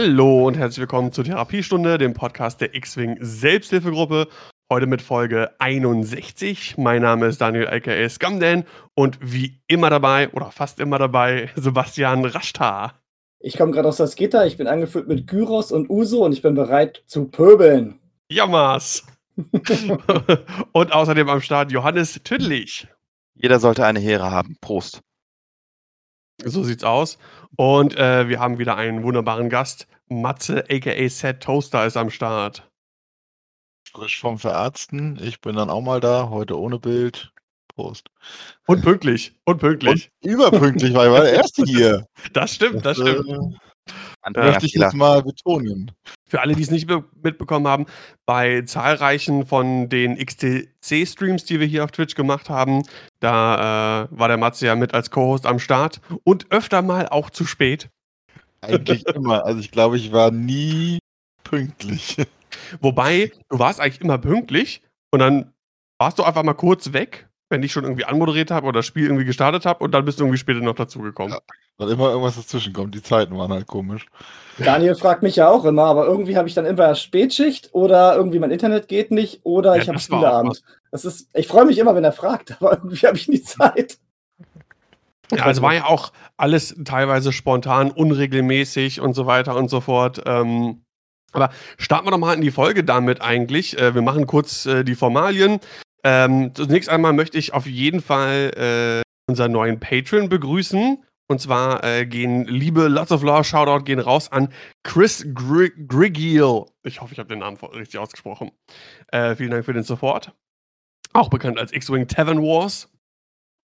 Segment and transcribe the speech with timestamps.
[0.00, 4.28] Hallo und herzlich willkommen zur Therapiestunde, dem Podcast der X-Wing Selbsthilfegruppe.
[4.72, 6.78] Heute mit Folge 61.
[6.78, 8.62] Mein Name ist Daniel aka Scumdan
[8.94, 12.94] und wie immer dabei oder fast immer dabei Sebastian Rashtar.
[13.40, 16.42] Ich komme gerade aus das Gitter, ich bin angefüllt mit Gyros und Uso und ich
[16.42, 17.98] bin bereit zu pöbeln.
[18.30, 19.04] Jammers.
[20.70, 22.86] und außerdem am Start Johannes Tüdlich.
[23.34, 24.58] Jeder sollte eine Heere haben.
[24.60, 25.00] Prost.
[26.44, 27.18] So sieht's aus.
[27.56, 29.88] Und äh, wir haben wieder einen wunderbaren Gast.
[30.08, 32.68] Matze, aka Set Toaster, ist am Start.
[33.92, 35.18] Frisch vom Verarzten.
[35.22, 37.32] Ich bin dann auch mal da, heute ohne Bild.
[37.68, 38.08] Prost.
[38.66, 39.36] Und pünktlich.
[39.44, 40.10] Und pünktlich.
[40.22, 42.06] Und überpünktlich, weil ich war der Erste hier.
[42.32, 43.58] Das stimmt, das, das stimmt.
[44.34, 45.92] Äh, möchte ich jetzt mal betonen.
[46.28, 46.88] Für alle, die es nicht
[47.22, 47.86] mitbekommen haben,
[48.26, 52.82] bei zahlreichen von den XTC-Streams, die wir hier auf Twitch gemacht haben,
[53.20, 57.30] da äh, war der Matze ja mit als Co-Host am Start und öfter mal auch
[57.30, 57.88] zu spät.
[58.60, 59.44] Eigentlich immer.
[59.44, 60.98] Also ich glaube, ich war nie
[61.44, 62.16] pünktlich.
[62.80, 65.52] Wobei, du warst eigentlich immer pünktlich und dann
[65.98, 69.04] warst du einfach mal kurz weg wenn ich schon irgendwie anmoderiert habe oder das Spiel
[69.04, 71.32] irgendwie gestartet habe und dann bist du irgendwie später noch dazugekommen.
[71.32, 71.40] Ja,
[71.78, 72.94] weil immer irgendwas dazwischen kommt.
[72.94, 74.06] Die Zeiten waren halt komisch.
[74.58, 78.38] Daniel fragt mich ja auch immer, aber irgendwie habe ich dann immer Spätschicht oder irgendwie
[78.38, 80.62] mein Internet geht nicht oder ja, ich habe Spieleabend.
[80.90, 83.98] Das ist, ich freue mich immer, wenn er fragt, aber irgendwie habe ich nie Zeit.
[85.30, 90.22] Ja, also war ja auch alles teilweise spontan, unregelmäßig und so weiter und so fort.
[90.24, 90.82] Ähm,
[91.32, 93.78] aber starten wir doch mal in die Folge damit eigentlich.
[93.78, 95.60] Äh, wir machen kurz äh, die Formalien.
[96.04, 101.04] Ähm, zunächst einmal möchte ich auf jeden Fall äh, unseren neuen Patron begrüßen.
[101.30, 104.48] Und zwar äh, gehen liebe Lots of Law Shoutout gehen raus an
[104.82, 106.64] Chris Gr Grigiel.
[106.82, 108.50] Ich hoffe, ich habe den Namen richtig ausgesprochen.
[109.08, 110.32] Äh, vielen Dank für den Support.
[111.12, 112.90] Auch bekannt als X-Wing Tavern Wars.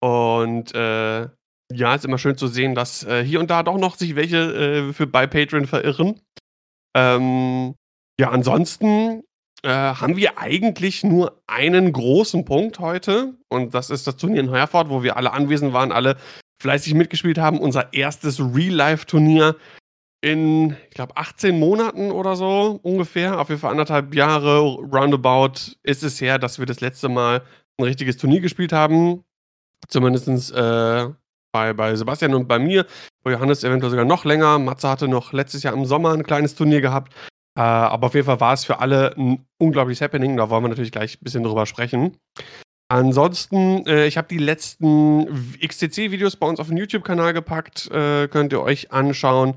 [0.01, 1.29] Und äh,
[1.73, 4.37] ja, ist immer schön zu sehen, dass äh, hier und da doch noch sich welche
[4.37, 6.21] äh, für bei Patreon verirren.
[6.95, 7.75] Ähm,
[8.21, 9.24] ja, ansonsten
[9.65, 13.35] äh, haben wir eigentlich nur einen großen Punkt heute.
[13.49, 16.17] Und das ist das Turnier in Herford, wo wir alle anwesend waren, alle
[16.61, 17.59] fleißig mitgespielt haben.
[17.59, 19.57] Unser erstes Real-Life-Turnier
[20.21, 23.41] in, ich glaube, 18 Monaten oder so ungefähr.
[23.41, 27.43] Auf jeden Fall anderthalb Jahre roundabout ist es her, dass wir das letzte Mal
[27.79, 29.25] ein richtiges Turnier gespielt haben.
[29.89, 31.09] Zumindest äh,
[31.53, 32.87] bei, bei Sebastian und bei mir.
[33.23, 34.59] Bei Johannes eventuell sogar noch länger.
[34.59, 37.15] Matze hatte noch letztes Jahr im Sommer ein kleines Turnier gehabt.
[37.57, 40.37] Äh, aber auf jeden Fall war es für alle ein unglaubliches Happening.
[40.37, 42.17] Da wollen wir natürlich gleich ein bisschen drüber sprechen.
[42.89, 45.27] Ansonsten, äh, ich habe die letzten
[45.61, 47.91] XCC-Videos bei uns auf den YouTube-Kanal gepackt.
[47.91, 49.55] Äh, könnt ihr euch anschauen.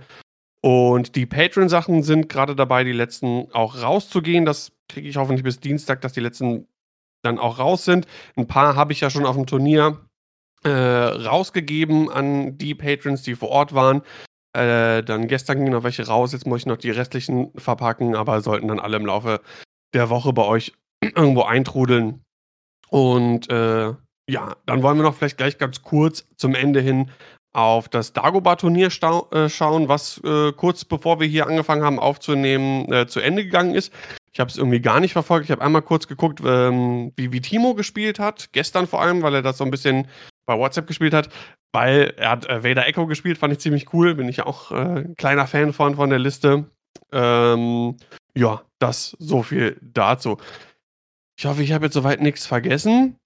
[0.61, 4.45] Und die Patreon-Sachen sind gerade dabei, die letzten auch rauszugehen.
[4.45, 6.67] Das kriege ich hoffentlich bis Dienstag, dass die letzten
[7.23, 8.07] dann auch raus sind.
[8.35, 9.99] Ein paar habe ich ja schon auf dem Turnier
[10.63, 14.01] äh, rausgegeben an die Patrons, die vor Ort waren.
[14.57, 18.41] Äh, dann gestern gingen noch welche raus, jetzt muss ich noch die restlichen verpacken, aber
[18.41, 19.41] sollten dann alle im Laufe
[19.93, 20.73] der Woche bei euch
[21.03, 22.23] irgendwo eintrudeln.
[22.89, 23.93] Und äh,
[24.29, 27.11] ja, dann wollen wir noch vielleicht gleich ganz kurz zum Ende hin
[27.53, 33.05] auf das Dagobah-Turnier äh, schauen, was äh, kurz bevor wir hier angefangen haben aufzunehmen, äh,
[33.05, 33.93] zu Ende gegangen ist.
[34.37, 35.45] Ich habe es irgendwie gar nicht verfolgt.
[35.45, 38.49] Ich habe einmal kurz geguckt, ähm, wie, wie Timo gespielt hat.
[38.51, 40.07] Gestern vor allem, weil er das so ein bisschen
[40.45, 41.29] bei WhatsApp gespielt hat
[41.77, 44.15] weil er hat äh, Vader Echo gespielt, fand ich ziemlich cool.
[44.15, 46.65] Bin ich auch äh, kleiner Fan von, von der Liste.
[47.11, 47.97] Ähm,
[48.35, 50.37] ja, das so viel dazu.
[51.37, 53.17] Ich hoffe, ich habe jetzt soweit nichts vergessen.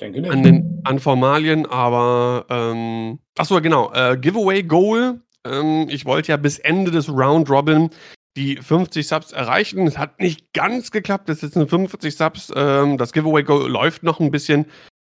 [0.00, 0.32] Denke nicht.
[0.32, 3.92] An, den, an Formalien, aber ähm, achso, genau.
[3.92, 5.20] Äh, Giveaway Goal.
[5.44, 7.90] Ähm, ich wollte ja bis Ende des Round Robin
[8.36, 9.86] die 50 Subs erreichen.
[9.86, 11.28] Es hat nicht ganz geklappt.
[11.28, 12.52] Es sind 45 Subs.
[12.54, 14.66] Ähm, das Giveaway Goal läuft noch ein bisschen.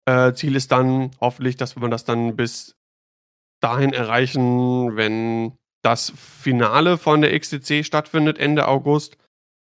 [0.06, 2.75] Äh, Ziel ist dann hoffentlich, dass wir das dann bis
[3.61, 9.17] dahin erreichen, wenn das Finale von der XTC stattfindet Ende August.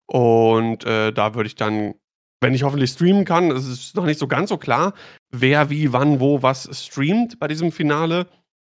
[0.08, 1.96] Und äh, da würde ich dann,
[2.42, 4.94] wenn ich hoffentlich streamen kann, es ist noch nicht so ganz so klar,
[5.32, 8.28] wer wie, wann, wo, was streamt bei diesem Finale.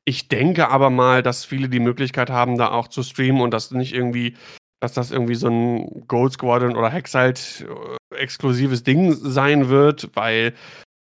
[0.10, 3.70] Ich denke aber mal, dass viele die Möglichkeit haben, da auch zu streamen und dass
[3.70, 4.36] nicht irgendwie,
[4.82, 7.68] dass das irgendwie so ein Gold Squadron oder Hexite
[8.12, 10.56] äh, exklusives Ding sein wird, weil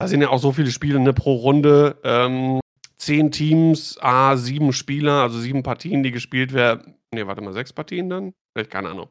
[0.01, 2.01] da sind ja auch so viele Spiele ne, pro Runde.
[2.03, 2.59] Ähm,
[2.97, 6.97] zehn Teams, A, sieben Spieler, also sieben Partien, die gespielt werden.
[7.15, 8.33] Ne, warte mal, sechs Partien dann?
[8.53, 9.11] Vielleicht keine Ahnung.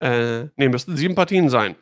[0.00, 1.74] Äh, ne, müssten sieben Partien sein.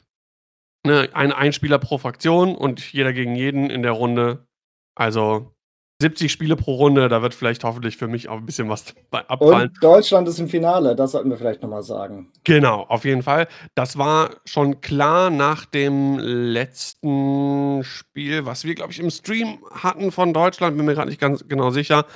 [0.87, 4.47] Ne, ein, ein Spieler pro Fraktion und jeder gegen jeden in der Runde.
[4.95, 5.55] Also
[6.01, 9.69] 70 Spiele pro Runde, da wird vielleicht hoffentlich für mich auch ein bisschen was abfallen.
[9.69, 12.33] Und Deutschland ist im Finale, das sollten wir vielleicht nochmal sagen.
[12.45, 13.49] Genau, auf jeden Fall.
[13.75, 20.11] Das war schon klar nach dem letzten Spiel, was wir, glaube ich, im Stream hatten
[20.11, 22.07] von Deutschland, bin mir gerade nicht ganz genau sicher.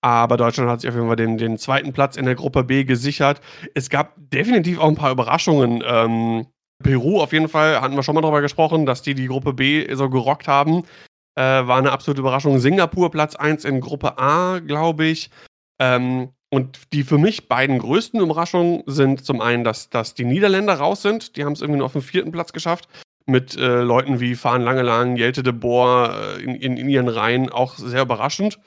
[0.00, 2.84] Aber Deutschland hat sich auf jeden Fall den, den zweiten Platz in der Gruppe B
[2.84, 3.40] gesichert.
[3.74, 5.82] Es gab definitiv auch ein paar Überraschungen.
[5.84, 6.46] Ähm,
[6.82, 9.92] Peru auf jeden Fall, hatten wir schon mal darüber gesprochen, dass die die Gruppe B
[9.94, 10.84] so gerockt haben.
[11.36, 12.58] Äh, war eine absolute Überraschung.
[12.58, 15.30] Singapur Platz 1 in Gruppe A, glaube ich.
[15.78, 20.74] Ähm, und die für mich beiden größten Überraschungen sind zum einen, dass, dass die Niederländer
[20.74, 21.36] raus sind.
[21.36, 22.88] Die haben es irgendwie nur auf den vierten Platz geschafft.
[23.26, 27.50] Mit äh, Leuten wie Fahren Langelang, Jelte de Boer äh, in, in, in, ihren Reihen
[27.50, 28.58] auch sehr überraschend.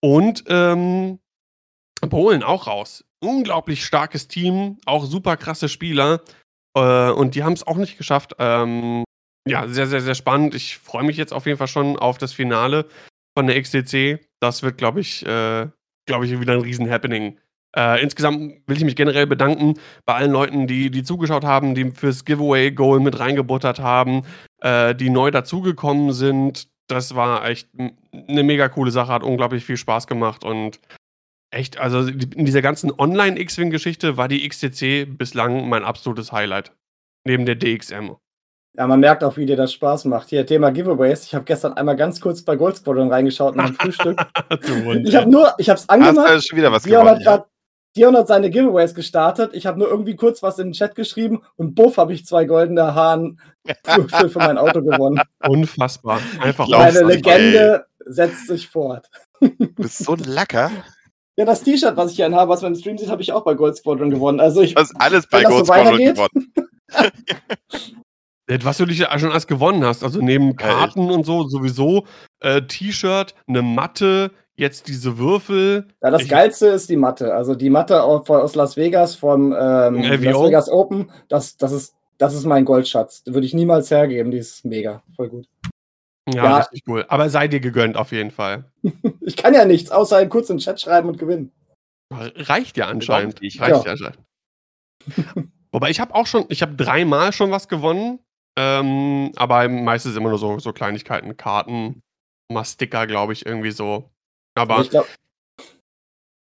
[0.00, 1.18] Und ähm,
[2.08, 3.04] Polen auch raus.
[3.20, 6.22] Unglaublich starkes Team, auch super krasse Spieler.
[6.74, 8.36] Äh, und die haben es auch nicht geschafft.
[8.38, 9.03] Ähm,
[9.46, 10.54] ja, sehr, sehr, sehr spannend.
[10.54, 12.86] Ich freue mich jetzt auf jeden Fall schon auf das Finale
[13.36, 14.20] von der XTC.
[14.40, 15.68] Das wird, glaube ich, äh,
[16.06, 17.38] glaube ich, wieder ein Riesen-Happening.
[17.76, 19.74] Äh, insgesamt will ich mich generell bedanken
[20.06, 24.22] bei allen Leuten, die, die zugeschaut haben, die fürs Giveaway-Goal mit reingebuttert haben,
[24.60, 26.68] äh, die neu dazugekommen sind.
[26.86, 27.68] Das war echt
[28.12, 30.78] eine mega coole Sache, hat unglaublich viel Spaß gemacht und
[31.50, 36.72] echt, also in dieser ganzen Online-X-Wing-Geschichte war die XTC bislang mein absolutes Highlight.
[37.26, 38.12] Neben der DXM.
[38.76, 40.30] Ja, man merkt auch, wie dir das Spaß macht.
[40.30, 41.24] Hier, Thema Giveaways.
[41.24, 44.18] Ich habe gestern einmal ganz kurz bei Gold Squadron reingeschaut nach dem Frühstück.
[45.04, 46.28] ich habe nur, ich habe es angemacht.
[46.28, 47.46] Hast du schon wieder was Dion gewonnen, hat,
[47.96, 49.52] Dion hat seine Giveaways gestartet.
[49.54, 52.46] Ich habe nur irgendwie kurz was in den Chat geschrieben und buff habe ich zwei
[52.46, 53.38] goldene Haaren
[53.84, 55.20] für, für, für, mein Auto gewonnen.
[55.48, 56.20] Unfassbar.
[56.40, 58.12] Einfach Meine Legende ey.
[58.12, 59.08] setzt sich fort.
[59.40, 60.70] Du bist so ein Lacker.
[61.36, 63.42] Ja, das T-Shirt, was ich hier habe, was man im Stream sieht, habe ich auch
[63.42, 64.38] bei Gold Squadron gewonnen.
[64.38, 64.76] Also ich.
[64.76, 66.52] Das ist alles bei Gold so Squadron gewonnen.
[68.46, 72.06] Was du dich ja schon alles gewonnen hast, also neben Karten und so, sowieso
[72.40, 75.88] äh, T-Shirt, eine Matte, jetzt diese Würfel.
[76.02, 77.34] Ja, das ich Geilste ist die Matte.
[77.34, 82.34] Also die Matte aus Las Vegas vom ähm, Las Vegas Open, das, das, ist, das
[82.34, 83.22] ist mein Goldschatz.
[83.26, 85.48] Würde ich niemals hergeben, die ist mega, voll gut.
[86.32, 87.04] Ja, ja, richtig cool.
[87.08, 88.70] Aber sei dir gegönnt auf jeden Fall.
[89.20, 91.50] ich kann ja nichts, außer einen kurzen Chat schreiben und gewinnen.
[92.10, 93.42] Reicht ja anscheinend.
[93.42, 94.18] Reicht ja, ja anscheinend.
[95.72, 98.20] Wobei ich habe auch schon, ich habe dreimal schon was gewonnen.
[98.56, 102.02] Ähm, aber meistens immer nur so, so Kleinigkeiten, Karten,
[102.52, 104.10] mal Sticker, glaube ich, irgendwie so.
[104.54, 104.80] Aber.
[104.80, 105.08] Ich glaube,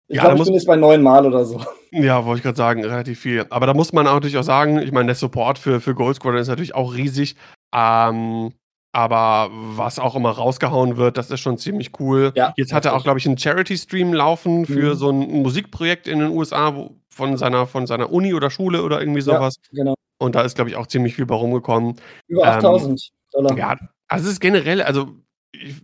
[0.08, 1.64] ich, ja, glaub, ich bin jetzt bei neun Mal oder so.
[1.92, 3.46] Ja, wollte ich gerade sagen, relativ viel.
[3.50, 6.16] Aber da muss man auch natürlich auch sagen, ich meine, der Support für, für Gold
[6.16, 7.36] Squadron ist natürlich auch riesig.
[7.74, 8.52] Ähm,
[8.92, 12.32] aber was auch immer rausgehauen wird, das ist schon ziemlich cool.
[12.34, 14.98] Ja, Jetzt hat er auch, glaube ich, einen Charity-Stream laufen für mhm.
[14.98, 19.00] so ein Musikprojekt in den USA wo, von, seiner, von seiner Uni oder Schule oder
[19.00, 19.56] irgendwie sowas.
[19.70, 19.94] Ja, genau.
[20.20, 21.96] Und da ist, glaube ich, auch ziemlich viel bei rumgekommen.
[22.28, 22.98] Über 8000 ähm,
[23.32, 23.56] Dollar.
[23.56, 23.76] Ja,
[24.08, 25.16] also es ist generell, also
[25.52, 25.76] ich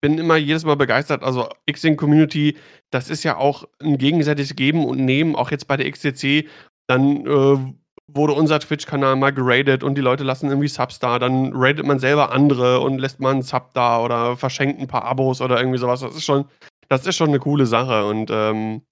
[0.00, 1.22] bin immer jedes Mal begeistert.
[1.22, 2.56] Also Xing Community,
[2.90, 6.48] das ist ja auch ein gegenseitiges Geben und Nehmen, auch jetzt bei der XCC.
[6.86, 7.74] Dann äh,
[8.06, 11.18] wurde unser Twitch-Kanal mal geradet und die Leute lassen irgendwie Subs da.
[11.18, 15.04] Dann radet man selber andere und lässt mal einen Sub da oder verschenkt ein paar
[15.04, 16.00] Abos oder irgendwie sowas.
[16.00, 16.44] Das ist schon,
[16.88, 18.04] das ist schon eine coole Sache.
[18.04, 18.82] Und ähm,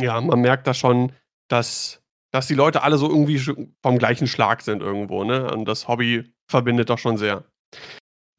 [0.00, 1.12] ja, man merkt da schon,
[1.48, 2.01] dass
[2.32, 5.52] dass die Leute alle so irgendwie vom gleichen Schlag sind irgendwo, ne?
[5.52, 7.44] Und das Hobby verbindet doch schon sehr.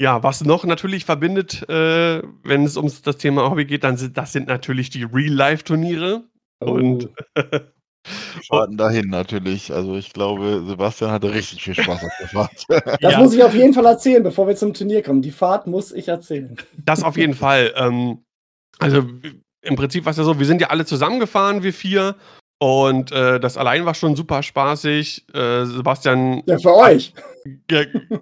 [0.02, 4.18] Ja, was noch natürlich verbindet, äh, wenn es um das Thema Hobby geht, dann sind
[4.18, 6.24] das sind natürlich die Real-Life-Turniere.
[6.60, 6.72] Oh.
[6.72, 7.10] Und
[8.48, 9.72] Fahrten dahin natürlich.
[9.72, 12.66] Also ich glaube, Sebastian hatte richtig viel Spaß auf der Fahrt.
[13.02, 13.20] Das ja.
[13.20, 15.22] muss ich auf jeden Fall erzählen, bevor wir zum Turnier kommen.
[15.22, 16.58] Die Fahrt muss ich erzählen.
[16.78, 17.74] Das auf jeden Fall.
[17.76, 18.26] Ähm,
[18.80, 19.06] also
[19.62, 22.16] im Prinzip war es ja so, wir sind ja alle zusammengefahren, wir vier,
[22.60, 25.26] und äh, das allein war schon super spaßig.
[25.34, 26.44] Äh, Sebastian.
[26.46, 27.14] Ja, für euch.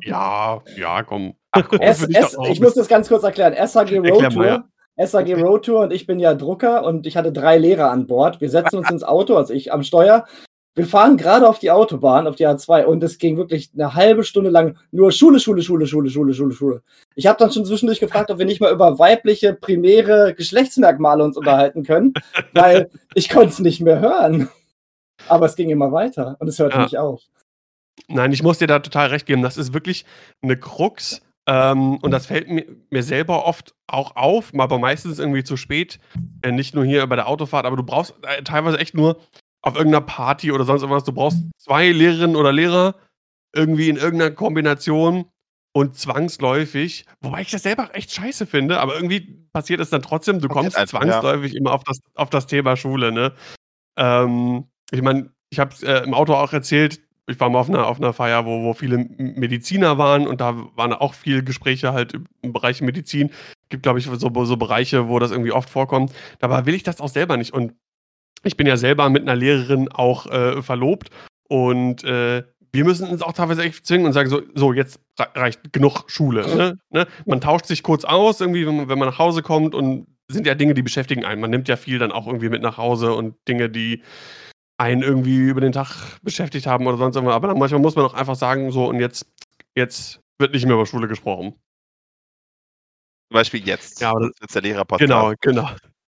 [0.03, 1.35] Ja, ja, komm.
[1.51, 3.53] Ach, komm S, S, ich muss das ganz kurz erklären.
[3.67, 4.45] SAG Road Tour.
[4.45, 4.63] Ja.
[5.05, 5.41] SAG okay.
[5.41, 8.41] Road Tour und ich bin ja Drucker und ich hatte drei Lehrer an Bord.
[8.41, 10.25] Wir setzen uns ins Auto, also ich am Steuer,
[10.75, 14.23] wir fahren gerade auf die Autobahn, auf die A2 und es ging wirklich eine halbe
[14.23, 16.81] Stunde lang nur Schule, Schule, Schule, Schule, Schule, Schule, Schule.
[17.15, 21.35] Ich habe dann schon zwischendurch gefragt, ob wir nicht mal über weibliche primäre Geschlechtsmerkmale uns
[21.35, 22.13] unterhalten können,
[22.53, 24.49] weil ich konnte es nicht mehr hören.
[25.27, 26.83] Aber es ging immer weiter und es hörte ja.
[26.83, 27.21] nicht auf.
[28.07, 29.41] Nein, ich muss dir da total recht geben.
[29.41, 30.05] Das ist wirklich
[30.41, 31.21] eine Krux.
[31.47, 35.99] Ähm, und das fällt mir, mir, selber oft auch auf, aber meistens irgendwie zu spät.
[36.43, 39.17] Äh, nicht nur hier bei der Autofahrt, aber du brauchst äh, teilweise echt nur
[39.61, 41.03] auf irgendeiner Party oder sonst irgendwas.
[41.03, 42.95] Du brauchst zwei Lehrerinnen oder Lehrer
[43.53, 45.25] irgendwie in irgendeiner Kombination
[45.73, 50.41] und zwangsläufig, wobei ich das selber echt scheiße finde, aber irgendwie passiert es dann trotzdem,
[50.41, 51.59] du kommst einfach, zwangsläufig ja.
[51.59, 53.33] immer auf das, auf das Thema Schule, ne?
[53.97, 57.69] Ähm, ich meine, ich habe es äh, im Auto auch erzählt, ich war mal auf
[57.69, 61.93] einer, auf einer Feier, wo, wo viele Mediziner waren und da waren auch viele Gespräche
[61.93, 63.31] halt im Bereich Medizin.
[63.69, 66.11] Gibt, glaube ich, so, so Bereiche, wo das irgendwie oft vorkommt.
[66.39, 67.53] Dabei will ich das auch selber nicht.
[67.53, 67.73] Und
[68.43, 71.10] ich bin ja selber mit einer Lehrerin auch äh, verlobt
[71.48, 72.43] und äh,
[72.74, 76.48] wir müssen uns auch teilweise echt zwingen und sagen, so, so jetzt reicht genug Schule.
[76.55, 76.79] Ne?
[76.89, 77.07] Ne?
[77.25, 80.48] Man tauscht sich kurz aus, irgendwie, wenn man, wenn man nach Hause kommt und sind
[80.48, 81.41] ja Dinge, die beschäftigen einen.
[81.41, 84.03] Man nimmt ja viel dann auch irgendwie mit nach Hause und Dinge, die
[84.77, 87.36] einen irgendwie über den Tag beschäftigt haben oder sonst irgendwas.
[87.36, 89.27] Aber dann manchmal muss man auch einfach sagen, so und jetzt,
[89.75, 91.53] jetzt wird nicht mehr über Schule gesprochen.
[93.29, 94.01] Zum Beispiel jetzt.
[94.01, 95.10] Ja, aber das, jetzt der Lehrer-Podcast.
[95.10, 95.69] Genau, genau.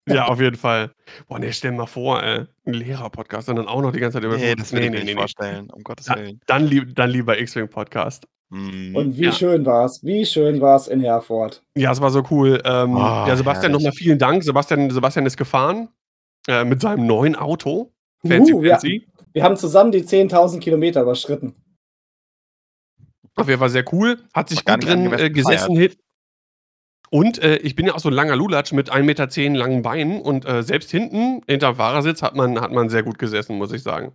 [0.07, 0.93] Ja, auf jeden Fall.
[1.29, 4.17] Boah, ne, stell dir mal vor, ey, 'n Lehrer-Podcast und dann auch noch die ganze
[4.19, 4.57] Zeit über Ne, Schule.
[4.57, 6.41] das will nee, ich mir nee, nicht nee, vorstellen, um Gottes Da Willen.
[6.47, 8.27] dann lieb dann lieber X-Wing-Podcast.
[8.51, 8.95] Mhm.
[8.95, 9.33] Und wie Ja.
[9.33, 10.01] schön war's.
[10.03, 11.63] Wie schön war's in Herford.
[11.75, 12.61] Ja, es war so cool.
[12.65, 14.45] Ähm, Oh, ja, Sebastian, nochmal vielen Dank.
[14.45, 15.89] Sebastian Sebastian ist gefahren,
[16.49, 17.91] äh, mit seinem neuen Auto.
[18.27, 19.07] Fancy, Uh, fancy.
[19.33, 21.55] Wir haben zusammen die 10.000 Kilometer überschritten.
[23.37, 24.19] Auf jeden Fall sehr cool.
[24.33, 25.93] Hat sich War gut drin, äh, gesessen hin
[27.11, 30.21] und, äh, ich bin ja auch so 'n langer Lulatsch mit 1,10 m langen Beinen
[30.21, 33.83] und, äh, selbst hinten hinterm Fahrersitz hat man hat man sehr gut gesessen, muss ich
[33.83, 34.15] sagen.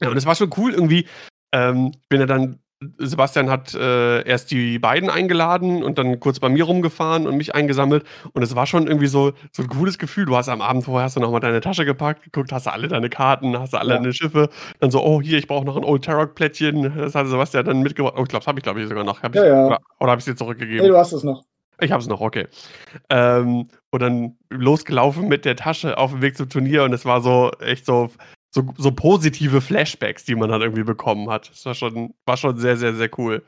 [0.00, 1.06] Ja, und es war schon cool irgendwie.
[1.52, 2.58] Ähm, bin ja dann
[2.98, 7.54] Sebastian hat, äh, erst die beiden eingeladen und dann kurz bei mir rumgefahren und mich
[7.54, 8.04] eingesammelt.
[8.32, 10.24] Und es war schon irgendwie so so 'n cooles Gefühl.
[10.24, 12.72] Du hast am Abend vorher hast du noch mal deine Tasche gepackt, geguckt, hast du
[12.72, 13.98] alle deine Karten, hast du alle Ja.
[13.98, 14.48] deine Schiffe.
[14.80, 18.14] Dann so: „Oh, hier, ich brauche noch 'n Old Tarok-Plättchen.“ Das hatte Sebastian dann mitgebracht.
[18.16, 19.22] Oh, ich glaube, das habe ich, glaube ich, sogar noch.
[19.22, 19.68] Habe ich Ja, ja.
[19.68, 20.34] oder oder habe ich's dir
[20.78, 20.88] Ne, zurückgegeben?
[20.88, 21.44] du hast es noch.
[21.82, 22.46] Ich habe es noch, okay.
[23.10, 27.20] Ähm, und dann losgelaufen mit der Tasche auf dem Weg zum Turnier und es war
[27.20, 28.10] so echt so
[28.50, 31.50] so so positive Flashbacks, die man dann irgendwie bekommen hat.
[31.50, 33.42] Das war schon war schon sehr, sehr, sehr cool.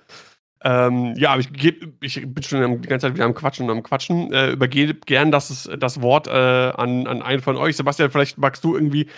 [0.63, 3.77] Ähm, ja, aber ich gebe ich bin schon die ganze Zeit wieder am Quatschen und
[3.77, 4.33] am Quatschen.
[4.33, 7.77] Äh, übergebe gern das das Wort, äh, an an einen von euch.
[7.77, 9.09] Sebastian, vielleicht magst du irgendwie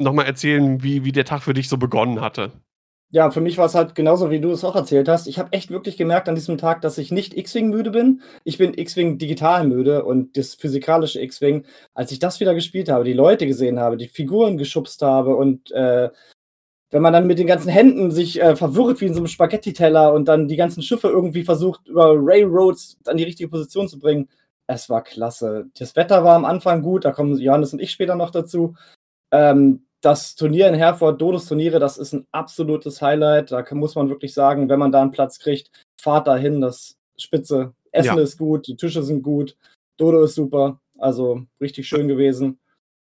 [0.00, 2.52] noch mal erzählen, wie wie der Tag für dich so begonnen hatte?
[3.10, 5.26] Ja, für mich war's halt genauso, wie du es auch erzählt hast.
[5.28, 8.20] Ich habe echt wirklich gemerkt an diesem Tag, dass ich nicht X-Wing müde bin.
[8.44, 13.04] Ich bin X-Wing digital müde und das physikalische X-Wing, als ich das wieder gespielt habe,
[13.04, 16.10] die Leute gesehen habe, die Figuren geschubst habe und, äh,
[16.90, 20.12] wenn man dann mit den ganzen Händen sich, äh, verwirrt wie in so 'nem Spaghetti-Teller
[20.14, 24.28] und dann die ganzen Schiffe irgendwie versucht, über Railroads an die richtige Position zu bringen.
[24.68, 25.66] Es war klasse.
[25.78, 28.76] Das Wetter war am Anfang gut, da kommen Johannes und ich später noch dazu.
[29.32, 33.50] Ähm, das Turnier in Herford, Dodus-Turniere, das ist 'n absolutes Highlight.
[33.52, 36.96] Da kann muss man wirklich sagen, wenn man da 'n Platz kriegt, fahrt dahin, das
[37.18, 37.74] spitze.
[37.92, 38.22] Essen Ja.
[38.22, 39.56] ist gut, die Tische sind gut,
[39.98, 40.80] Dodo ist super.
[40.98, 42.58] Also, richtig schön gewesen.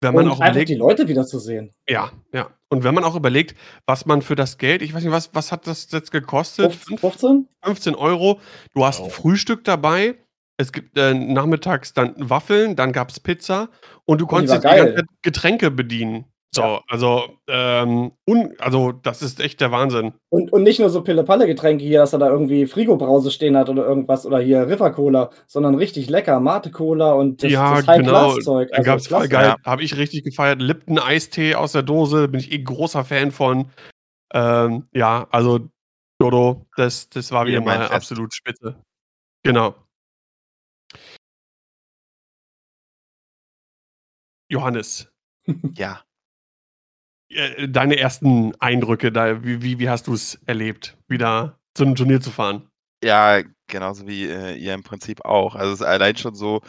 [0.02, 1.72] Wenn man Und auch überlegt die Leute wiederzusehen.
[1.88, 2.50] Ja, ja.
[2.70, 3.54] Und wenn man auch überlegt,
[3.86, 6.74] was man für das Geld ich weiß nicht, was was hat das jetzt gekostet?
[6.74, 7.48] Fünf Fünf 15?
[7.64, 8.40] 15 €.
[8.74, 9.08] Du hast Oh.
[9.10, 10.16] Frühstück dabei.
[10.58, 13.70] Es gibt, äh, nachmittags dann Waffeln, dann gab's Pizza
[14.06, 16.26] und du Und die konntest die ganze Getränke bedienen.
[16.52, 16.82] So, Ja.
[16.88, 20.14] also, ähm, un also, das ist echt der Wahnsinn.
[20.30, 23.86] Und und nicht nur so Pille-Palle-Getränke hier, dass er da irgendwie Frigo-Brause stehen hat oder
[23.86, 28.34] irgendwas oder hier River-Cola, sondern richtig lecker Mate-Cola und das Ja, das genau.
[28.36, 29.56] Dann Also, gab's voll geil Ja.
[29.64, 33.70] habe ich richtig gefeiert, Lipton-Eistee aus der Dose, bin ich eh großer Fan von.
[34.34, 35.60] Ähm, ja, also,
[36.20, 37.92] Dodo, das das war wieder mal Fest.
[37.92, 38.76] absolut spitze.
[39.44, 39.74] Genau.
[44.50, 45.06] Johannes.
[45.76, 46.04] Ja.
[47.32, 52.20] Äh, deine ersten Eindrücke da, wie wie wie hast du's erlebt, wieder zu 'nem Turnier
[52.20, 52.70] zu fahren?
[53.02, 55.54] Ja, genauso wie, äh, ihr im Prinzip auch.
[55.54, 56.60] Also, es ist allein schon so,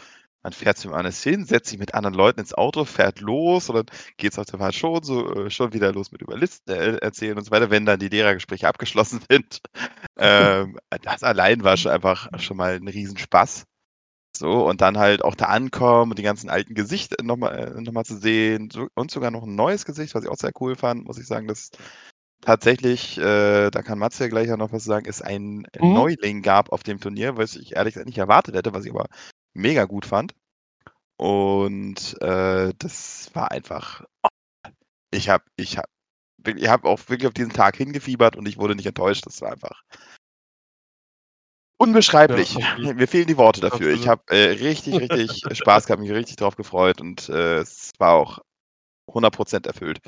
[0.42, 3.76] man fährt zu Johannes hin, setzt sich mit anderen Leuten ins Auto, fährt los und
[3.76, 6.96] dann geht's auf der Fahrt schon so äh, schon wieder los mit über Listen äh,
[6.96, 9.60] erzählen und so weiter, wenn dann die Lehrergespräche abgeschlossen sind.
[10.18, 13.64] Ähm, das allein war schon einfach schon mal 'n Riesenspaß.
[14.36, 17.80] So, und dann halt auch da ankommen und die ganzen alten Gesichter noch mal äh,
[17.80, 20.52] noch mal zu sehen, so und sogar noch 'n neues Gesicht, was ich auch sehr
[20.60, 21.68] cool fand, muss ich sagen, das
[22.42, 25.92] tatsächlich, äh, da kann Matze ja gleich auch noch was sagen, es einen Mhm.
[25.92, 29.06] Neuling gab auf dem Turnier, was ich ehrlich gesagt nicht erwartet hätte, was ich aber
[29.54, 30.34] mega gut fand.
[31.18, 34.04] Und, äh, das war einfach
[35.12, 35.88] ich habe ich habe
[36.56, 39.26] ich habe auch wirklich auf diesen Tag hingefiebert und ich wurde nicht enttäuscht.
[39.26, 39.82] Das war einfach
[41.82, 42.54] unbeschreiblich.
[42.54, 42.78] Ja.
[42.94, 43.92] Mir fehlen die Worte dafür.
[43.92, 48.14] Ich habe, äh, richtig, richtig Spaß gehabt, mich richtig drauf gefreut und, äh, es war
[48.14, 48.38] auch
[49.08, 50.00] 100% erfüllt.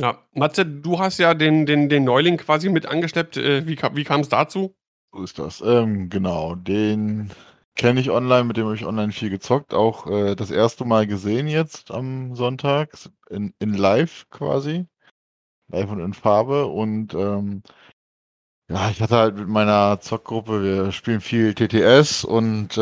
[0.00, 3.36] Ja, Matze, du hast ja den den den Neuling quasi mit angeschleppt.
[3.36, 4.76] Äh, wie wie kam's dazu?
[5.12, 5.60] So ist das.
[5.60, 7.32] Ähm, genau, den
[7.74, 11.06] kenne ich online, mit dem habe ich online viel gezockt, auch, äh, das erste Mal
[11.06, 12.90] gesehen jetzt am Sonntag
[13.30, 14.86] in in live quasi,
[15.68, 17.62] live und in Farbe und, ähm
[18.70, 22.80] ja, ich hatte halt mit meiner Zockgruppe wir spielen viel TTS und, äh,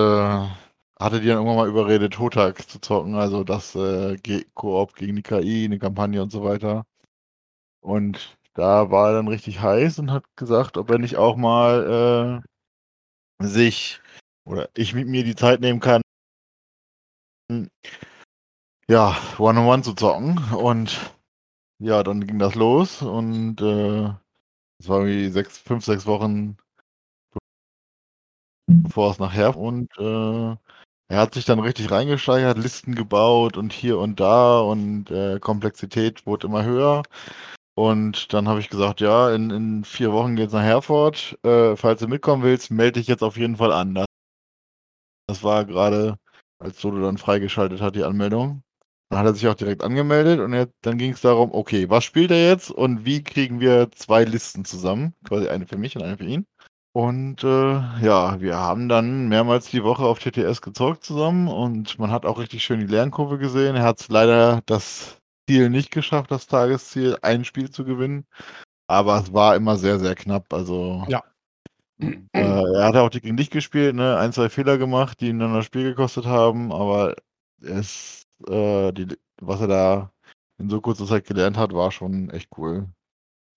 [0.98, 4.16] hatte die dann irgendwann mal überredet, Hotak zu zocken, also das, äh,
[4.54, 6.84] Koop gegen die KI, 'ne Kampagne und so weiter.
[7.82, 12.42] Und da war er dann richtig heiß und hat gesagt, ob er nicht auch mal,
[13.42, 14.00] äh, sich
[14.46, 16.02] oder ich mit mir die Zeit nehmen kann
[18.88, 20.98] ja, One on One zu zocken und
[21.80, 24.10] ja, dann ging das los und, äh,
[24.78, 26.56] das war irgendwie 6 5, 6 Wochen
[28.66, 30.56] bevor es nach Herf und, äh,
[31.08, 36.26] er hat sich dann richtig reingesteigert, Listen gebaut und hier und da und äh, Komplexität
[36.26, 37.02] wurde immer höher.
[37.76, 41.38] Und dann habe ich gesagt, ja, in, in vier Wochen geht's nach Herford.
[41.44, 44.04] Äh, falls du mitkommen willst, melde dich jetzt auf jeden Fall an.
[45.28, 46.18] Das war gerade,
[46.58, 48.62] als Solo dann freigeschaltet hat, die Anmeldung.
[49.08, 52.04] Dann hat er sich auch direkt angemeldet und er, dann ging es darum, okay, was
[52.04, 55.14] spielt er jetzt und wie kriegen wir zwei Listen zusammen?
[55.24, 56.46] Quasi eine für mich und eine für ihn.
[56.92, 62.10] Und äh, ja, wir haben dann mehrmals die Woche auf TTS gezockt zusammen und man
[62.10, 63.76] hat auch richtig schön die Lernkurve gesehen.
[63.76, 68.24] Er hat leider das Ziel nicht geschafft, das Tagesziel, ein Spiel zu gewinnen.
[68.88, 70.52] Aber es war immer sehr, sehr knapp.
[70.52, 71.22] Also ja.
[71.98, 74.16] Äh, er hat auch gegen dich gespielt, ne?
[74.18, 77.14] Ein, zwei Fehler gemacht, die ihn dann das Spiel gekostet haben, aber
[77.62, 79.08] es, äh, die,
[79.40, 80.12] was er da
[80.58, 82.88] in so kurzer Zeit gelernt hat, war schon echt cool.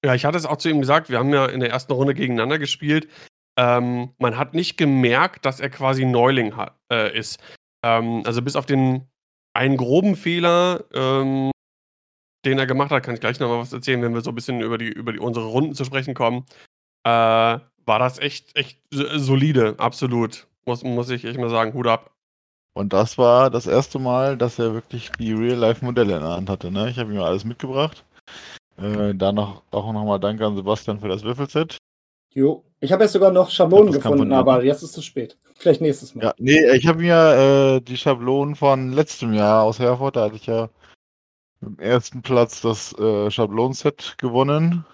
[0.03, 2.13] Ja, ich hatte es auch zu ihm gesagt, wir haben ja in der ersten Runde
[2.13, 3.09] gegeneinander gespielt.
[3.57, 7.41] Ähm, man hat nicht gemerkt, dass er quasi Neuling hat, äh, ist.
[7.83, 9.09] Ähm, also bis auf den
[9.53, 11.51] einen groben Fehler, ähm,
[12.45, 14.61] den er gemacht hat, kann ich gleich nochmal was erzählen, wenn wir so ein bisschen
[14.61, 16.45] über die, über die unsere Runden zu sprechen kommen.
[17.03, 20.47] Äh, war das echt, echt solide, absolut.
[20.65, 22.15] Muss, muss ich echt mal sagen, Hut ab.
[22.79, 26.71] Und das war das erste Mal, dass er wirklich die Real-Life-Modelle in der Hand hatte.
[26.71, 26.89] Ne?
[26.89, 28.05] Ich habe ihm alles mitgebracht.
[28.77, 31.77] Äh, dann noch, auch nochmal Danke an Sebastian für das Würfelset.
[32.33, 35.37] Jo, ich habe jetzt sogar noch Schablonen gefunden, aber jetzt ist es spät.
[35.55, 36.23] Vielleicht nächstes Mal.
[36.23, 40.37] Ja, nee, ich habe mir äh, die Schablonen von letztem Jahr aus Herford, da hatte
[40.37, 40.69] ich ja
[41.59, 44.85] im ersten Platz das äh, Schablonset gewonnen.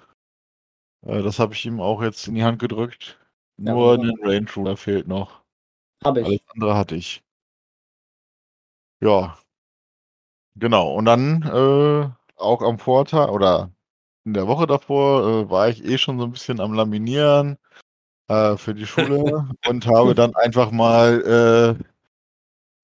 [1.05, 3.19] Äh, das habe ich ihm auch jetzt in die Hand gedrückt.
[3.57, 5.43] Nur ja, den Range Ruler fehlt noch.
[6.03, 6.25] Habe ich.
[6.25, 7.21] Alles andere hatte ich.
[9.05, 9.37] Ja.
[10.55, 10.93] Genau.
[10.95, 13.71] Und dann äh, auch am Vortag oder
[14.25, 17.57] in der Woche davor äh, war ich eh schon so ein bisschen am Laminieren
[18.29, 21.83] äh, für die Schule und habe dann einfach mal äh,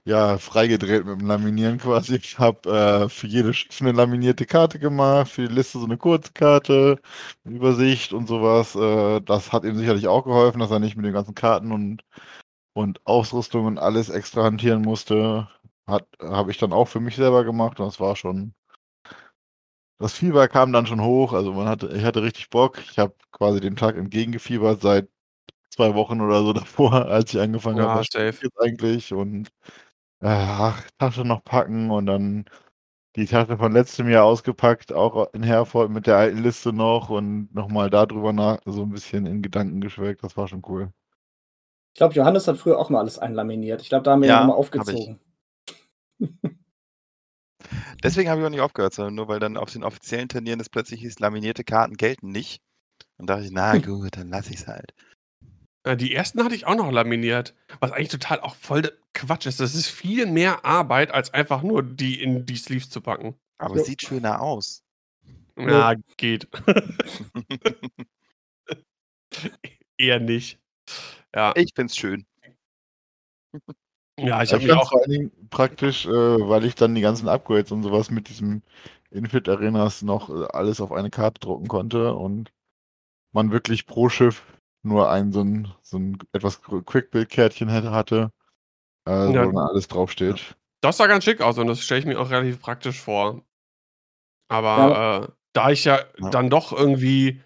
[0.06, 2.16] ja, freigedreht mit dem Laminieren quasi.
[2.16, 2.70] Ich habe
[3.06, 7.00] äh, für jede Schiff eine laminierte Karte gemacht, für die Liste so eine kurze Karte,
[7.46, 8.76] Übersicht und sowas.
[8.76, 12.04] Äh, das hat ihm sicherlich auch geholfen, dass er nicht mit den ganzen Karten und,
[12.74, 15.48] und Ausrüstung und alles extra hantieren musste.
[15.92, 18.54] Hat Habe ich dann auch für mich selber gemacht und das war schon.
[20.00, 22.80] Das Fieber kam dann schon hoch, also man hatte, ich hatte richtig Bock.
[22.90, 25.08] Ich habe quasi dem Tag entgegengefiebert seit
[25.70, 29.50] zwei Wochen oder so davor, als ich angefangen ja, habe, was jetzt eigentlich und
[30.22, 32.46] äh, ach, Tasche noch packen und dann
[33.16, 37.54] die Tasche von letztem Jahr ausgepackt, auch in Herford mit der alten Liste noch und
[37.54, 40.24] nochmal darüber nach, so ein bisschen in Gedanken geschwelgt.
[40.24, 40.92] Das war schon cool.
[41.94, 43.82] Ich glaube, Johannes hat früher auch mal alles einlaminiert.
[43.82, 45.20] Ich glaube, da haben wir ja, nochmal aufgezogen.
[48.04, 50.70] Deswegen habe ich auch nicht aufgehört, sondern nur weil dann auf den offiziellen Turnieren das
[50.70, 52.62] plötzlich hieß, laminierte Karten gelten nicht.
[53.18, 54.94] Und da dachte ich, na gut, dann lasse ich es halt.
[55.84, 59.60] Äh, die ersten hatte ich auch noch laminiert, was eigentlich total auch voll Quatsch ist.
[59.60, 63.36] Das ist viel mehr Arbeit, als einfach nur die in die Sleeves zu packen.
[63.58, 64.84] Aber es sieht schöner aus.
[65.56, 66.48] Ja, geht.
[69.98, 70.60] Eher nicht.
[71.36, 71.54] Ja.
[71.56, 72.26] Ich find's schön.
[74.24, 77.28] Ja, ich habe mich auch vor allen Dingen praktisch, äh, weil ich dann die ganzen
[77.28, 78.62] Upgrades und sowas mit diesem
[79.10, 82.52] Infit Arenas noch äh, alles auf eine Karte drucken konnte und
[83.34, 84.44] man wirklich pro Schiff
[84.84, 88.32] nur ein so ein, so ein etwas Quick-Build-Kärtchen hatte,
[89.08, 89.46] äh, ja.
[89.46, 90.56] wo dann alles draufsteht.
[90.82, 93.44] Das sah ganz schick aus und das stelle ich mir auch relativ praktisch vor.
[94.50, 95.24] Aber ja.
[95.24, 97.42] äh, da ich ja, ja, dann doch irgendwie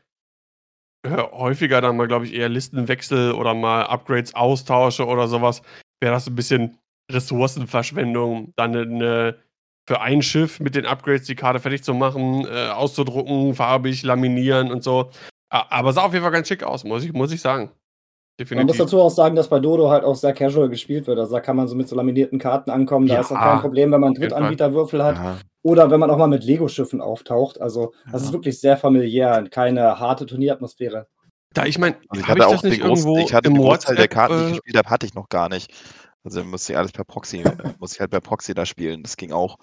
[1.04, 5.62] äh, häufiger dann mal, glaube ich, eher Listenwechsel oder mal Upgrades austausche oder sowas,
[6.02, 6.78] wäre das ein bisschen
[7.12, 9.38] Ressourcenverschwendung, dann eine,
[9.88, 14.72] für ein Schiff mit den Upgrades die Karte fertig zu machen, äh, auszudrucken, farbig, laminieren
[14.72, 15.12] und so.
[15.50, 17.72] Aber sah auf jeden Fall ganz schick aus, muss ich, muss ich sagen.
[18.38, 18.58] Definitiv.
[18.58, 21.18] Man muss dazu auch sagen, dass bei Dodo halt auch sehr casual gespielt wird.
[21.18, 23.08] Also da kann man so mit so laminierten Karten ankommen.
[23.08, 25.16] Da ja, ist auch kein Problem, wenn man Drittanbieterwürfel hat.
[25.16, 25.38] Ja.
[25.64, 27.62] Oder wenn man auch mal mit Lego-Schiffen auftaucht.
[27.62, 28.28] Also das ja.
[28.28, 29.48] ist wirklich sehr familiär.
[29.50, 31.08] Keine harte Turnieratmosphäre.
[31.56, 34.08] Da ich meine, also ich hatte ich auch den Großteil, ich hatte den Großteil der
[34.10, 35.74] Karten, die ich äh gespielt habe, hatte ich noch gar nicht.
[36.24, 39.04] Also musste ich alles per Proxy, äh, muss ich halt per Proxy da spielen.
[39.04, 39.58] Das ging auch.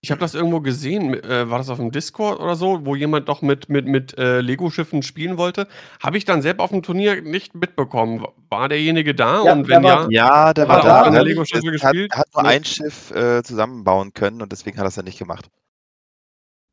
[0.00, 3.28] Ich habe das irgendwo gesehen, äh, war das auf dem Discord oder so, wo jemand
[3.28, 5.66] doch mit, mit, mit äh, Lego-Schiffen spielen wollte.
[6.00, 8.24] Habe ich dann selbst auf dem Turnier nicht mitbekommen.
[8.48, 9.42] War derjenige da?
[9.42, 11.06] Ja, und wenn ja, ja, der war da.
[11.06, 12.12] Hat, Lego-Schiffe gespielt?
[12.12, 15.18] Hat, hat nur ein Schiff äh, zusammenbauen können und deswegen hat er es dann nicht
[15.18, 15.50] gemacht.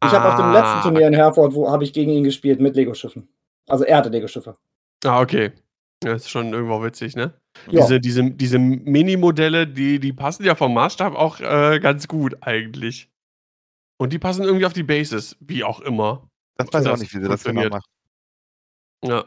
[0.06, 0.82] Ich habe auf dem letzten ah.
[0.84, 3.28] Turnier in Herford, wo habe ich gegen ihn gespielt mit Lego-Schiffen.
[3.68, 4.58] Also er hatte Lego-Schiffe.
[5.06, 5.52] Ah, okay.
[6.02, 7.34] Das ist schon irgendwo witzig, ne?
[7.70, 7.82] Ja.
[7.82, 13.10] Diese, diese, diese Mini-Modelle, die, die passen ja vom Maßstab auch äh, ganz gut eigentlich.
[13.98, 16.30] Und die passen irgendwie auf die Bases, wie auch immer.
[16.58, 17.88] Das weiß ich auch nicht, wie sie das genau macht.
[19.04, 19.26] Ja.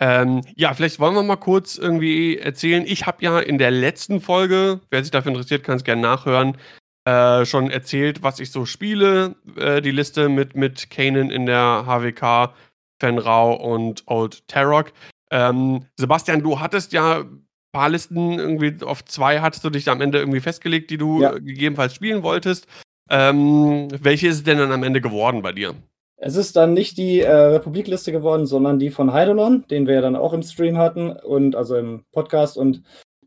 [0.00, 2.84] Ähm, ja, vielleicht wollen wir mal kurz irgendwie erzählen.
[2.86, 6.56] Ich habe ja in der letzten Folge, wer sich dafür interessiert, kann es gerne nachhören,
[7.04, 9.36] äh, schon erzählt, was ich so spiele.
[9.56, 12.54] Äh, die Liste mit, mit Kanan in der HWK,
[12.98, 14.92] Fenrau und Old Tarok.
[15.30, 20.00] Ähm, Sebastian, du hattest ja ein paar Listen, irgendwie auf zwei hattest du dich am
[20.00, 21.32] Ende irgendwie festgelegt, die du ja.
[21.32, 22.66] gegebenenfalls spielen wolltest.
[23.10, 25.74] Ähm, welche ist es denn dann am Ende geworden bei dir?
[26.16, 30.00] Es ist dann nicht die äh, Republikliste geworden, sondern die von Heidelon, den wir ja
[30.00, 32.56] dann auch im Stream hatten und also im Podcast.
[32.56, 32.82] Und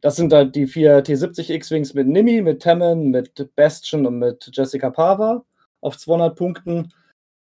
[0.08, 4.50] das sind halt die vier T70 X-Wings mit Nimi, mit Temmen, mit Bastion und mit
[4.54, 5.44] Jessica Pava
[5.82, 6.94] auf 200 Punkten,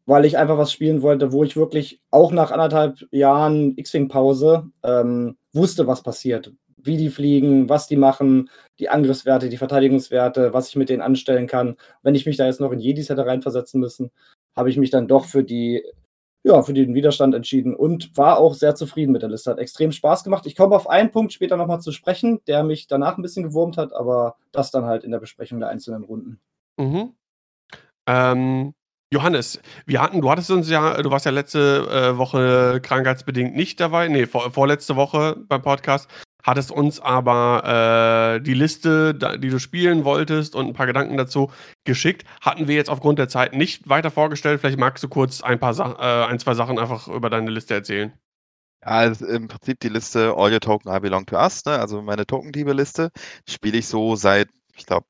[0.06, 5.38] weil ich einfach was spielen wollte, wo ich wirklich auch nach anderthalb Jahren X-Wing-Pause ähm,
[5.54, 6.52] wusste, was passiert.
[6.78, 11.48] Wie die fliegen, was die machen, die Angriffswerte, die Verteidigungswerte, was ich mit denen anstellen
[11.48, 11.78] kann.
[12.04, 14.12] Wenn ich mich da jetzt noch in Jedis hätte reinversetzen müssen,
[14.56, 15.84] habe ich mich dann doch für die
[16.44, 19.52] ja, für den Widerstand entschieden und war auch sehr zufrieden mit der Liste.
[19.52, 20.46] Hat extrem Spaß gemacht.
[20.48, 23.78] Ich komme auf einen Punkt später nochmal zu sprechen, der mich danach ein bisschen gewurmt
[23.78, 26.40] hat, aber das dann halt in der Besprechung der einzelnen Runden.
[26.78, 27.14] Mhm.
[28.08, 28.74] Ähm,
[29.14, 33.80] Johannes, wir hatten, du hattest uns ja, du warst ja letzte äh, Woche krankheitsbedingt nicht
[33.80, 36.10] dabei, nee, vor, vorletzte Woche beim Podcast
[36.44, 41.52] hattest uns aber äh, die Liste, die du spielen wolltest und ein paar Gedanken dazu
[41.84, 42.26] geschickt.
[42.42, 44.62] Hatten wir jetzt aufgrund der Zeit nicht weiter vorgestellt.
[44.62, 47.74] Vielleicht magst du kurz ein paar Sa äh, ein, zwei Sachen einfach über deine Liste
[47.74, 48.14] erzählen.
[48.82, 51.78] Also im Prinzip die Liste All Your Token I Belong to Us, ne?
[51.78, 53.12] also meine Token-Diebe-Liste,
[53.48, 55.06] spiele ich so seit, ich glaube,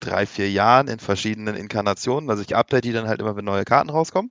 [0.00, 2.30] drei, vier Jahren in verschiedenen Inkarnationen.
[2.30, 4.30] Also ich update die dann halt immer, wenn neue Karten rauskommen.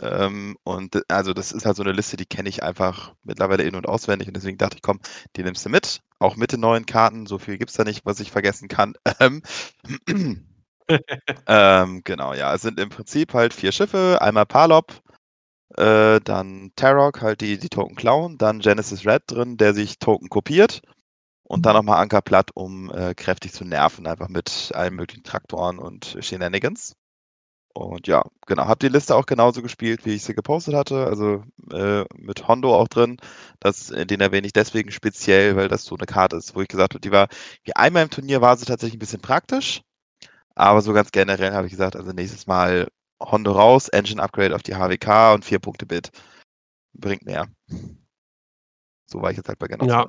[0.00, 3.76] Ähm, und also das ist halt so eine Liste, die kenne ich einfach mittlerweile in-
[3.76, 4.28] und auswendig.
[4.28, 5.00] Und deswegen dachte ich, komm,
[5.36, 6.00] die nimmst du mit.
[6.18, 7.26] Auch mit den neuen Karten.
[7.26, 8.94] So viel gibt es da nicht, was ich vergessen kann.
[9.20, 9.42] Ähm,
[11.46, 12.54] ähm, genau, ja.
[12.54, 14.18] Es sind im Prinzip halt vier Schiffe.
[14.20, 15.00] Einmal Palop,
[15.76, 18.38] äh, dann Tarok, halt die, die Token klauen.
[18.38, 20.82] Dann Genesis Red drin, der sich Token kopiert
[21.52, 25.78] und dann nochmal Anker platt, um äh, kräftig zu nerven, einfach mit allen möglichen Traktoren
[25.78, 26.96] und Shenanigans.
[27.74, 31.44] Und ja, genau, habe die Liste auch genauso gespielt, wie ich sie gepostet hatte, also
[31.70, 33.18] äh, mit Hondo auch drin.
[33.60, 36.68] Das, äh, den erwähne ich deswegen speziell, weil das so eine Karte ist, wo ich
[36.68, 37.28] gesagt habe, die war,
[37.64, 39.82] wie einmal im Turnier war sie tatsächlich ein bisschen praktisch,
[40.54, 42.88] aber so ganz generell habe ich gesagt, also nächstes Mal
[43.22, 46.12] Hondo raus, Engine Upgrade auf die HWK und vier Punkte Bit.
[46.94, 47.46] Bringt mehr.
[49.04, 49.84] So war ich jetzt halt bei genau.
[49.86, 50.08] Ja,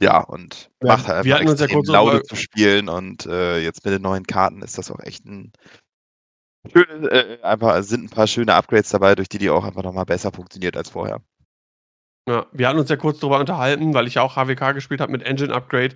[0.00, 3.84] ja, und ja, macht halt einfach extrem ja kurz Laune zu spielen und äh, jetzt
[3.84, 5.52] mit den neuen Karten ist das auch echt ein
[6.70, 10.04] schönes, äh, einfach sind ein paar schöne Upgrades dabei, durch die die auch einfach nochmal
[10.04, 11.20] besser funktioniert als vorher.
[12.28, 15.12] Ja, wir hatten uns ja kurz darüber unterhalten, weil ich ja auch HWK gespielt habe
[15.12, 15.94] mit Engine Upgrade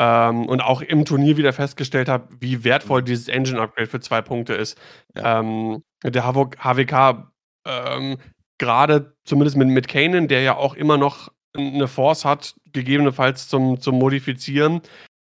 [0.00, 3.06] ähm, und auch im Turnier wieder festgestellt habe, wie wertvoll mhm.
[3.06, 4.78] dieses Engine Upgrade für zwei Punkte ist.
[5.14, 5.40] Ja.
[5.40, 7.30] Ähm, der HWK
[7.66, 8.16] ähm,
[8.58, 13.80] gerade zumindest mit, mit Kanan, der ja auch immer noch eine Force hat, gegebenenfalls zum,
[13.80, 14.82] zum Modifizieren.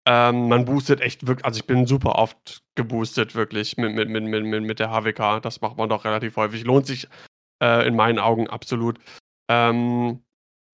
[0.07, 4.25] Ähm, man boostet echt wirklich, also ich bin super oft geboostet, wirklich, mit, mit, mit,
[4.25, 5.41] mit, mit der HWK.
[5.41, 6.65] Das macht man doch relativ häufig.
[6.65, 7.09] Lohnt sich
[7.63, 8.99] äh, in meinen Augen absolut.
[9.49, 10.21] Ähm,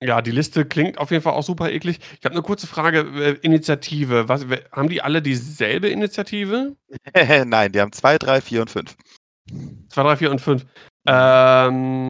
[0.03, 1.99] ja, die Liste klingt auf jeden Fall auch super eklig.
[2.19, 3.01] Ich habe eine kurze Frage.
[3.01, 4.29] Äh, Initiative.
[4.29, 6.77] Was, haben die alle dieselbe Initiative?
[7.47, 8.97] Nein, die haben 2, 3, 4 und 5.
[9.91, 10.67] 2, 3, 4 und 5.
[11.07, 12.09] Ähm,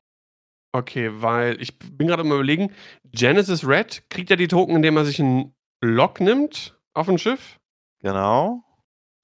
[0.72, 2.72] Okay, weil ich bin gerade mal überlegen,
[3.04, 7.58] Genesis Red kriegt ja die Token, indem er sich einen Lock nimmt auf ein Schiff.
[8.00, 8.62] Genau.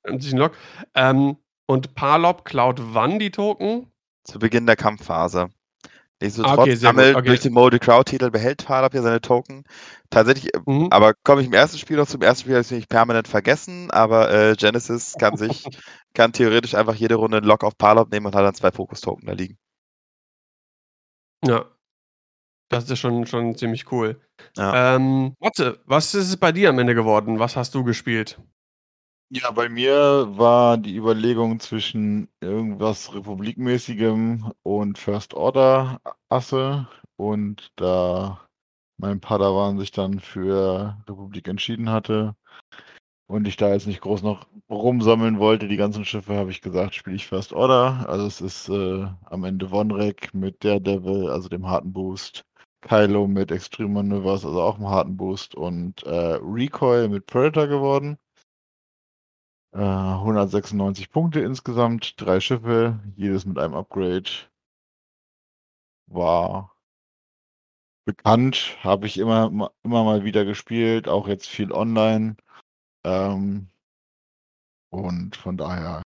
[0.02, 0.56] Und sich einen Lock.
[0.94, 3.90] Ähm, und Palop klaut wann die Token?
[4.24, 5.48] Zu Beginn der Kampfphase.
[6.20, 7.26] Nichtsdestotrotz okay, sammelt okay.
[7.26, 9.64] durch den Mode Crowd-Titel behält Palop ja seine Token.
[10.08, 10.88] Tatsächlich, äh, mhm.
[10.90, 13.90] aber komme ich im ersten Spiel noch zum ersten Spiel, habe ich nicht permanent vergessen,
[13.90, 15.64] aber äh, Genesis kann sich,
[16.14, 19.26] kann theoretisch einfach jede Runde einen Lock auf Palop nehmen und hat dann zwei Fokus-Token
[19.26, 19.58] da liegen.
[21.48, 21.64] Ja.
[22.68, 24.20] Das ist ja schon schon ziemlich cool.
[24.56, 24.96] Ja.
[24.96, 27.38] Ähm, Matze, was ist es bei dir am Ende geworden?
[27.38, 28.38] Was hast du gespielt?
[29.28, 38.46] Ja, bei mir war die Überlegung zwischen irgendwas Republikmäßigem und First Order Asse und da
[38.98, 42.36] mein Padawan sich dann für Republik entschieden hatte,
[43.28, 46.94] und ich da jetzt nicht groß noch rumsammeln wollte, die ganzen Schiffe, habe ich gesagt,
[46.94, 48.08] spiele ich First Order.
[48.08, 52.44] Also es ist äh, am Ende Vonrek mit Daredevil, also dem harten Boost.
[52.82, 55.54] Kylo mit Extreme Maneuvers, also auch einem harten Boost.
[55.54, 58.18] Und äh, Recoil mit Predator geworden.
[59.72, 64.30] Äh, 196 Punkte insgesamt, drei Schiffe, jedes mit einem Upgrade.
[66.08, 66.76] War
[68.04, 72.36] bekannt, habe ich immer, immer mal wieder gespielt, auch jetzt viel online.
[73.06, 73.70] Ähm,
[74.90, 76.02] und von daher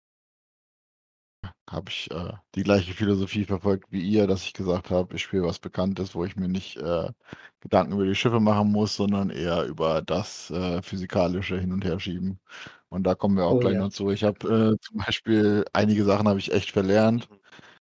[1.69, 5.43] habe ich äh, die gleiche Philosophie verfolgt wie ihr, dass ich gesagt habe, ich spiele
[5.43, 7.09] was Bekanntes, wo ich mir nicht äh,
[7.61, 12.39] Gedanken über die Schiffe machen muss, sondern eher über das äh, physikalische Hin- und Herschieben.
[12.89, 13.81] Und da kommen wir auch Oh gleich ja.
[13.81, 14.09] noch zu.
[14.11, 17.29] Ich habe äh, zum Beispiel einige Sachen habe ich echt verlernt,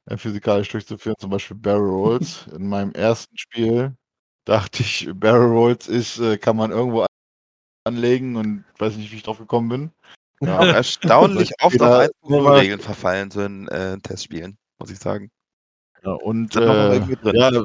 [0.07, 2.47] äh, physikalisch durchzuführen, zum Beispiel Barrel Rolls.
[2.55, 3.95] In meinem ersten Spiel
[4.45, 7.05] dachte ich, Barrel Rolls ist, äh, kann man irgendwo
[7.83, 9.91] anlegen und weiß nicht, wie ich drauf gekommen bin.
[10.41, 15.29] Ja, auch erstaunlich oft auf 1.0-Regeln verfallen, so in äh, Testspielen, muss ich sagen.
[16.01, 16.95] Ja, und äh,
[17.33, 17.63] ja,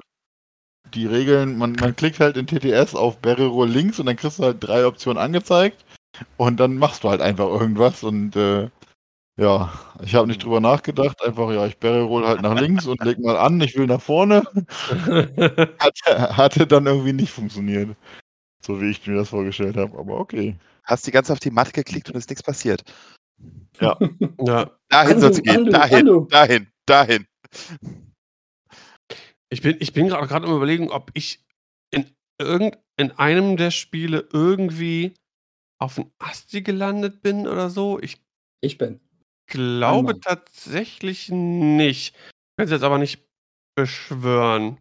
[0.92, 4.40] die Regeln, man, man klickt halt in TTS auf Barrel Roll links und dann kriegst
[4.40, 5.84] du halt drei Optionen angezeigt
[6.36, 8.70] und dann machst du halt einfach irgendwas und äh,
[9.36, 9.72] ja,
[10.02, 13.18] ich habe nicht drüber nachgedacht, einfach ja, ich Barrel Roll halt nach links und leg
[13.18, 14.44] mal an, ich will nach vorne.
[15.78, 17.96] Hatte, hatte dann irgendwie nicht funktioniert.
[18.64, 20.56] So wie ich mir das vorgestellt habe, aber okay.
[20.84, 22.82] Hast die ganze auf die Matte geklickt und ist nichts passiert.
[23.80, 23.96] ja.
[24.88, 25.70] Dahin Andu, soll es gehen.
[25.70, 26.26] Dahin, Andu.
[26.30, 27.26] dahin, dahin.
[29.50, 31.44] Ich bin, ich bin gerade gerade am überlegen, ob ich
[31.90, 35.14] in irgend in einem der Spiele irgendwie
[35.80, 38.00] auf ein Asti gelandet bin oder so.
[38.00, 38.22] Ich
[38.62, 39.00] Ich bin.
[39.46, 40.20] glaube Einmal.
[40.20, 42.14] tatsächlich nicht.
[42.16, 43.26] Ich kann es jetzt aber nicht
[43.76, 44.78] beschwören.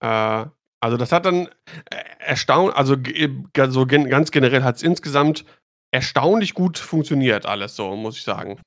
[0.00, 0.46] Äh,
[0.84, 5.46] also das hat dann äh, erstaunt, also ga- so gen ganz generell hat es insgesamt
[5.90, 8.60] erstaunlich gut funktioniert alles so, muss ich sagen.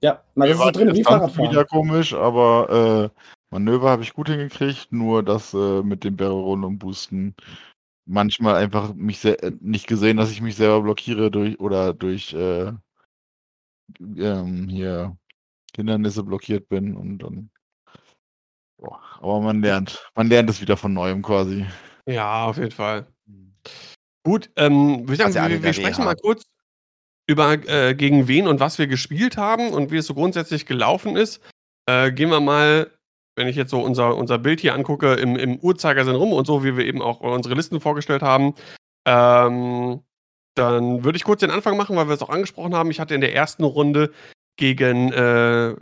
[0.00, 1.50] Ja, man ist so drin wie Fahrradfahren.
[1.50, 3.20] wieder komisch, aber äh,
[3.50, 7.34] Manöver habe ich gut hingekriegt, nur das äh, mit dem Barrel und Boosten
[8.06, 12.72] manchmal einfach mich äh, nicht gesehen, dass ich mich selber blockiere durch oder durch äh,
[14.16, 15.18] ähm, hier
[15.76, 17.50] Hindernisse blockiert bin und dann.
[19.20, 21.66] Aber man lernt, man lernt es wieder von neuem quasi.
[22.06, 23.06] Ja, auf jeden Fall.
[24.24, 26.44] Gut, ähm, würde ich sagen, Also wir, wir sprechen mal kurz
[27.26, 31.16] über äh, gegen wen und was wir gespielt haben und wie es so grundsätzlich gelaufen
[31.16, 31.40] ist.
[31.86, 32.90] Äh, gehen wir mal,
[33.36, 36.64] wenn ich jetzt so unser, unser Bild hier angucke, im, im Uhrzeigersinn rum und so,
[36.64, 38.54] wie wir eben auch unsere Listen vorgestellt haben.
[39.06, 40.00] Ähm,
[40.54, 42.90] dann würde ich kurz den Anfang machen, weil wir es auch angesprochen haben.
[42.90, 44.12] Ich hatte in der ersten Runde
[44.56, 45.76] gegen, äh,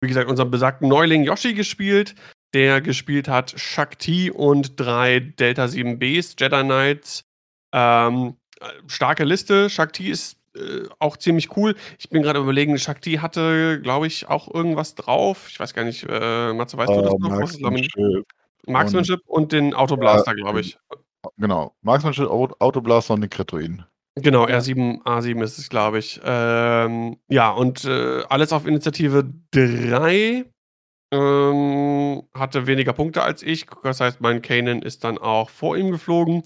[0.00, 2.14] wie gesagt, unseren besagten Neuling Yoshi gespielt,
[2.54, 7.24] der gespielt hat Shakti und drei Delta 7Bs, Jedi Knights.
[7.72, 9.70] Ähm, äh, starke Liste.
[9.70, 11.76] Shakti ist äh, auch ziemlich cool.
[11.98, 15.46] Ich bin gerade überlegen, Shakti hatte, glaube ich, auch irgendwas drauf.
[15.48, 17.28] Ich weiß gar nicht, äh, Matze, weißt du das Äh, noch?
[17.28, 18.26] Marksmanship,
[18.66, 20.76] Marksmanship und den Autoblaster, glaube ich.
[21.36, 21.74] genau.
[21.82, 23.84] Marksmanship, Au- Autoblaster und eine Kretuin.
[24.16, 24.58] Genau, Ja.
[24.58, 26.20] R7, A7 ist es, glaube ich.
[26.24, 30.44] Ähm, ja, und äh, alles auf Initiative 3.
[31.12, 33.66] Ähm, hatte weniger Punkte als ich.
[33.82, 36.42] Das heißt, mein Kanan ist dann auch vor ihm geflogen.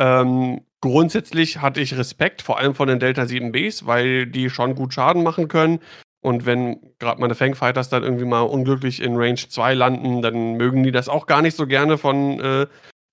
[0.00, 4.94] Ähm, grundsätzlich hatte ich Respekt, vor allem von den Delta 7Bs, weil die schon gut
[4.94, 5.80] Schaden machen können.
[6.20, 10.82] Und wenn gerade meine Fangfighters dann irgendwie mal unglücklich in Range 2 landen, dann mögen
[10.82, 12.66] die das auch gar nicht so gerne von, äh,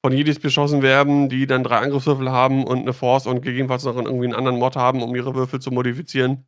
[0.03, 3.95] von Jedis beschossen werden, die dann drei Angriffswürfel haben und eine Force und gegebenenfalls noch
[3.95, 6.45] irgendwie einen anderen Mod haben, um ihre Würfel zu modifizieren.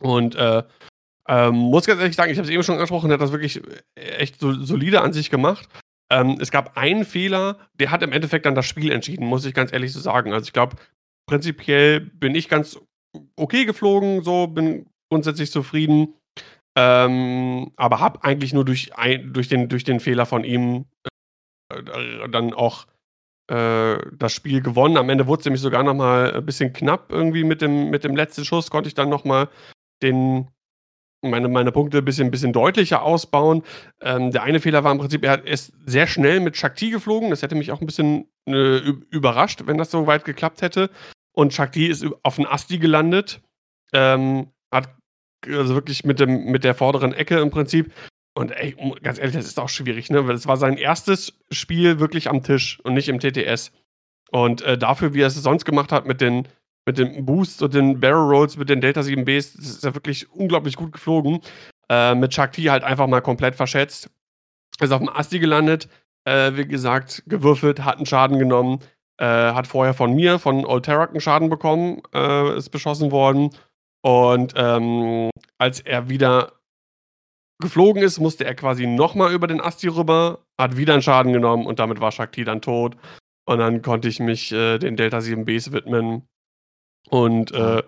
[0.00, 0.62] Und äh,
[1.28, 3.60] ähm, muss ganz ehrlich sagen, ich habe es eben schon angesprochen, der hat das wirklich
[3.94, 5.68] echt so, solide an sich gemacht.
[6.10, 9.54] Ähm, es gab einen Fehler, der hat im Endeffekt dann das Spiel entschieden, muss ich
[9.54, 10.32] ganz ehrlich so sagen.
[10.32, 10.76] Also ich glaube,
[11.28, 12.78] prinzipiell bin ich ganz
[13.36, 16.14] okay geflogen, so bin grundsätzlich zufrieden.
[16.76, 20.86] Ähm, aber habe eigentlich nur durch, ein, durch, den, durch den Fehler von ihm
[21.72, 22.86] äh, dann auch
[23.50, 24.96] äh, das Spiel gewonnen.
[24.96, 28.04] Am Ende wurde es nämlich sogar noch mal ein bisschen knapp irgendwie mit dem, mit
[28.04, 28.70] dem letzten Schuss.
[28.70, 29.48] Konnte ich dann noch mal
[30.02, 30.48] den,
[31.22, 33.62] meine, meine Punkte ein bisschen, bisschen deutlicher ausbauen.
[34.00, 37.30] Ähm, der eine Fehler war im Prinzip, er ist sehr schnell mit Shakti geflogen.
[37.30, 38.78] Das hätte mich auch ein bisschen äh,
[39.10, 40.90] überrascht, wenn das so weit geklappt hätte.
[41.32, 43.40] Und Shakti ist auf den Asti gelandet.
[43.92, 44.88] Ähm, hat
[45.46, 47.92] also wirklich mit, dem, mit der vorderen Ecke im Prinzip.
[48.34, 50.26] Und ey, ganz ehrlich, das ist auch schwierig, ne?
[50.28, 53.72] Weil es war sein erstes Spiel wirklich am Tisch und nicht im TTS.
[54.30, 56.46] Und äh, dafür, wie er es sonst gemacht hat mit den,
[56.88, 60.32] mit den Boosts und den Barrel Rolls, mit den Delta 7Bs, das ist er wirklich
[60.32, 61.40] unglaublich gut geflogen.
[61.90, 64.08] Äh, mit Shakti halt einfach mal komplett verschätzt.
[64.80, 65.90] Ist auf dem Asti gelandet,
[66.24, 68.78] äh, wie gesagt, gewürfelt, hat einen Schaden genommen,
[69.18, 73.50] äh, hat vorher von mir, von Old Terrak einen Schaden bekommen, äh, ist beschossen worden.
[74.00, 76.52] Und ähm, als er wieder
[77.60, 81.66] geflogen ist, musste er quasi nochmal über den Asti rüber, hat wieder einen Schaden genommen
[81.66, 82.96] und damit war Shakti dann tot.
[83.44, 86.26] Und dann konnte ich mich äh, den Delta 7Bs widmen
[87.08, 87.82] und äh,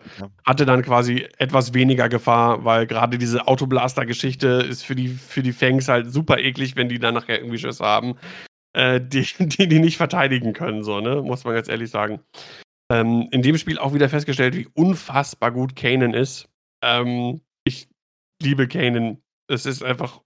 [0.45, 5.53] hatte dann quasi etwas weniger Gefahr, weil gerade diese Autoblaster-Geschichte ist für die, für die
[5.53, 8.17] Fangs halt super eklig, wenn die dann nachher irgendwie Schüsse haben,
[8.73, 11.23] äh, die, die die nicht verteidigen können, so, ne?
[11.23, 12.21] Muss man ganz ehrlich sagen.
[12.91, 16.49] Ähm, in dem Spiel auch wieder festgestellt, wie unfassbar gut Kanan ist.
[16.83, 17.89] Ähm, ich
[18.43, 19.19] liebe Kanan.
[19.49, 20.21] Es ist einfach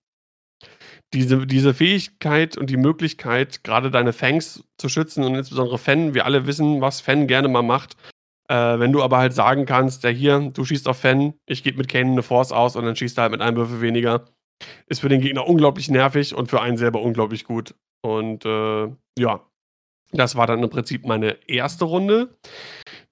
[1.12, 6.14] diese, diese Fähigkeit und die Möglichkeit, gerade deine Fangs zu schützen und insbesondere Fan.
[6.14, 7.96] Wir alle wissen, was Fan gerne mal macht.
[8.48, 11.78] Äh, wenn du aber halt sagen kannst, ja hier, du schießt auf Fan, ich gebe
[11.78, 14.26] mit Kanan eine Force aus und dann schießt er halt mit einem Würfel weniger,
[14.86, 17.74] ist für den Gegner unglaublich nervig und für einen selber unglaublich gut.
[18.02, 19.40] Und äh, ja,
[20.12, 22.36] das war dann im Prinzip meine erste Runde.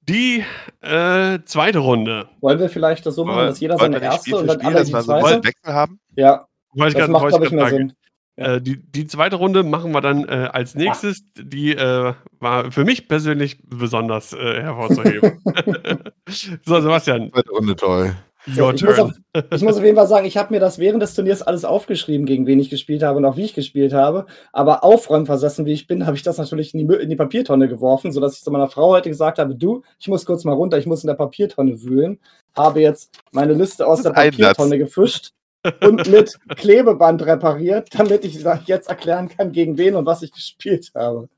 [0.03, 0.45] Die
[0.81, 2.29] äh, zweite Runde.
[2.41, 5.45] Wollen wir vielleicht das so machen, dass jeder seine erste und dann alle die zweite?
[5.45, 6.01] Wechsel haben?
[6.17, 7.93] Ja, das macht, glaube ich, mehr Sinn.
[8.37, 8.55] Ja.
[8.55, 11.23] Äh, die, die zweite Runde machen wir dann äh, als nächstes.
[11.39, 11.43] Ach.
[11.45, 15.41] Die äh, war für mich persönlich besonders äh, hervorzuheben.
[16.65, 17.31] so, Sebastian.
[17.31, 18.15] Zweite Runde toll.
[18.47, 19.13] So, ich, muss auf,
[19.53, 22.27] ich, muss auf, jeden Fall sagen, ich habe mir das während des Turniers alles aufgeschrieben,
[22.27, 24.27] gegen wen ich gespielt habe und auch wie ich gespielt habe.
[24.53, 28.11] Aber aufräumversessen, wie ich bin, habe ich das natürlich in die, in die, Papiertonne geworfen,
[28.11, 30.87] sodass ich zu meiner Frau heute gesagt habe: Du, ich muss kurz mal runter, ich
[30.87, 32.19] muss in der Papiertonne wühlen.
[32.57, 35.33] Habe jetzt meine Liste aus der Papiertonne gefischt
[35.81, 40.91] und mit Klebeband repariert, damit ich jetzt erklären kann, gegen wen und was ich gespielt
[40.95, 41.29] habe.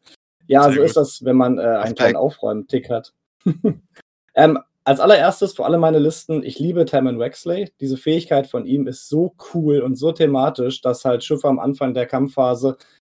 [0.47, 0.87] Ja, Sehr so gut.
[0.87, 3.13] ist das, wenn man äh, einen kleinen Aufräumtick hat.
[4.35, 7.73] ähm, als allererstes vor allem meine Listen, ich liebe Tamman Wexley.
[7.81, 11.95] Diese Fähigkeit von ihm ist so cool und so thematisch, dass halt Schiffe am Anfang
[11.95, 12.77] der Kampfphase,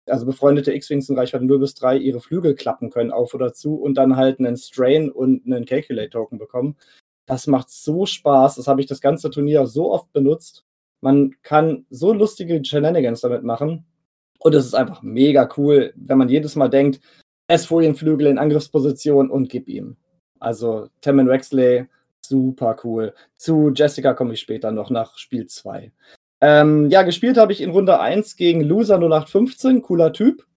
[0.08, 3.76] also befreundete X-Wings in Reichweite 0 bis 3, ihre Flügel klappen können, auf oder zu,
[3.76, 6.78] und dann halt einen Strain und einen Calculate-Token bekommen.
[7.26, 8.58] Das macht so Spaß.
[8.58, 10.64] Das habe ich das ganze Turnier so oft benutzt.
[11.06, 13.86] Man kann so lustige Shenanigans damit machen.
[14.40, 17.00] Und es ist einfach mega cool, wenn man jedes Mal denkt,
[17.46, 19.98] S-Folienflügel in Angriffsposition und gib ihm.
[20.40, 21.86] Also Tammin Wexley,
[22.26, 23.14] super cool.
[23.36, 25.92] Zu Jessica komme ich später noch nach Spiel 2.
[26.42, 30.48] Ähm, ja, gespielt habe ich in Runde 1 gegen Loser 0815, cooler Typ.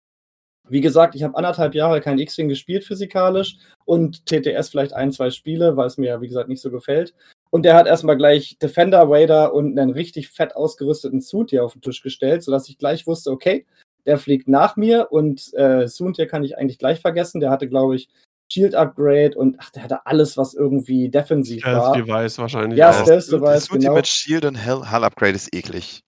[0.66, 5.28] Wie gesagt, ich habe anderthalb Jahre kein X-Wing gespielt physikalisch und TTS vielleicht ein, zwei
[5.28, 7.12] Spiele, weil es mir ja, wie gesagt, nicht so gefällt.
[7.50, 11.72] Und der hat erstmal gleich Defender, Raider und einen richtig fett ausgerüsteten Suit hier auf
[11.72, 13.66] den Tisch gestellt, sodass ich gleich wusste, okay,
[14.06, 17.40] der fliegt nach mir und äh, Suit hier kann ich eigentlich gleich vergessen.
[17.40, 18.08] Der hatte, glaube ich,
[18.50, 21.92] Shield Upgrade und ach, der hatte alles, was irgendwie defensiv Stealth war.
[21.92, 22.78] Device wahrscheinlich.
[22.78, 23.68] Ja, Stealth Device.
[23.68, 23.94] Das genau.
[23.94, 26.00] mit Shield und Hull Upgrade ist eklig.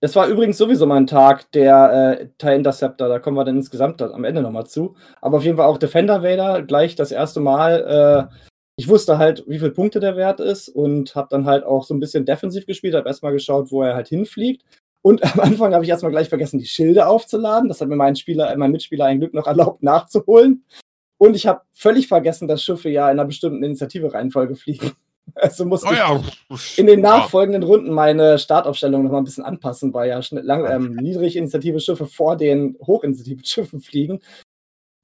[0.00, 3.56] Das war übrigens sowieso mal ein Tag der äh, TIE Interceptor, da kommen wir dann
[3.56, 4.96] insgesamt am Ende nochmal zu.
[5.20, 8.28] Aber auf jeden Fall auch Defender Vader, gleich das erste Mal.
[8.32, 8.51] Äh,
[8.82, 11.94] ich wusste halt, wie viele Punkte der Wert ist und habe dann halt auch so
[11.94, 14.64] ein bisschen defensiv gespielt, habe erstmal geschaut, wo er halt hinfliegt.
[15.02, 17.68] Und am Anfang habe ich erstmal gleich vergessen, die Schilde aufzuladen.
[17.68, 20.64] Das hat mir mein Spieler, mein Mitspieler ein Glück noch erlaubt nachzuholen.
[21.16, 24.90] Und ich habe völlig vergessen, dass Schiffe ja in einer bestimmten Initiative-Reihenfolge fliegen.
[25.36, 26.20] Also musste oh ja.
[26.50, 30.66] ich in den nachfolgenden Runden meine Startaufstellung noch mal ein bisschen anpassen, weil ja lang,
[30.68, 34.20] ähm, niedrig Initiative Schiffe vor den Hochinitiative Schiffen fliegen.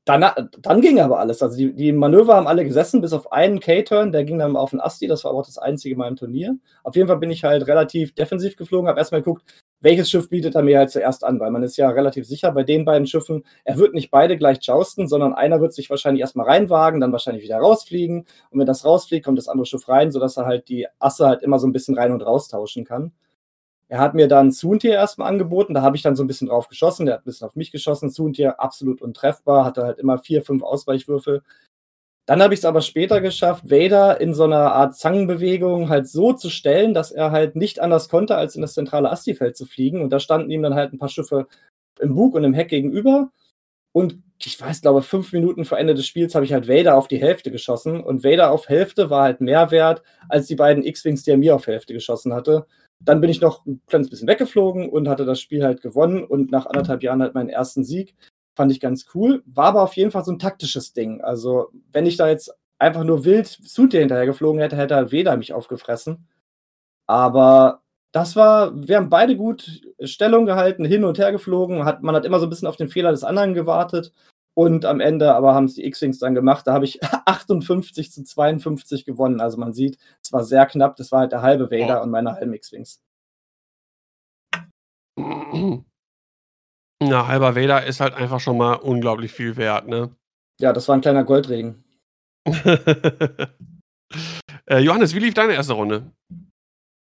[0.09, 0.25] Dann,
[0.63, 1.43] dann ging aber alles.
[1.43, 4.71] Also die, die Manöver haben alle gesessen, bis auf einen K-Turn, der ging dann auf
[4.71, 6.57] den Asti, das war aber auch das einzige Mal im Turnier.
[6.83, 9.45] Auf jeden Fall bin ich halt relativ defensiv geflogen, habe erstmal geguckt,
[9.83, 12.63] welches Schiff bietet er mir halt zuerst an, weil man ist ja relativ sicher bei
[12.63, 16.47] den beiden Schiffen, er wird nicht beide gleich jousten, sondern einer wird sich wahrscheinlich erstmal
[16.47, 20.39] reinwagen, dann wahrscheinlich wieder rausfliegen und wenn das rausfliegt, kommt das andere Schiff rein, sodass
[20.39, 23.13] er halt die Asse halt immer so ein bisschen rein und raus tauschen kann.
[23.91, 26.69] Er hat mir dann Soontier erstmal angeboten, da habe ich dann so ein bisschen drauf
[26.69, 28.11] geschossen, der hat ein bisschen auf mich geschossen.
[28.11, 31.43] Soontier absolut untreffbar, hatte halt immer vier, fünf Ausweichwürfel.
[32.27, 36.35] Dann habe ich es aber später geschafft, Vader in so einer Art Zangenbewegung halt so
[36.35, 40.03] zu stellen, dass er halt nicht anders konnte, als in das zentrale Asti-Feld zu fliegen.
[40.03, 41.47] Und da standen ihm dann halt ein paar Schiffe
[41.99, 43.31] im Bug und im Heck gegenüber.
[43.93, 47.09] Und ich weiß, glaube fünf Minuten vor Ende des Spiels habe ich halt Vader auf
[47.09, 48.03] die Hälfte geschossen.
[48.03, 51.55] Und Vader auf Hälfte war halt mehr wert als die beiden X-Wings, die er mir
[51.55, 52.67] auf Hälfte geschossen hatte.
[53.01, 56.51] Dann bin ich noch ein kleines bisschen weggeflogen und hatte das Spiel halt gewonnen und
[56.51, 58.15] nach anderthalb Jahren halt meinen ersten Sieg.
[58.57, 59.43] Fand ich ganz cool.
[59.47, 61.21] War aber auf jeden Fall so ein taktisches Ding.
[61.21, 65.37] Also, wenn ich da jetzt einfach nur wild Suit hinterher geflogen hätte, hätte halt Weder
[65.37, 66.27] mich aufgefressen.
[67.07, 67.83] Aber
[68.13, 71.85] das war, wir haben beide gut Stellung gehalten, hin und her geflogen.
[71.85, 74.13] Hat, man hat immer so ein bisschen auf den Fehler des anderen gewartet.
[74.59, 76.67] Und am Ende aber haben es die X-Wings dann gemacht.
[76.67, 79.41] Da habe ich 58 zu 52 gewonnen.
[79.41, 80.97] Also man sieht, es war sehr knapp.
[80.97, 82.03] Das war halt der halbe Vader oh.
[82.03, 83.01] und meine halben X-Wings.
[85.17, 85.85] Na,
[87.29, 90.11] halber Vader ist halt einfach schon mal unglaublich viel wert, ne?
[90.59, 91.85] Ja, das war ein kleiner Goldregen.
[94.67, 96.11] äh, Johannes, wie lief deine erste Runde?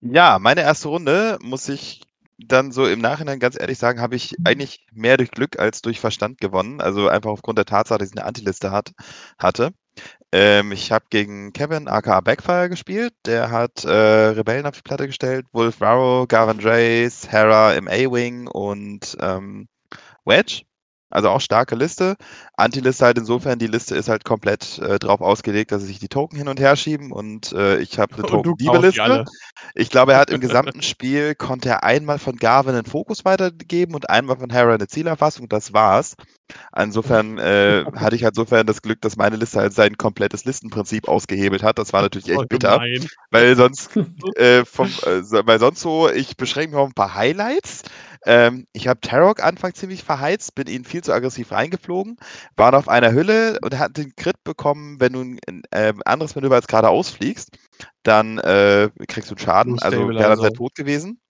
[0.03, 2.03] Ja, meine erste Runde, muss ich
[2.39, 6.01] dann so im Nachhinein ganz ehrlich sagen, habe ich eigentlich mehr durch Glück als durch
[6.01, 6.81] Verstand gewonnen.
[6.81, 8.93] Also einfach aufgrund der Tatsache, dass ich eine Antiliste hat,
[9.39, 9.73] hatte.
[10.33, 13.15] Ähm, ich habe gegen Kevin aka Backfire gespielt.
[13.25, 15.47] Der hat äh, Rebellen auf die Platte gestellt.
[15.53, 19.69] Wolf Varro, Gavin Drace, Hera im A-Wing und ähm,
[20.27, 20.66] Wedge.
[21.09, 22.17] Also auch starke Liste.
[22.57, 26.37] Anti-Liste halt insofern, die Liste ist halt komplett äh, drauf ausgelegt, dass sich die Token
[26.37, 29.25] hin und her schieben und äh, ich habe eine Token-Diebe-Liste.
[29.75, 33.95] Ich glaube, er hat im gesamten Spiel, konnte er einmal von Garvin einen Fokus weitergeben
[33.95, 36.17] und einmal von Hera eine Zielerfassung, das war's.
[36.77, 41.09] Insofern äh, hatte ich halt insofern das Glück, dass meine Liste halt sein komplettes Listenprinzip
[41.09, 41.79] ausgehebelt hat.
[41.79, 42.81] Das war natürlich echt bitter,
[43.31, 43.97] weil sonst,
[44.37, 47.83] äh, vom, äh, weil sonst so, ich beschränke mich auf ein paar Highlights.
[48.27, 52.17] Ähm, ich habe Tarok Anfang ziemlich verheizt, bin ihn viel zu aggressiv reingeflogen,
[52.57, 56.57] war auf einer Hülle und hat den Crit bekommen, wenn du ein äh, anderes Manöver
[56.57, 57.57] als gerade ausfliegst,
[58.03, 61.21] dann äh, kriegst du einen Schaden, also wäre dann halt tot gewesen.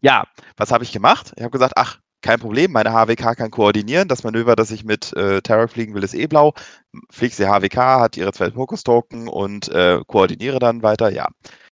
[0.00, 0.24] ja,
[0.56, 1.32] was habe ich gemacht?
[1.36, 4.08] Ich habe gesagt, ach, kein Problem, meine HWK kann koordinieren.
[4.08, 6.52] Das Manöver, das ich mit äh, Tarok fliegen will, ist eh blau.
[7.10, 11.10] Fliegt sie HWK, hat ihre zwei Fokus-Token und äh, koordiniere dann weiter.
[11.10, 11.28] Ja,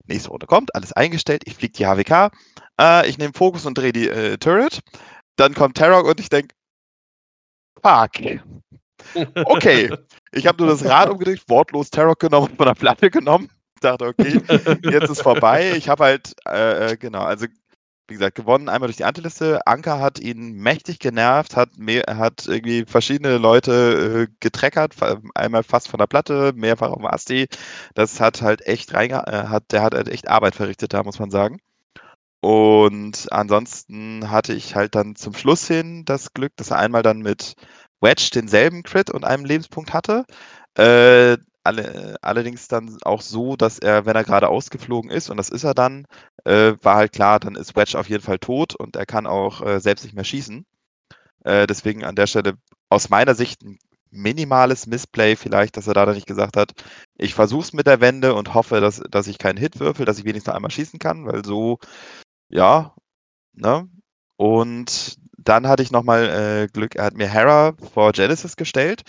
[0.06, 1.42] nächste Runde kommt, alles eingestellt.
[1.46, 2.30] Ich fliege die HWK,
[2.80, 4.80] äh, ich nehme Fokus und drehe die äh, Turret.
[5.36, 6.54] Dann kommt Tarok und ich denke,
[7.82, 8.10] fuck.
[9.44, 9.94] Okay.
[10.32, 13.50] Ich habe nur das Rad umgedreht, wortlos Tarok genommen und von der Platte genommen.
[13.74, 14.40] Ich dachte, okay,
[14.82, 15.74] jetzt ist vorbei.
[15.76, 17.46] Ich habe halt, äh, äh, genau, also
[18.08, 19.66] wie gesagt, gewonnen einmal durch die Antiliste.
[19.66, 24.94] Anker hat ihn mächtig genervt, hat, mehr, hat irgendwie verschiedene Leute äh, getreckert,
[25.34, 27.48] einmal fast von der Platte, mehrfach auf dem Asti.
[27.94, 31.18] Das hat halt echt reinge äh, hat, der hat halt echt Arbeit verrichtet da, muss
[31.18, 31.58] man sagen.
[32.40, 37.20] Und ansonsten hatte ich halt dann zum Schluss hin das Glück, dass er einmal dann
[37.20, 37.54] mit
[38.02, 40.26] Wedge denselben Crit und einem Lebenspunkt hatte.
[40.76, 45.48] Äh, alle, allerdings dann auch so, dass er, wenn er gerade ausgeflogen ist, und das
[45.48, 46.06] ist er dann,
[46.44, 49.62] äh, war halt klar, dann ist Wedge auf jeden Fall tot und er kann auch
[49.62, 50.66] äh, selbst nicht mehr schießen.
[51.44, 52.54] Äh, deswegen an der Stelle
[52.90, 53.78] aus meiner Sicht ein
[54.10, 56.72] minimales Missplay vielleicht, dass er da dann nicht gesagt hat,
[57.18, 60.24] ich versuch's mit der Wende und hoffe, dass, dass ich keinen Hit würfel, dass ich
[60.24, 61.78] wenigstens einmal schießen kann, weil so
[62.48, 62.94] ja,
[63.54, 63.88] ne?
[64.36, 69.02] Und dann hatte ich nochmal äh, Glück, er hat mir Hera vor Genesis gestellt,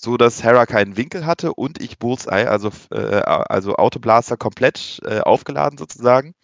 [0.00, 5.20] so dass Hera keinen Winkel hatte und ich Bullseye, also, äh, also Autoblaster komplett äh,
[5.20, 6.34] aufgeladen sozusagen.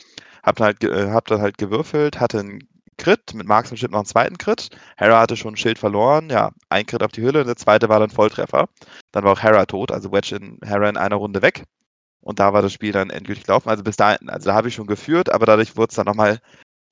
[0.43, 4.07] Hab dann, halt, äh, hab dann halt gewürfelt, hatte einen Crit, mit Marksmanship noch einen
[4.07, 4.71] zweiten Crit.
[4.97, 7.89] Hera hatte schon ein Schild verloren, ja, ein Crit auf die Hülle und der zweite
[7.89, 8.69] war dann Volltreffer.
[9.13, 11.65] Dann war auch Hera tot, also Wedge in Hera in einer Runde weg.
[12.21, 13.69] Und da war das Spiel dann endgültig gelaufen.
[13.69, 16.41] Also bis dahin, also da habe ich schon geführt, aber dadurch wurde es dann nochmal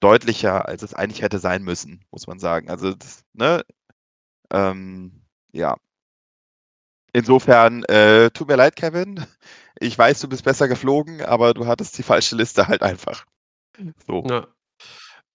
[0.00, 2.68] deutlicher, als es eigentlich hätte sein müssen, muss man sagen.
[2.70, 3.64] Also, das, ne,
[4.52, 5.76] ähm, ja.
[7.12, 9.24] Insofern, äh, tut mir leid, Kevin.
[9.80, 13.24] Ich weiß, du bist besser geflogen, aber du hattest die falsche Liste halt einfach.
[14.06, 14.24] So.
[14.28, 14.46] Ja.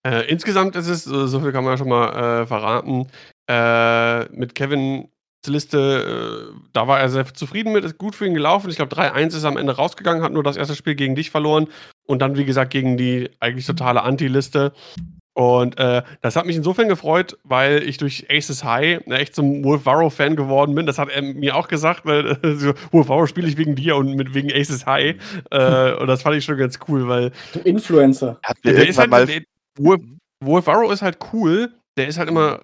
[0.05, 3.07] Äh, insgesamt ist es, so viel kann man ja schon mal äh, verraten,
[3.49, 5.09] äh, mit Kevin
[5.45, 8.69] Liste, äh, da war er sehr zufrieden mit, ist gut für ihn gelaufen.
[8.69, 11.67] Ich glaube, 3-1 ist am Ende rausgegangen, hat nur das erste Spiel gegen dich verloren
[12.05, 14.73] und dann, wie gesagt, gegen die eigentlich totale Anti-Liste.
[15.37, 19.63] Und äh, das hat mich insofern gefreut, weil ich durch Aces High ne, echt zum
[19.63, 20.87] Wolf Varro-Fan geworden bin.
[20.87, 23.97] Das hat er mir auch gesagt, weil äh, so, Wolf Varro spiele ich wegen dir
[23.97, 25.15] und mit, wegen Aces High.
[25.51, 27.31] Äh, und das fand ich schon ganz cool, weil.
[27.53, 28.39] Du Influencer.
[28.65, 29.43] Der ist halt, der,
[29.77, 30.01] Wolf,
[30.43, 31.71] Wolf Varro ist halt cool.
[31.97, 32.61] Der ist halt immer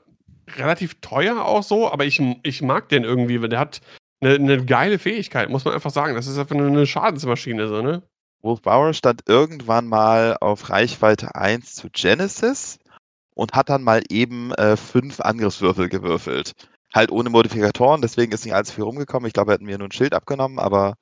[0.57, 3.81] relativ teuer auch so, aber ich, ich mag den irgendwie, weil der hat
[4.19, 6.15] eine, eine geile Fähigkeit, muss man einfach sagen.
[6.15, 8.01] Das ist einfach eine Schadensmaschine, so, ne?
[8.43, 12.77] Wolf Bauer stand irgendwann mal auf Reichweite 1 zu Genesis
[13.35, 16.51] und hat dann mal eben äh, fünf Angriffswürfel gewürfelt.
[16.93, 19.27] Halt ohne Modifikatoren, deswegen ist nicht allzu viel rumgekommen.
[19.27, 20.95] Ich glaube, er hat mir nur ein Schild abgenommen, aber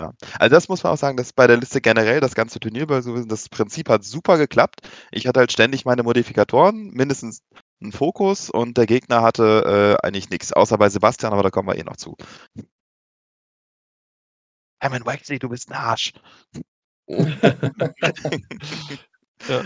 [0.00, 0.12] ja.
[0.38, 3.48] Also das muss man auch sagen, dass bei der Liste generell das ganze Turnier, das
[3.48, 4.88] Prinzip hat super geklappt.
[5.10, 7.40] Ich hatte halt ständig meine Modifikatoren, mindestens
[7.82, 11.68] einen Fokus und der Gegner hatte äh, eigentlich nichts, außer bei Sebastian, aber da kommen
[11.68, 12.16] wir eh noch zu.
[14.80, 16.12] Hermann Waxley, du bist ein Arsch.
[19.48, 19.62] ja.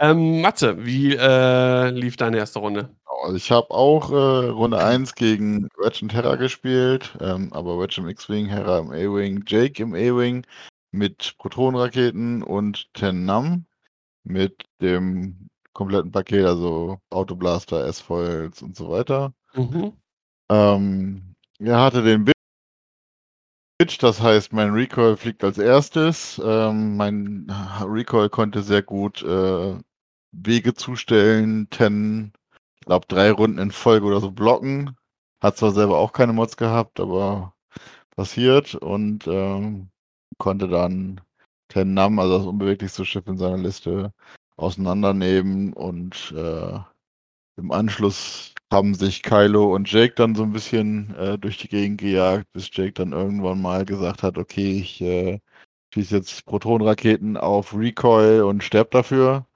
[0.00, 2.94] ähm, Matze, wie äh, lief deine erste Runde?
[3.22, 8.00] Also ich habe auch äh, Runde 1 gegen Wedge und Terra gespielt, ähm, aber Wedge
[8.00, 10.46] im X-Wing, Hera im A-Wing, Jake im A-Wing
[10.92, 13.66] mit Protonenraketen und Ten Nam
[14.24, 19.32] mit dem kompletten Paket, also Autoblaster, S-Foils und so weiter.
[19.54, 19.92] Mhm.
[20.50, 22.24] Ähm, er hatte den
[23.80, 26.40] Bitch, das heißt, mein Recoil fliegt als erstes.
[26.44, 27.46] Ähm, mein
[27.80, 29.78] Recoil konnte sehr gut äh,
[30.32, 32.32] Wege zustellen, ten,
[32.80, 34.96] ich glaube, drei Runden in Folge oder so blocken.
[35.40, 37.54] Hat zwar selber auch keine Mods gehabt, aber
[38.16, 39.90] passiert und ähm,
[40.38, 41.20] konnte dann
[41.68, 44.12] Ten Nam, also das unbeweglichste Schiff in seiner Liste,
[44.56, 46.78] auseinandernehmen und äh,
[47.56, 52.00] im Anschluss haben sich Kylo und Jake dann so ein bisschen äh, durch die Gegend
[52.00, 55.40] gejagt, bis Jake dann irgendwann mal gesagt hat, okay, ich äh,
[55.94, 59.46] schieße jetzt Protonraketen auf Recoil und sterb dafür.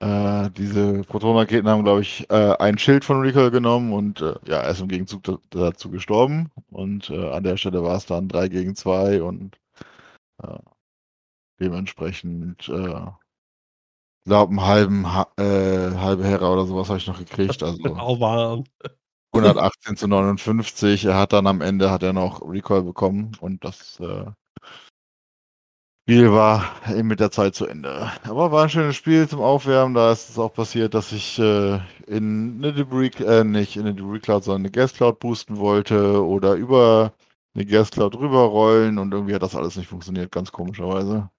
[0.00, 4.58] Äh, diese Protonraketen haben, glaube ich, äh, ein Schild von Recall genommen und äh, ja,
[4.58, 6.50] er ist im Gegenzug dazu gestorben.
[6.70, 9.60] Und äh, an der Stelle war es dann 3 gegen 2 und
[10.42, 10.58] äh,
[11.60, 13.06] dementsprechend, äh,
[14.24, 17.62] glaube einen halben, äh, halbe Hera oder sowas habe ich noch gekriegt.
[17.62, 18.64] Also Auch warm.
[19.34, 21.06] 118 zu 59.
[21.06, 24.26] Er hat dann am Ende hat er noch Recall bekommen und das äh,
[26.04, 28.10] Spiel war eben mit der Zeit zu Ende.
[28.24, 29.94] Aber war ein schönes Spiel zum Aufwärmen.
[29.94, 33.94] Da ist es auch passiert, dass ich äh, in eine Debris, äh, nicht in eine
[33.94, 37.12] Debris Cloud, sondern eine Gas Cloud boosten wollte oder über
[37.54, 41.30] eine Gas Cloud rüberrollen und irgendwie hat das alles nicht funktioniert, ganz komischerweise.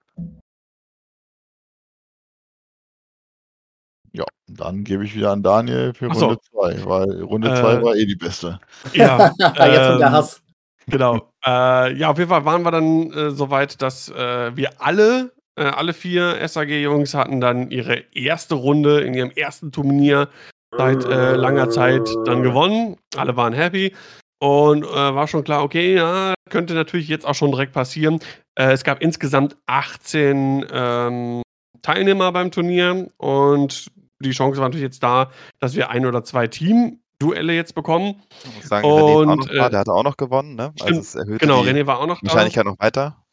[4.14, 6.26] Ja, dann gebe ich wieder an Daniel für Ach so.
[6.26, 8.60] Runde 2, weil Runde 2 Äh, war eh die beste.
[8.92, 10.40] Ja, Jetzt kommt der ähm, Hass.
[10.86, 11.32] Genau.
[11.44, 15.64] Äh, ja, auf jeden Fall waren wir dann äh, soweit, dass äh, wir alle, äh,
[15.64, 20.28] alle vier SAG-Jungs hatten dann ihre erste Runde in ihrem ersten Turnier
[20.76, 22.96] seit äh, langer Zeit dann gewonnen.
[23.16, 23.94] Alle waren happy.
[24.38, 28.20] Und äh, war schon klar, okay, ja, könnte natürlich jetzt auch schon direkt passieren.
[28.54, 31.42] Äh, es gab insgesamt 18 ähm,
[31.82, 33.88] Teilnehmer beim Turnier und
[34.20, 38.22] die Chance war natürlich jetzt da, dass wir ein oder zwei Team-Duelle jetzt bekommen.
[38.44, 40.54] Ich muss sagen, René ist auch Und, noch da, äh, der hat auch noch gewonnen,
[40.54, 40.72] ne?
[40.80, 40.98] stimmt.
[40.98, 42.28] es erhöhte Genau, die René war auch noch da.
[42.28, 43.24] Wahrscheinlichkeit noch weiter.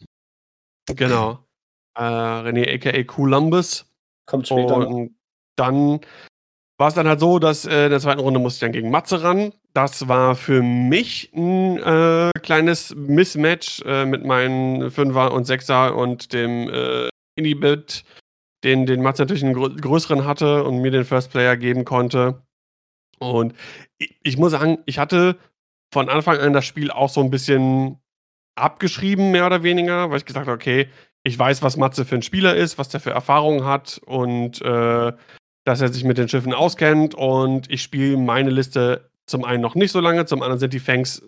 [0.87, 1.39] Genau.
[1.95, 3.85] Äh, René aka Columbus.
[4.25, 4.87] Kommt später.
[4.87, 5.15] Und
[5.55, 5.99] dann
[6.77, 8.89] war es dann halt so, dass äh, in der zweiten Runde musste ich dann gegen
[8.89, 9.53] Matze ran.
[9.73, 16.33] Das war für mich ein äh, kleines Mismatch äh, mit meinen Fünfer und Sechser und
[16.33, 18.03] dem äh, Inhibit,
[18.63, 22.41] den, den Matze natürlich einen grö größeren hatte und mir den First Player geben konnte.
[23.19, 23.53] Und
[23.97, 25.37] ich, ich muss sagen, ich hatte
[25.93, 27.99] von Anfang an das Spiel auch so ein bisschen
[28.55, 30.87] abgeschrieben, mehr oder weniger, weil ich gesagt habe, okay,
[31.23, 35.13] ich weiß, was Matze für ein Spieler ist, was der für Erfahrungen hat und äh,
[35.65, 39.75] dass er sich mit den Schiffen auskennt und ich spiele meine Liste zum einen noch
[39.75, 41.21] nicht so lange, zum anderen sind die Fangs,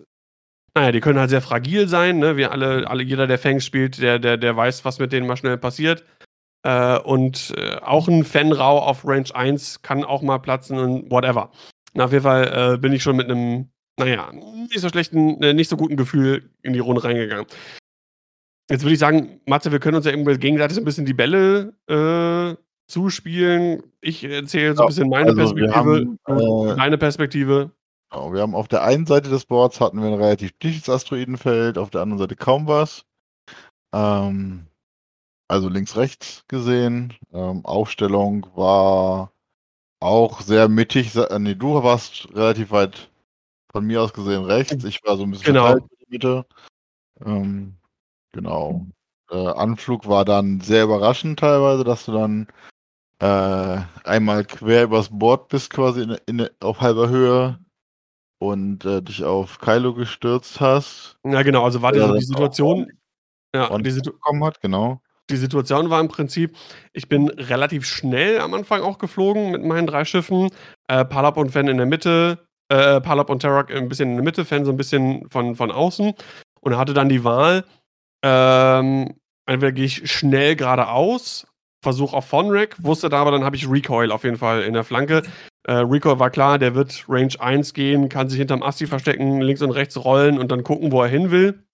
[0.74, 2.36] naja, die können halt sehr fragil sein, ne?
[2.36, 5.36] Wir alle, alle jeder, der Fangs spielt, der, der, der weiß, was mit denen mal
[5.36, 6.04] schnell passiert.
[6.64, 11.50] Äh, und äh, auch ein Fenrau auf Range 1 kann auch mal platzen und whatever.
[11.92, 15.52] Na, auf jeden Fall äh, bin ich schon mit einem, naja, nicht so schlechten, äh,
[15.52, 17.46] nicht so guten Gefühl in die Runde reingegangen.
[18.70, 21.12] Jetzt würde ich sagen, Matze, wir können uns ja irgendwie gegenseitig so ein bisschen die
[21.12, 22.56] Bälle äh,
[22.90, 23.82] zuspielen.
[24.00, 27.72] Ich erzähle so ein bisschen meine also Perspektive, haben, äh, deine Perspektive.
[28.10, 31.76] Genau, wir haben auf der einen Seite des Boards hatten wir ein relativ dichtes Asteroidenfeld,
[31.76, 33.04] auf der anderen Seite kaum was.
[33.94, 34.66] Ähm,
[35.48, 37.14] also links-rechts gesehen.
[37.32, 39.32] Ähm, Aufstellung war
[40.00, 41.14] auch sehr mittig.
[41.16, 43.10] Äh, Nee, du warst relativ weit
[43.70, 44.84] von mir aus gesehen rechts.
[44.84, 45.72] Ich war so ein bisschen Genau.
[45.72, 46.46] in der Mitte.
[47.24, 47.74] Ähm,
[48.32, 48.86] genau.
[49.30, 52.46] Äh, Anflug war dann sehr überraschend teilweise, dass du dann
[53.20, 57.58] äh, einmal quer übers Board bist, quasi in, in, auf halber Höhe
[58.38, 61.18] und äh, dich auf Kylo gestürzt hast.
[61.24, 62.92] Ja, genau, also war Ja, die, so die Situation,
[63.54, 65.00] ja, Und die, Situ bekommen hat, genau.
[65.30, 66.56] Die Situation war im Prinzip,
[66.92, 70.50] ich bin relativ schnell am Anfang auch geflogen mit meinen drei Schiffen.
[70.88, 74.24] Äh, Palab und Fan in der Mitte, äh, Palab und Tarak ein bisschen in der
[74.24, 76.12] Mitte, Fan so ein bisschen von, von außen.
[76.60, 77.64] Und hatte dann die Wahl,
[78.24, 79.14] ähm,
[79.46, 81.46] entweder gehe ich schnell geradeaus,
[81.82, 84.84] versuche auf Vonrek, wusste da aber, dann habe ich Recoil auf jeden Fall in der
[84.84, 85.22] Flanke.
[85.66, 89.62] Äh, Recoil war klar, der wird Range 1 gehen, kann sich hinterm Asti verstecken, links
[89.62, 91.64] und rechts rollen und dann gucken, wo er hin will.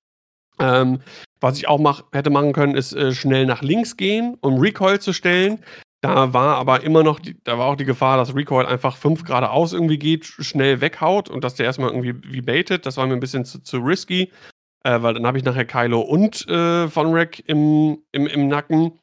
[0.59, 1.01] Ähm,
[1.41, 5.01] was ich auch mach, hätte machen können, ist äh, schnell nach links gehen, um Recoil
[5.01, 5.59] zu stellen.
[6.03, 9.25] Da war aber immer noch, die, da war auch die Gefahr, dass Recoil einfach 5
[9.25, 12.87] geradeaus irgendwie geht, schnell weghaut und dass der erstmal irgendwie wie baitet.
[12.87, 14.33] Das war mir ein bisschen zu, zu risky,
[14.85, 18.99] äh, weil dann habe ich nachher Kylo und äh, Von Rack im, im, im Nacken.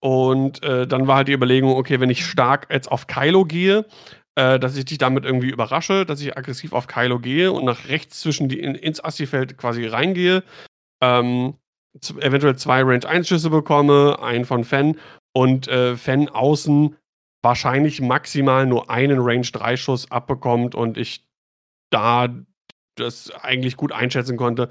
[0.00, 3.86] Und äh, dann war halt die Überlegung, okay, wenn ich stark jetzt auf Kylo gehe,
[4.34, 7.88] äh, dass ich dich damit irgendwie überrasche, dass ich aggressiv auf Kylo gehe und nach
[7.88, 10.42] rechts zwischen die in, ins Assi-Feld quasi reingehe,
[11.00, 11.54] ähm,
[12.20, 14.96] eventuell zwei Range-1-Schüsse bekomme, einen von Fan
[15.34, 16.96] und äh, Fan außen
[17.42, 21.26] wahrscheinlich maximal nur einen Range-3-Schuss abbekommt und ich
[21.90, 22.28] da
[22.96, 24.68] das eigentlich gut einschätzen konnte,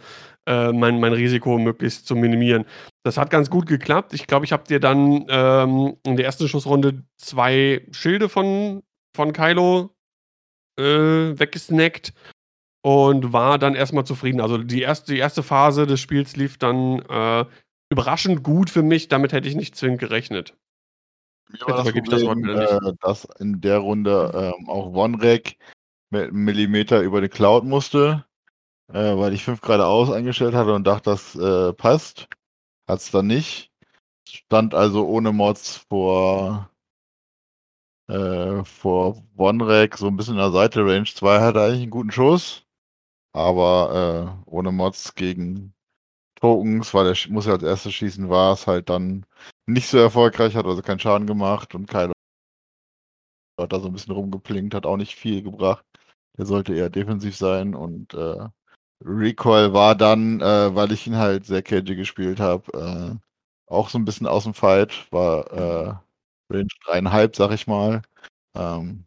[0.47, 2.65] äh, mein, mein Risiko möglichst zu minimieren.
[3.03, 4.13] Das hat ganz gut geklappt.
[4.13, 8.83] Ich glaube, ich habe dir dann ähm, in der ersten Schussrunde zwei Schilde von,
[9.15, 9.89] von Kylo
[10.79, 12.13] äh, weggesnackt
[12.81, 14.41] und war dann erstmal zufrieden.
[14.41, 17.45] Also die erste, die erste Phase des Spiels lief dann äh,
[17.89, 19.07] überraschend gut für mich.
[19.07, 20.55] Damit hätte ich nicht zwingend gerechnet.
[21.49, 25.55] Mir war das das Problem, wieder äh, dass in der Runde ähm, auch OneRack
[26.09, 28.25] mit einem Millimeter über die Cloud musste,
[28.91, 32.27] äh, weil ich 5 geradeaus eingestellt hatte und dachte, das äh, passt.
[32.87, 33.71] Hat es dann nicht.
[34.27, 36.71] Stand also ohne Mods vor
[38.07, 40.85] äh, vor Bonrek so ein bisschen in der Seite.
[40.85, 42.65] Range 2 hatte eigentlich einen guten Schuss,
[43.33, 45.73] aber äh, ohne Mods gegen
[46.35, 49.25] Tokens, weil er muss ja als erstes schießen, war es halt dann
[49.67, 52.13] nicht so erfolgreich, hat also keinen Schaden gemacht und Kylo
[53.59, 55.85] hat da so ein bisschen rumgeplinkt, hat auch nicht viel gebracht.
[56.37, 58.47] Der sollte eher defensiv sein und äh,
[59.03, 63.97] Recoil war dann, äh, weil ich ihn halt sehr cagey gespielt habe, äh, auch so
[63.97, 65.93] ein bisschen aus dem Fight, war äh,
[66.53, 68.01] Range dreieinhalb, sag ich mal.
[68.55, 69.05] Ähm,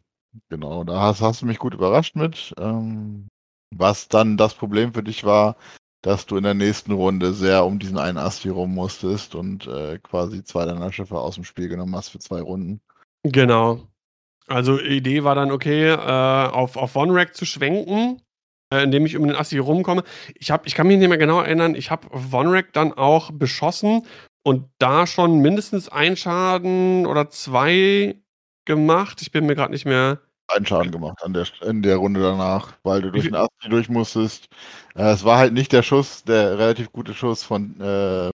[0.49, 2.53] genau, da hast, hast, du mich gut überrascht mit.
[2.59, 3.27] Ähm,
[3.71, 5.55] was dann das Problem für dich war,
[6.01, 9.97] dass du in der nächsten Runde sehr um diesen einen Asti rum musstest und äh,
[9.99, 12.79] quasi zwei deiner Schiffe aus dem Spiel genommen hast für zwei Runden.
[13.23, 13.87] Genau.
[14.47, 18.21] Also Idee war dann, okay, äh, auf, auf One-Rack zu schwenken,
[18.71, 20.03] äh, indem ich um den Asti rumkomme.
[20.35, 24.05] Ich, hab, ich kann mich nicht mehr genau erinnern, ich habe One-Rack dann auch beschossen
[24.43, 28.21] und da schon mindestens ein Schaden oder zwei
[28.65, 29.23] gemacht.
[29.23, 30.21] Ich bin mir gerade nicht mehr.
[30.47, 33.89] Einen Schaden gemacht an der, in der Runde danach, weil du durch den Asti durch
[33.89, 34.47] musstest.
[34.95, 38.29] Äh, es war halt nicht der Schuss, der relativ gute Schuss von, äh,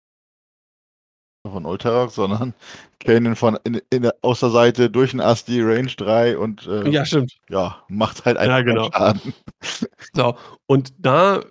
[1.50, 2.54] von Ulterox, sondern
[3.00, 7.06] Kanan von in, in, aus der Seite durch den Asti, Range 3 und äh, ja,
[7.06, 7.38] stimmt.
[7.50, 8.92] Ja, macht halt einfach ja, genau.
[8.92, 9.34] Schaden.
[10.14, 10.36] So,
[10.66, 11.42] und da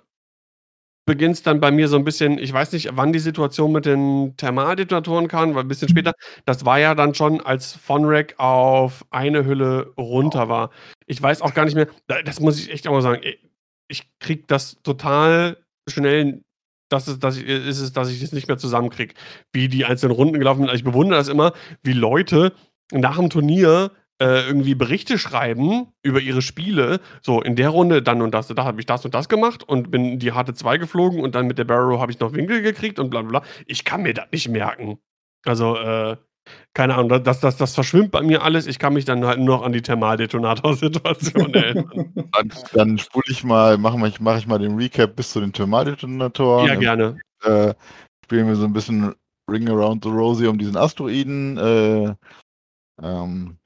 [1.11, 3.85] beginnt es dann bei mir so ein bisschen, ich weiß nicht, wann die Situation mit
[3.85, 6.13] den Thermaldetonatoren kam, weil ein bisschen später,
[6.45, 10.69] das war ja dann schon, als Fonrek auf eine Hülle runter war.
[11.07, 13.21] Ich weiß auch gar nicht mehr, das muss ich echt auch mal sagen,
[13.89, 16.45] ich krieg das total schnell,
[16.87, 19.13] dass es, dass ich, ist es, dass ich das nicht mehr zusammenkriege,
[19.51, 20.69] wie die einzelnen Runden gelaufen sind.
[20.69, 21.51] Also ich bewundere das immer,
[21.83, 22.53] wie Leute
[22.93, 23.91] nach dem Turnier
[24.21, 26.99] äh, irgendwie Berichte schreiben über ihre Spiele.
[27.23, 29.89] So, in der Runde dann und das, da habe ich das und das gemacht und
[29.89, 32.99] bin die harte 2 geflogen und dann mit der Barrow habe ich noch Winkel gekriegt
[32.99, 33.41] und bla bla.
[33.65, 34.99] Ich kann mir das nicht merken.
[35.43, 36.17] Also, äh,
[36.73, 38.67] keine Ahnung, das, das, das verschwimmt bei mir alles.
[38.67, 42.13] Ich kann mich dann halt nur noch an die Thermaldetonator-Situation erinnern.
[42.31, 45.39] dann, dann spule ich mal, mache mach ich, mach ich mal den Recap bis zu
[45.39, 46.67] den Thermaldetonatoren.
[46.67, 47.17] Ja, gerne.
[47.43, 47.73] Äh,
[48.23, 49.15] spielen wir so ein bisschen
[49.49, 51.57] Ring Around the Rosie um diesen Asteroiden.
[51.57, 52.15] Äh,
[53.01, 53.57] ähm,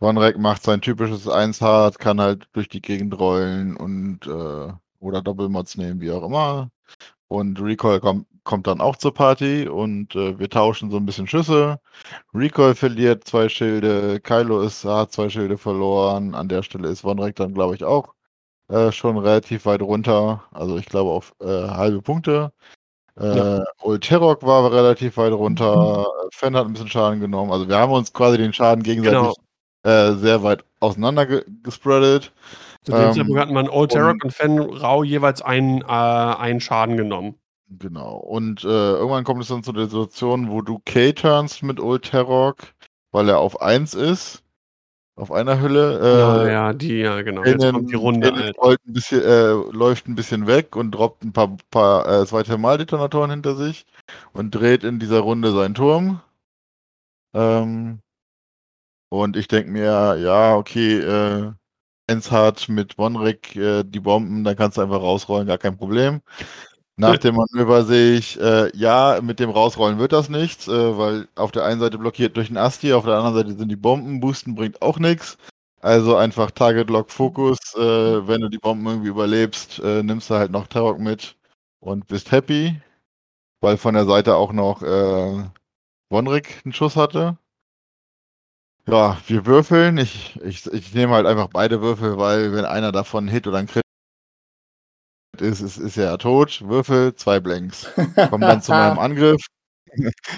[0.00, 5.22] Vonrek macht sein typisches 1 Hard, kann halt durch die Gegend rollen und äh, oder
[5.22, 6.70] Doppelmods nehmen, wie auch immer.
[7.28, 11.26] Und Recoil kommt, kommt dann auch zur Party und äh, wir tauschen so ein bisschen
[11.26, 11.80] Schüsse.
[12.34, 16.34] Recoil verliert zwei Schilde, Kylo ist, hat zwei Schilde verloren.
[16.34, 18.14] An der Stelle ist Vonrek dann, glaube ich, auch
[18.68, 20.44] äh, schon relativ weit runter.
[20.52, 22.52] Also ich glaube auf äh, halbe Punkte.
[23.18, 23.64] Äh, ja.
[23.82, 26.06] Old Terrok war relativ weit runter.
[26.18, 26.30] Mhm.
[26.32, 27.50] Fan hat ein bisschen Schaden genommen.
[27.50, 29.34] Also wir haben uns quasi den Schaden gegenseitig genau.
[29.88, 32.32] Äh, sehr weit auseinander ge gespreadet.
[32.82, 35.84] Zu dem ähm, Zeitpunkt hatten man Old Tarok und, und Fen Rau jeweils einen, äh,
[35.86, 37.36] einen Schaden genommen.
[37.70, 38.16] Genau.
[38.16, 42.04] Und äh, irgendwann kommt es dann zu der Situation, wo du K turnst mit Old
[42.10, 42.58] Tarok,
[43.12, 44.42] weil er auf 1 ist.
[45.16, 45.98] Auf einer Hülle.
[46.00, 47.44] Äh, ja, ja, die, ja, genau.
[47.44, 48.52] Jetzt kommt die Runde.
[48.60, 53.30] Ein bisschen, äh, läuft ein bisschen weg und droppt ein paar, paar äh, zwei Thermaldetonatoren
[53.30, 53.86] hinter sich
[54.34, 56.20] und dreht in dieser Runde seinen Turm.
[57.34, 58.00] Ähm,
[59.10, 61.52] und ich denke mir, ja, okay, äh,
[62.06, 66.22] Enzhardt mit Bonrik, äh, die Bomben, dann kannst du einfach rausrollen, gar kein Problem.
[66.96, 71.28] Nach dem Manöver sehe ich, äh, ja, mit dem Rausrollen wird das nichts, äh, weil
[71.36, 74.18] auf der einen Seite blockiert durch den Asti, auf der anderen Seite sind die Bomben,
[74.18, 75.38] Boosten bringt auch nichts.
[75.80, 80.34] Also einfach Target Lock Fokus, äh, wenn du die Bomben irgendwie überlebst, äh, nimmst du
[80.34, 81.36] halt noch Tarok mit
[81.80, 82.80] und bist happy,
[83.60, 85.44] weil von der Seite auch noch äh,
[86.10, 87.38] Wonrik einen Schuss hatte.
[88.88, 89.98] Ja, wir würfeln.
[89.98, 93.58] Ich, ich, ich nehme halt einfach beide Würfel, weil wenn einer davon ein Hit oder
[93.58, 93.82] ein Crit
[95.38, 96.62] ist, ist, ist er tot.
[96.66, 97.86] Würfel, zwei Blanks.
[98.30, 99.44] Kommen dann zu meinem Angriff.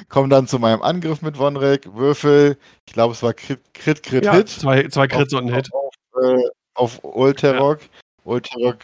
[0.08, 1.94] Kommen dann zu meinem Angriff mit Vonrek.
[1.94, 4.48] Würfel, ich glaube, es war Crit, Crit, Crit ja, Hit.
[4.48, 5.68] Zwei, zwei Crits und ein Hit.
[5.72, 7.80] Auf, äh, auf Ulterok.
[7.80, 7.88] Ja.
[8.24, 8.78] Ulterok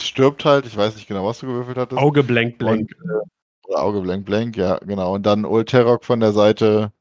[0.00, 0.66] stirbt halt.
[0.66, 2.00] Ich weiß nicht genau, was du gewürfelt hattest.
[2.00, 2.90] Auge blank, blank.
[3.00, 5.14] Und, äh, Auge blank, blank, ja, genau.
[5.14, 6.92] Und dann Ulterok von der Seite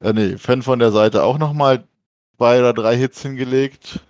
[0.00, 1.84] äh, nee, Fan von der Seite auch nochmal
[2.36, 4.00] zwei oder drei Hits hingelegt.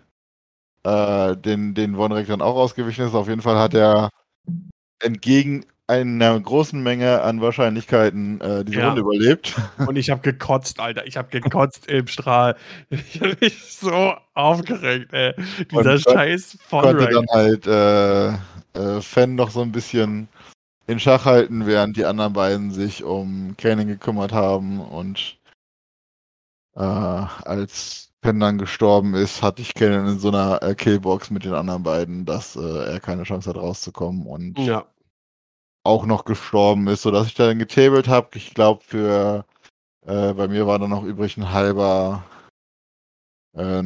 [0.85, 3.15] Äh, den, den Wonrek dann auch ausgewichen ist.
[3.15, 4.11] Auf jeden Fall hat er
[5.01, 8.87] entgegen einer großen Menge an Wahrscheinlichkeiten äh, diese ja.
[8.89, 9.55] Runde überlebt.
[9.87, 11.07] Und ich habe gekotzt, Alter.
[11.07, 12.57] Ich habe gekotzt im Strahl.
[12.91, 15.35] Ich habe mich so aufgeregt, ey.
[15.71, 18.29] Dieser Und scheiß Konnte dann halt äh,
[18.79, 20.29] äh, Fan noch so ein bisschen
[20.87, 25.39] in Schach halten, während die anderen beiden sich um Kaning gekümmert haben und
[26.77, 31.45] äh, als Penn dann gestorben ist, hatte ich Kennen in so einer äh, Killbox mit
[31.45, 34.87] den anderen beiden, dass äh, er keine Chance hat rauszukommen und ja.
[35.85, 38.29] auch noch gestorben ist, sodass ich dann getabelt habe.
[38.37, 39.45] Ich glaube, für
[40.07, 42.25] äh, bei mir war dann noch übrig ein halber
[43.55, 43.83] Äh,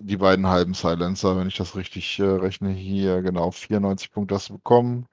[0.00, 4.48] die beiden halben Silencer, wenn ich das richtig äh, rechne, hier genau 94 Punkte hast
[4.48, 5.06] du bekommen.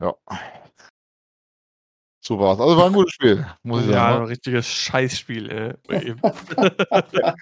[0.00, 0.14] Ja.
[2.26, 2.58] So war's.
[2.58, 4.14] Also war ein gutes Spiel, muss ich sagen.
[4.14, 6.14] Ja, ein richtiges Scheißspiel, ey.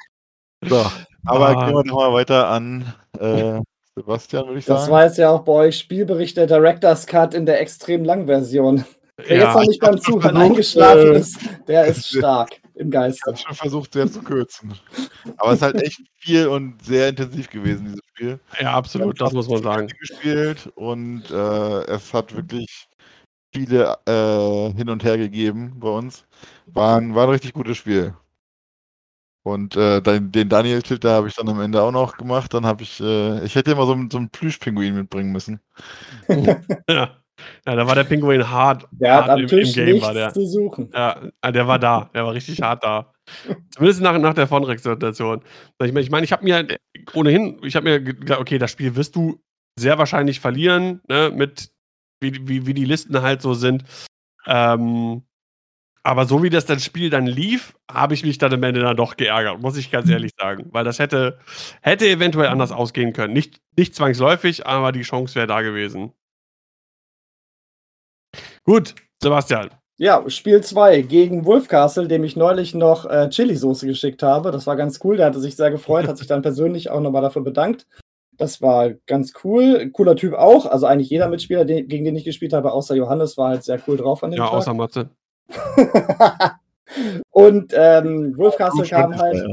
[0.69, 0.87] so,
[1.25, 1.67] aber ah.
[1.67, 3.61] gehen wir doch mal weiter an äh,
[3.95, 4.81] Sebastian, würde ich sagen.
[4.81, 8.27] Das war jetzt ja auch bei euch Spielbericht der Director's Cut in der extrem langen
[8.27, 8.85] Version.
[9.19, 13.21] Wer ja, jetzt noch nicht beim Zuhören eingeschlafen äh, ist, der ist stark im Geiste.
[13.21, 14.75] Ich habe schon versucht, sehr zu kürzen.
[15.37, 18.41] Aber es ist halt echt viel und sehr intensiv gewesen, dieses Spiel.
[18.61, 19.89] Ja, absolut, das muss man sagen.
[20.01, 22.89] gespielt und äh, es hat wirklich
[23.53, 26.25] viele äh, hin und her gegeben bei uns.
[26.67, 28.15] War ein, war ein richtig gutes Spiel.
[29.45, 32.55] Und äh, den Daniel-Titel habe ich dann am Ende auch noch gemacht.
[32.55, 35.61] Dann habe ich, äh, ich hätte immer so, so einen Plüschpinguin mitbringen müssen.
[36.89, 37.17] ja.
[37.67, 38.87] Ja, da war der Pinguin hart.
[38.93, 40.33] Der hart hat am im, Tisch im Game war der.
[40.33, 40.91] zu suchen.
[40.95, 41.19] Ja,
[41.51, 42.11] der war da.
[42.15, 43.13] Der war richtig hart da.
[43.71, 45.43] Zumindest nach, nach der Vonrex-Situation.
[45.83, 46.67] Ich meine, ich, mein, ich habe mir
[47.15, 49.41] ohnehin, ich habe mir gedacht, okay, das Spiel wirst du
[49.77, 51.71] sehr wahrscheinlich verlieren, ne, mit
[52.23, 53.85] wie, wie, wie die Listen halt so sind.
[54.47, 55.23] Ähm,
[56.05, 58.97] aber so wie das das Spiel dann lief, habe ich mich dann am Ende dann
[58.97, 60.69] doch geärgert, muss ich ganz ehrlich sagen.
[60.73, 61.39] Weil das hätte,
[61.81, 63.33] hätte eventuell anders ausgehen können.
[63.33, 66.13] Nicht, nicht zwangsläufig, aber die Chance wäre da gewesen.
[68.65, 69.71] Gut, Sebastian.
[69.99, 74.51] Ja, Spiel 2 gegen Wolfcastle, dem ich neulich noch äh, Chili-Soße geschickt habe.
[74.51, 75.17] Das war ganz cool.
[75.17, 77.87] Der hatte sich sehr gefreut, hat sich dann persönlich auch nochmal dafür bedankt.
[78.43, 79.91] Das war ganz cool.
[79.93, 80.67] Cooler Typ auch.
[80.67, 83.79] Also eigentlich jeder Mitspieler, den, gegen den ich gespielt habe, außer Johannes, war halt sehr
[83.87, 84.53] cool drauf an dem ja, Tag.
[84.53, 85.11] Ja, außer Matze.
[87.31, 89.47] Und ähm, Wolfcastle kam halt.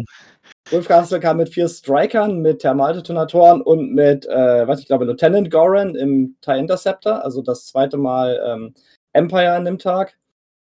[0.71, 5.93] Wolfcastle kam mit vier Strikern, mit Thermaldetonatoren und mit, äh, was ich glaube, Lieutenant Goran
[5.93, 8.73] im TIE Interceptor, also das zweite Mal ähm,
[9.13, 10.17] Empire an dem Tag.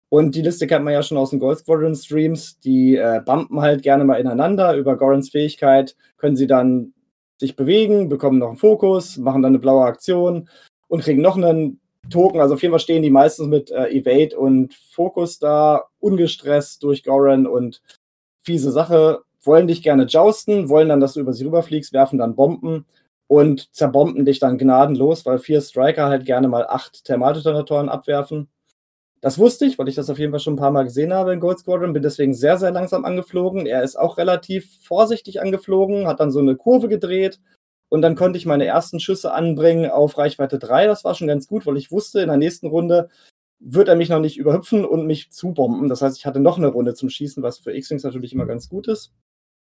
[0.10, 2.60] Und die Liste kennt man ja schon aus den Gold Squadron Streams.
[2.62, 4.76] Die äh, bumpen halt gerne mal ineinander.
[4.76, 6.94] Über Gorans Fähigkeit können sie dann
[7.38, 10.50] sich bewegen, bekommen noch einen Fokus, machen dann eine blaue Aktion
[10.88, 11.80] und kriegen noch einen
[12.10, 12.40] Token.
[12.40, 17.04] Also auf jeden Fall stehen die meistens mit äh, Evade und Fokus da, ungestresst durch
[17.04, 17.82] Goran und
[18.42, 19.22] fiese Sache.
[19.44, 22.86] Wollen dich gerne jousten, wollen dann, dass du über sie rüberfliegst, werfen dann Bomben
[23.28, 28.50] und zerbomben dich dann gnadenlos, weil vier Striker halt gerne mal acht Thermaldetonatoren abwerfen.
[29.22, 31.34] Das wusste ich, weil ich das auf jeden Fall schon ein paar Mal gesehen habe
[31.34, 33.66] in Gold Squadron, bin deswegen sehr, sehr langsam angeflogen.
[33.66, 37.40] Er ist auch relativ vorsichtig angeflogen, hat dann so eine Kurve gedreht
[37.90, 40.86] und dann konnte ich meine ersten Schüsse anbringen auf Reichweite 3.
[40.88, 43.10] Das war schon ganz gut, weil ich wusste, in der nächsten Runde
[43.60, 45.90] wird er mich noch nicht überhüpfen und mich zubomben.
[45.90, 48.70] Das heißt, ich hatte noch eine Runde zum Schießen, was für X-Wings natürlich immer ganz
[48.70, 49.14] gut ist.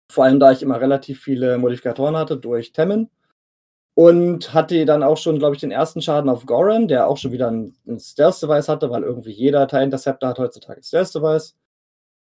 [0.09, 3.09] Vor allem, da ich immer relativ viele Modifikatoren hatte durch Temmen
[3.93, 7.31] und hatte dann auch schon, glaube ich, den ersten Schaden auf Goran, der auch schon
[7.31, 11.55] wieder ein, ein Stealth-Device hatte, weil irgendwie jeder Teil Interceptor hat heutzutage Stealth-Device.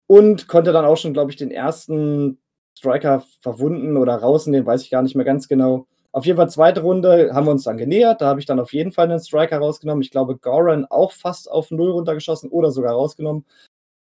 [0.06, 2.38] Und konnte dann auch schon, glaube ich, den ersten
[2.78, 5.86] Striker verwunden oder rausnehmen, weiß ich gar nicht mehr ganz genau.
[6.12, 8.20] Auf jeden Fall zweite Runde haben wir uns dann genähert.
[8.20, 10.02] Da habe ich dann auf jeden Fall einen Striker rausgenommen.
[10.02, 13.44] Ich glaube, Goran auch fast auf Null runtergeschossen oder sogar rausgenommen.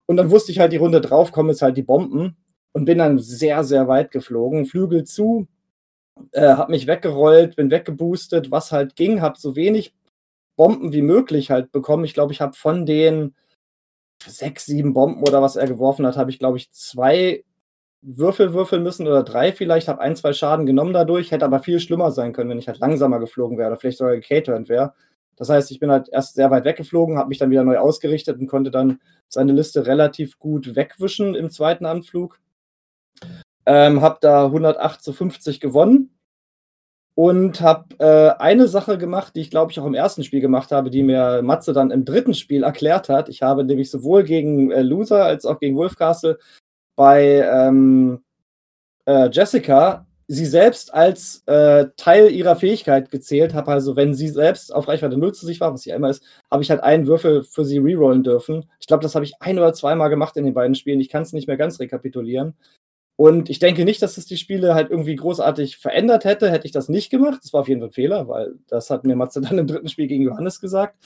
[0.07, 2.36] Und dann wusste ich halt, die Runde drauf kommen jetzt halt die Bomben
[2.72, 4.66] und bin dann sehr, sehr weit geflogen.
[4.66, 5.46] Flügel zu,
[6.33, 9.95] äh, habe mich weggerollt, bin weggeboostet, was halt ging, habe so wenig
[10.57, 12.05] Bomben wie möglich halt bekommen.
[12.05, 13.35] Ich glaube, ich habe von den
[14.25, 17.45] sechs, sieben Bomben oder was er geworfen hat, habe ich, glaube ich, zwei
[18.03, 21.81] Würfel würfeln müssen oder drei vielleicht, habe ein, zwei Schaden genommen dadurch, hätte aber viel
[21.81, 24.95] schlimmer sein können, wenn ich halt langsamer geflogen wäre oder vielleicht sogar gecaternt wäre.
[25.37, 28.39] Das heißt, ich bin halt erst sehr weit weggeflogen, habe mich dann wieder neu ausgerichtet
[28.39, 32.39] und konnte dann seine Liste relativ gut wegwischen im zweiten Anflug.
[33.67, 36.19] Ähm, habe da 108 zu 50 gewonnen
[37.15, 40.73] und habe äh, eine Sache gemacht, die ich glaube ich auch im ersten Spiel gemacht
[40.73, 43.29] habe, die mir Matze dann im dritten Spiel erklärt hat.
[43.29, 46.39] Ich habe nämlich sowohl gegen äh, Loser als auch gegen Wolfcastle
[46.97, 48.23] bei ähm,
[49.07, 54.75] äh, Jessica sie selbst als äh, Teil ihrer Fähigkeit gezählt, habe also, wenn sie selbst
[54.75, 57.43] auf Reichweite 0 zu sich war, was ja immer ist, habe ich halt einen Würfel
[57.45, 58.71] für sie rerollen dürfen.
[58.81, 61.01] Ich glaube, das habe ich ein oder zweimal gemacht in den beiden Spielen.
[61.01, 62.55] Ich kann es nicht mehr ganz rekapitulieren.
[63.17, 66.73] Und ich denke nicht, dass es die Spiele halt irgendwie großartig verändert hätte, hätte ich
[66.73, 67.41] das nicht gemacht.
[67.43, 69.89] Das war auf jeden Fall ein Fehler, weil das hat mir Matze dann im dritten
[69.89, 70.97] Spiel gegen Johannes gesagt.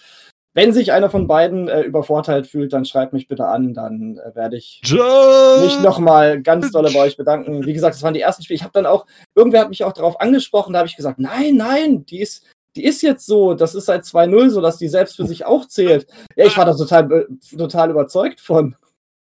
[0.54, 4.34] Wenn sich einer von beiden äh, übervorteilt fühlt, dann schreibt mich bitte an, dann äh,
[4.34, 5.60] werde ich Judge.
[5.60, 7.64] mich nochmal ganz doll bei euch bedanken.
[7.66, 8.56] Wie gesagt, das waren die ersten Spiele.
[8.56, 9.06] Ich habe dann auch,
[9.36, 12.44] irgendwer hat mich auch darauf angesprochen, da habe ich gesagt, nein, nein, die ist,
[12.74, 15.68] die ist jetzt so, das ist seit 2-0 so, dass die selbst für sich auch
[15.68, 16.06] zählt.
[16.34, 18.74] Ja, ich war da total, total überzeugt von.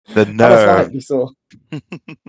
[0.06, 0.44] The nerve.
[0.44, 1.30] Aber das war halt nicht so.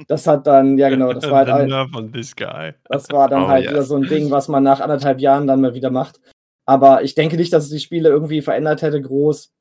[0.08, 3.72] Das hat dann, ja genau, das war halt, das war dann oh, halt yes.
[3.72, 6.20] wieder so ein Ding, was man nach anderthalb Jahren dann mal wieder macht.
[6.66, 9.52] Aber ich denke nicht, dass es die Spiele irgendwie verändert hätte, groß.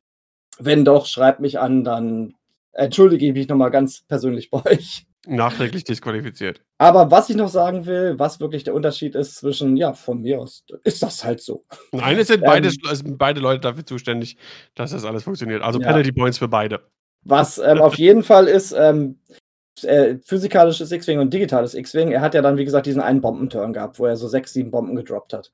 [0.59, 2.35] Wenn doch, schreibt mich an, dann
[2.73, 5.07] entschuldige ich mich nochmal ganz persönlich bei euch.
[5.27, 6.63] Nachträglich disqualifiziert.
[6.79, 10.41] Aber was ich noch sagen will, was wirklich der Unterschied ist zwischen, ja, von mir
[10.41, 11.65] aus ist das halt so.
[11.93, 14.37] Nein, es sind beide, ähm, sind beide Leute dafür zuständig,
[14.75, 15.63] dass das alles funktioniert.
[15.63, 15.87] Also ja.
[15.87, 16.81] Penalty Points für beide.
[17.25, 19.19] Was ähm, auf jeden Fall ist, ähm,
[19.83, 23.73] äh, physikalisches X-Wing und digitales X-Wing, er hat ja dann, wie gesagt, diesen einen Bombenturn
[23.73, 25.53] gehabt, wo er so sechs, sieben Bomben gedroppt hat.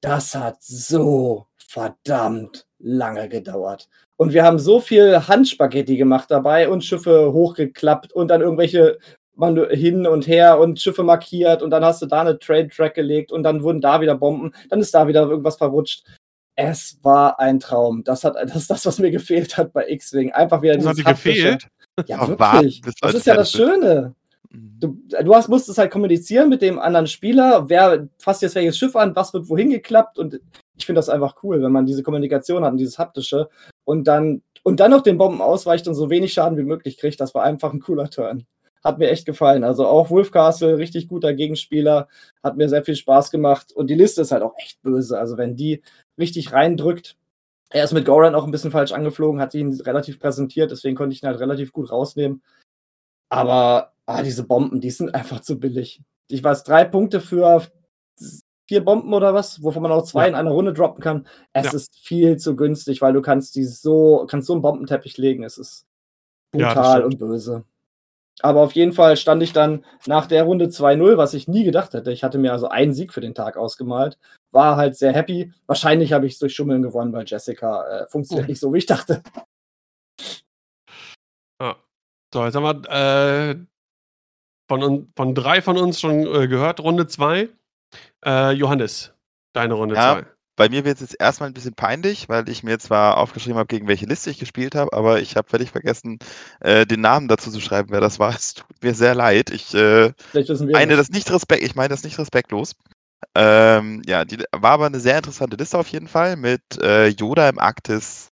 [0.00, 3.88] Das hat so verdammt lange gedauert.
[4.16, 8.98] Und wir haben so viel Handspaghetti gemacht dabei und Schiffe hochgeklappt und dann irgendwelche
[9.70, 13.42] hin und her und Schiffe markiert und dann hast du da eine Trade-Track gelegt und
[13.42, 16.04] dann wurden da wieder Bomben, dann ist da wieder irgendwas verrutscht.
[16.56, 18.04] Es war ein Traum.
[18.04, 20.32] Das, hat, das ist das, was mir gefehlt hat bei X-Wing.
[20.32, 21.68] Einfach wieder das dieses hat dir gefehlt?
[22.06, 22.82] Ja, wirklich.
[23.00, 24.14] Das ist ja das Schöne.
[24.50, 28.94] Du, du hast, musstest halt kommunizieren mit dem anderen Spieler, wer fasst jetzt welches Schiff
[28.94, 30.40] an, was wird wohin geklappt und
[30.76, 33.48] ich finde das einfach cool, wenn man diese Kommunikation hat und dieses haptische
[33.84, 37.20] und dann und dann noch den Bomben ausweicht und so wenig Schaden wie möglich kriegt,
[37.20, 38.46] das war einfach ein cooler Turn.
[38.84, 39.64] Hat mir echt gefallen.
[39.64, 42.08] Also auch Wolf Castle, richtig guter Gegenspieler,
[42.42, 45.18] hat mir sehr viel Spaß gemacht und die Liste ist halt auch echt böse.
[45.18, 45.82] Also wenn die
[46.18, 47.16] richtig reindrückt,
[47.70, 51.14] er ist mit Goran auch ein bisschen falsch angeflogen, hat ihn relativ präsentiert, deswegen konnte
[51.14, 52.42] ich ihn halt relativ gut rausnehmen.
[53.30, 56.02] Aber ah, diese Bomben, die sind einfach zu billig.
[56.28, 57.62] Ich weiß, drei Punkte für
[58.66, 60.28] vier Bomben oder was, wovon man auch zwei ja.
[60.28, 61.26] in einer Runde droppen kann.
[61.52, 61.72] Es ja.
[61.72, 65.42] ist viel zu günstig, weil du kannst die so, kannst so einen Bombenteppich legen.
[65.42, 65.86] Es ist
[66.52, 67.64] brutal ja, und böse.
[68.40, 71.94] Aber auf jeden Fall stand ich dann nach der Runde 2-0, was ich nie gedacht
[71.94, 72.12] hätte.
[72.12, 74.18] Ich hatte mir also einen Sieg für den Tag ausgemalt.
[74.50, 75.52] War halt sehr happy.
[75.66, 78.86] Wahrscheinlich habe ich es durch Schummeln gewonnen, weil Jessica äh, funktioniert nicht so, wie ich
[78.86, 79.22] dachte.
[81.62, 81.76] Ja.
[82.32, 83.56] So, jetzt haben wir äh,
[84.68, 87.48] von, von drei von uns schon äh, gehört, Runde 2.
[88.26, 89.14] Äh, Johannes,
[89.52, 90.00] deine Runde 2.
[90.00, 90.22] Ja,
[90.56, 93.66] bei mir wird es jetzt erstmal ein bisschen peinlich, weil ich mir zwar aufgeschrieben habe,
[93.66, 96.18] gegen welche Liste ich gespielt habe, aber ich habe völlig vergessen,
[96.60, 98.34] äh, den Namen dazu zu schreiben, wer das war.
[98.34, 99.50] Es tut mir sehr leid.
[99.50, 100.12] Ich äh,
[100.72, 102.76] meine das nicht respekt, ich meine das nicht respektlos.
[103.34, 107.48] Ähm, ja, die war aber eine sehr interessante Liste auf jeden Fall mit äh, Yoda
[107.48, 108.28] im Arktis.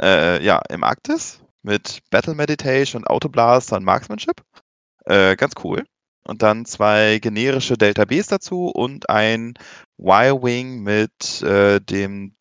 [0.00, 4.42] Äh, ja, im Arktis mit Battle Meditation und Autoblaster und Marksmanship.
[5.04, 5.84] Äh, ganz cool.
[6.24, 9.54] Und dann zwei generische Delta Bs dazu und ein
[10.02, 12.34] Y-Wing mit äh, dem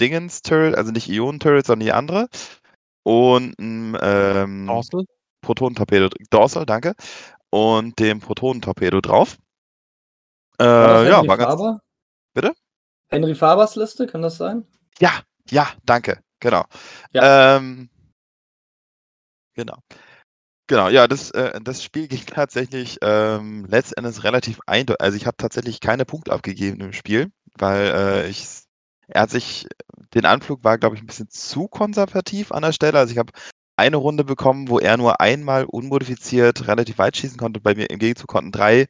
[0.00, 2.28] Dingens-Turret, also nicht Ionen-Turret, sondern die andere.
[3.02, 5.04] Und ein ähm, Dorsal?
[5.40, 6.08] Protonentorpedo.
[6.30, 6.94] Dorsal, danke.
[7.50, 9.38] Und dem Protonentorpedo drauf.
[10.58, 11.50] Äh, war ja, war ganz.
[11.50, 11.80] Faber?
[12.34, 12.52] Bitte?
[13.08, 14.66] Henry Fabers Liste, kann das sein?
[15.00, 16.20] Ja, ja, danke.
[16.38, 16.64] Genau.
[17.12, 17.56] Ja.
[17.56, 17.90] Ähm,
[19.54, 19.78] genau.
[20.70, 25.00] Genau, ja, das, äh, das Spiel ging tatsächlich ähm, letztendlich relativ eindeutig.
[25.00, 28.46] Also ich habe tatsächlich keine Punkte abgegeben im Spiel, weil äh, ich
[29.08, 29.66] er hat sich,
[30.14, 33.00] den Anflug war, glaube ich, ein bisschen zu konservativ an der Stelle.
[33.00, 33.32] Also ich habe
[33.76, 37.60] eine Runde bekommen, wo er nur einmal unmodifiziert relativ weit schießen konnte.
[37.60, 38.86] Bei mir im Gegenzug konnten drei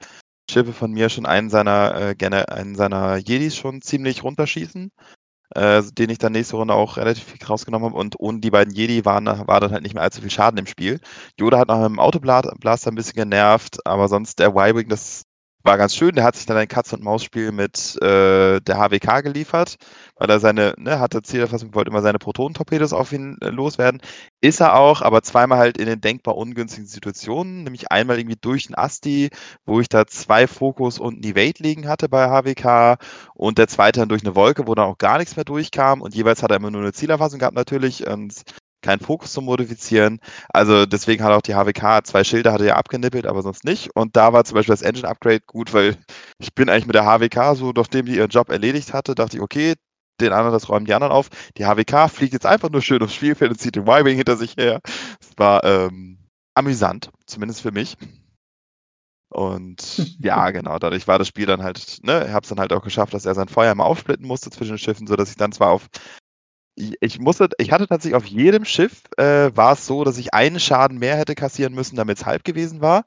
[0.50, 4.90] Schiffe von mir schon einen seiner, äh, gerne einen seiner Jedis schon ziemlich runterschießen
[5.54, 7.98] äh, den ich dann nächste Runde auch relativ viel rausgenommen habe.
[7.98, 10.66] Und ohne die beiden Jedi waren, war dann halt nicht mehr allzu viel Schaden im
[10.66, 11.00] Spiel.
[11.38, 15.24] Yoda hat nach einem Autoblaster ein bisschen genervt, aber sonst der Y-Wing, das
[15.62, 16.14] war ganz schön.
[16.14, 19.76] Der hat sich dann ein Katz-und-Maus-Spiel mit äh, der HWK geliefert,
[20.16, 24.00] weil er seine, ne, hatte Zielerfassung, wollte immer seine Protonentorpedos auf ihn äh, loswerden.
[24.40, 28.66] Ist er auch, aber zweimal halt in den denkbar ungünstigen Situationen, nämlich einmal irgendwie durch
[28.66, 29.30] den Asti,
[29.66, 32.98] wo ich da zwei Fokus und ein Evade liegen hatte bei HWK
[33.34, 36.14] und der zweite dann durch eine Wolke, wo dann auch gar nichts mehr durchkam und
[36.14, 38.42] jeweils hat er immer nur eine Zielerfassung gehabt natürlich und
[38.82, 40.20] keinen Fokus zu modifizieren.
[40.48, 43.90] Also deswegen hat auch die HWK zwei Schilder hatte ja abgenippelt, aber sonst nicht.
[43.94, 45.96] Und da war zum Beispiel das Engine Upgrade gut, weil
[46.38, 49.42] ich bin eigentlich mit der HWK so, nachdem die ihren Job erledigt hatte, dachte ich,
[49.42, 49.74] okay,
[50.20, 51.28] den anderen, das räumen die anderen auf.
[51.56, 54.56] Die HWK fliegt jetzt einfach nur schön aufs Spielfeld und zieht den Y-Wing hinter sich
[54.56, 54.80] her.
[55.20, 56.18] Es war ähm,
[56.54, 57.96] amüsant, zumindest für mich.
[59.30, 62.72] Und ja, genau, dadurch war das Spiel dann halt, ne, ich habe es dann halt
[62.72, 65.52] auch geschafft, dass er sein Feuer mal aufsplitten musste zwischen den Schiffen, sodass ich dann
[65.52, 65.88] zwar auf
[66.76, 70.60] ich musste, ich hatte tatsächlich auf jedem Schiff äh, war es so, dass ich einen
[70.60, 73.04] Schaden mehr hätte kassieren müssen, damit es halb gewesen war,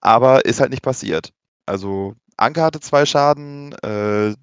[0.00, 1.32] aber ist halt nicht passiert.
[1.66, 4.34] Also Anke hatte zwei Schaden, äh,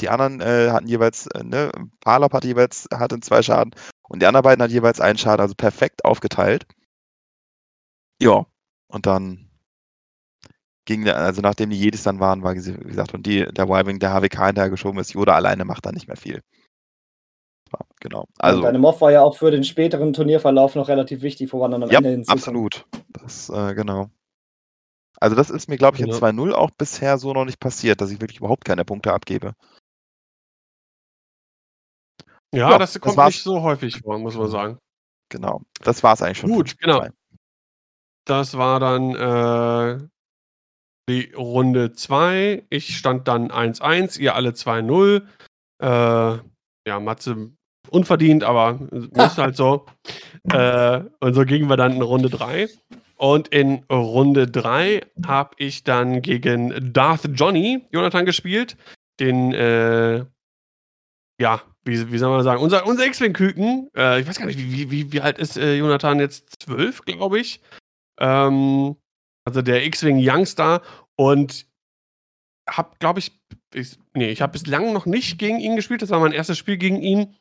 [0.00, 3.74] die anderen äh, hatten jeweils, äh, ne, Palop hatte jeweils hatte zwei Schaden
[4.08, 6.66] und die anderen beiden hatten jeweils einen Schaden, also perfekt aufgeteilt.
[8.20, 8.46] Ja,
[8.88, 9.48] und dann
[10.84, 14.12] ging, also nachdem die Jedis dann waren, war wie gesagt, und die, der Y-Wing der
[14.12, 16.42] HWK hinterher geschoben ist, Yoda alleine macht da nicht mehr viel
[18.00, 18.26] genau.
[18.38, 21.60] Also, und deine Moff war ja auch für den späteren Turnierverlauf noch relativ wichtig, wo
[21.60, 22.38] man dann am ja, Ende hinzukommt.
[22.40, 22.86] absolut.
[23.12, 24.10] Das, äh, genau.
[25.20, 26.14] Also das ist mir, glaube ich, in ja.
[26.14, 29.54] 2-0 auch bisher so noch nicht passiert, dass ich wirklich überhaupt keine Punkte abgebe.
[32.54, 34.78] Ja, ja das kommt das nicht so häufig vor, muss man sagen.
[35.28, 35.62] Genau.
[35.82, 36.50] Das war es eigentlich schon.
[36.50, 37.06] Gut, genau.
[38.24, 40.08] Das war dann äh,
[41.08, 42.66] die Runde 2.
[42.70, 45.26] Ich stand dann 1-1, ihr alle 2-0.
[45.80, 46.42] Äh,
[46.86, 47.52] ja, Matze
[47.88, 49.86] unverdient, aber ist halt so.
[50.52, 52.68] Äh, und so gingen wir dann in Runde 3.
[53.16, 58.76] Und in Runde 3 habe ich dann gegen Darth Johnny Jonathan gespielt.
[59.18, 60.24] Den, äh,
[61.40, 63.90] ja, wie, wie soll man sagen, unser, unser X-Wing-Küken.
[63.96, 66.62] Äh, ich weiß gar nicht, wie, wie, wie alt ist äh, Jonathan jetzt?
[66.62, 67.60] Zwölf, glaube ich.
[68.20, 68.96] Ähm,
[69.44, 70.82] also der X-Wing Youngster.
[71.16, 71.66] Und
[72.68, 73.32] habe, glaube ich,
[73.74, 76.02] ich, nee, ich habe bislang noch nicht gegen ihn gespielt.
[76.02, 77.34] Das war mein erstes Spiel gegen ihn.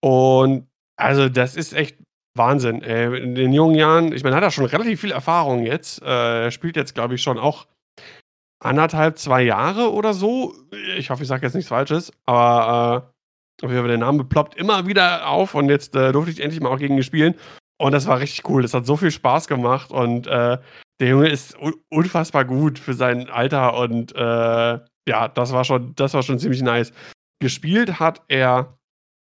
[0.00, 1.98] Und also, das ist echt
[2.36, 2.82] Wahnsinn.
[2.82, 3.22] Ey.
[3.22, 6.02] In den jungen Jahren, ich meine, hat er schon relativ viel Erfahrung jetzt.
[6.02, 7.66] Äh, er spielt jetzt, glaube ich, schon auch
[8.60, 10.54] anderthalb, zwei Jahre oder so.
[10.96, 13.12] Ich hoffe, ich sage jetzt nichts Falsches, aber
[13.62, 16.78] äh, der Name ploppt immer wieder auf und jetzt äh, durfte ich endlich mal auch
[16.78, 17.34] gegen ihn spielen.
[17.80, 18.62] Und das war richtig cool.
[18.62, 20.58] Das hat so viel Spaß gemacht und äh,
[21.00, 21.56] der Junge ist
[21.90, 24.78] unfassbar gut für sein Alter und äh,
[25.08, 26.92] ja, das war schon, das war schon ziemlich nice.
[27.40, 28.77] Gespielt hat er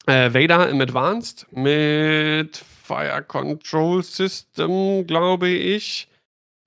[0.07, 6.09] äh, Vader im Advanced mit Fire Control System, glaube ich,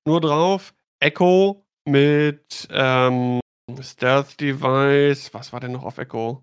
[0.06, 0.72] nur drauf.
[1.00, 3.40] Echo mit ähm,
[3.80, 5.34] Stealth Device.
[5.34, 6.42] Was war denn noch auf Echo?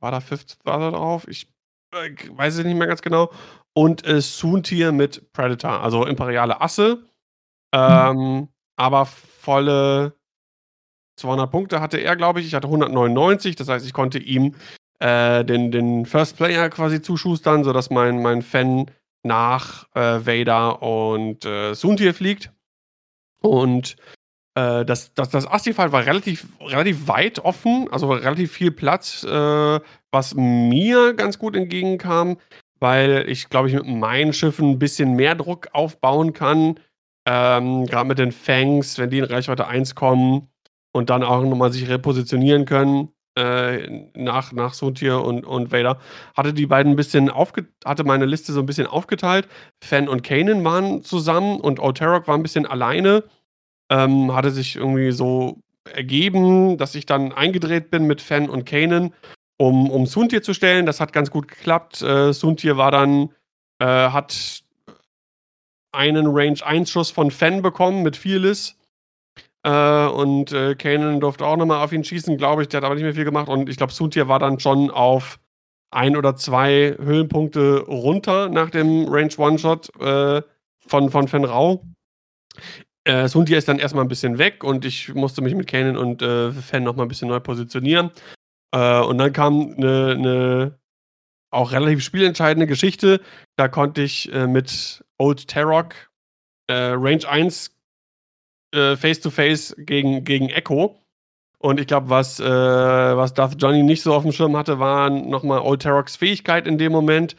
[0.00, 1.26] War da Fifth war da drauf?
[1.28, 1.50] Ich
[1.94, 3.32] äh, weiß es nicht mehr ganz genau.
[3.74, 7.04] Und äh, Soontier mit Predator, also imperiale Asse.
[7.72, 8.48] Ähm, mhm.
[8.76, 10.14] Aber volle
[11.16, 12.46] 200 Punkte hatte er, glaube ich.
[12.46, 13.56] Ich hatte 199.
[13.56, 14.54] Das heißt, ich konnte ihm
[15.00, 18.90] äh, den, den First Player quasi zuschustern, sodass mein, mein Fan
[19.22, 22.52] nach äh, Vader und äh, Soontier fliegt.
[23.40, 23.96] Und
[24.54, 29.80] äh, das, das, das Astifal war relativ, relativ weit offen, also relativ viel Platz, äh,
[30.10, 32.38] was mir ganz gut entgegenkam,
[32.80, 36.80] weil ich, glaube ich, mit meinen Schiffen ein bisschen mehr Druck aufbauen kann.
[37.26, 40.48] Ähm, Gerade mit den Fangs, wenn die in Reichweite 1 kommen
[40.92, 45.98] und dann auch nochmal sich repositionieren können äh, nach, nach Sotir und, und Vader,
[46.36, 49.48] hatte die beiden ein bisschen aufge hatte meine Liste so ein bisschen aufgeteilt.
[49.82, 53.24] Fan und Kanan waren zusammen und Oterok war ein bisschen alleine.
[53.90, 59.14] Ähm, hatte sich irgendwie so ergeben, dass ich dann eingedreht bin mit Fan und Kanan,
[59.56, 60.84] um, um Suntir zu stellen.
[60.84, 62.02] Das hat ganz gut geklappt.
[62.02, 63.30] Äh, Suntir war dann,
[63.78, 64.62] äh, hat
[65.92, 68.77] einen Range-1-Schuss von Fan bekommen mit Fearless.
[69.68, 72.68] Äh, und äh, Kanan durfte auch nochmal auf ihn schießen, glaube ich.
[72.68, 73.48] Der hat aber nicht mehr viel gemacht.
[73.48, 75.38] Und ich glaube, Suntir war dann schon auf
[75.90, 80.42] ein oder zwei Höhenpunkte runter nach dem Range One-Shot äh,
[80.78, 81.84] von, von Fenrau.
[83.04, 86.22] Äh, Suntir ist dann erstmal ein bisschen weg und ich musste mich mit Kanan und
[86.22, 88.10] äh, Fen nochmal ein bisschen neu positionieren.
[88.72, 90.78] Äh, und dann kam eine, eine
[91.50, 93.20] auch relativ spielentscheidende Geschichte.
[93.56, 95.94] Da konnte ich äh, mit Old Tarok
[96.68, 97.77] äh, Range 1
[98.74, 100.98] äh, face-to-face gegen, gegen Echo.
[101.60, 105.10] Und ich glaube, was, äh, was Darth Johnny nicht so auf dem Schirm hatte, war
[105.10, 107.34] nochmal Old Taroks Fähigkeit in dem Moment.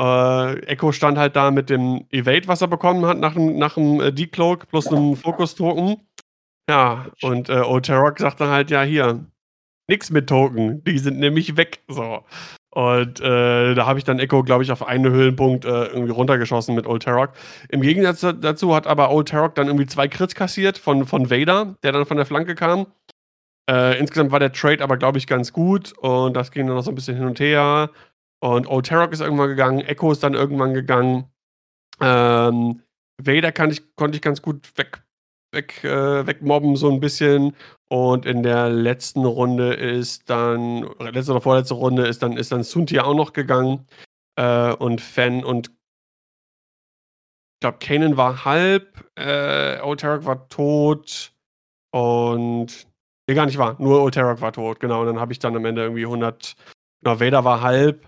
[0.00, 3.74] Äh, Echo stand halt da mit dem Evade, was er bekommen hat, nach dem, nach
[3.74, 5.96] dem äh, Decloak plus einem Fokus-Token.
[6.68, 9.24] Ja, und äh, Old Tarok sagt dann halt, ja, hier,
[9.88, 11.82] nix mit Token, die sind nämlich weg.
[11.88, 12.24] So.
[12.76, 16.74] Und äh, da habe ich dann Echo, glaube ich, auf einen Höhlenpunkt äh, irgendwie runtergeschossen
[16.74, 17.30] mit Old Tarok.
[17.70, 21.76] Im Gegensatz dazu hat aber Old Tarok dann irgendwie zwei Crits kassiert von, von Vader,
[21.82, 22.86] der dann von der Flanke kam.
[23.66, 26.82] Äh, insgesamt war der Trade aber, glaube ich, ganz gut und das ging dann noch
[26.82, 27.88] so ein bisschen hin und her.
[28.40, 31.30] Und Old Tarok ist irgendwann gegangen, Echo ist dann irgendwann gegangen.
[32.02, 32.82] Ähm,
[33.16, 35.02] Vader ich, konnte ich ganz gut weg,
[35.52, 37.56] weg, äh, wegmobben, so ein bisschen.
[37.88, 42.64] Und in der letzten Runde ist dann, letzte oder vorletzte Runde ist dann, ist dann
[42.64, 43.86] Sunti auch noch gegangen.
[44.36, 45.70] Äh, und Fan und
[47.56, 51.32] ich glaube, Kanan war halb, äh, Oterak war tot
[51.90, 52.86] und
[53.26, 55.00] nee, gar nicht wahr, nur Oterak war tot, genau.
[55.00, 56.54] Und dann habe ich dann am Ende irgendwie 100,
[57.02, 58.06] genau, Vader war halb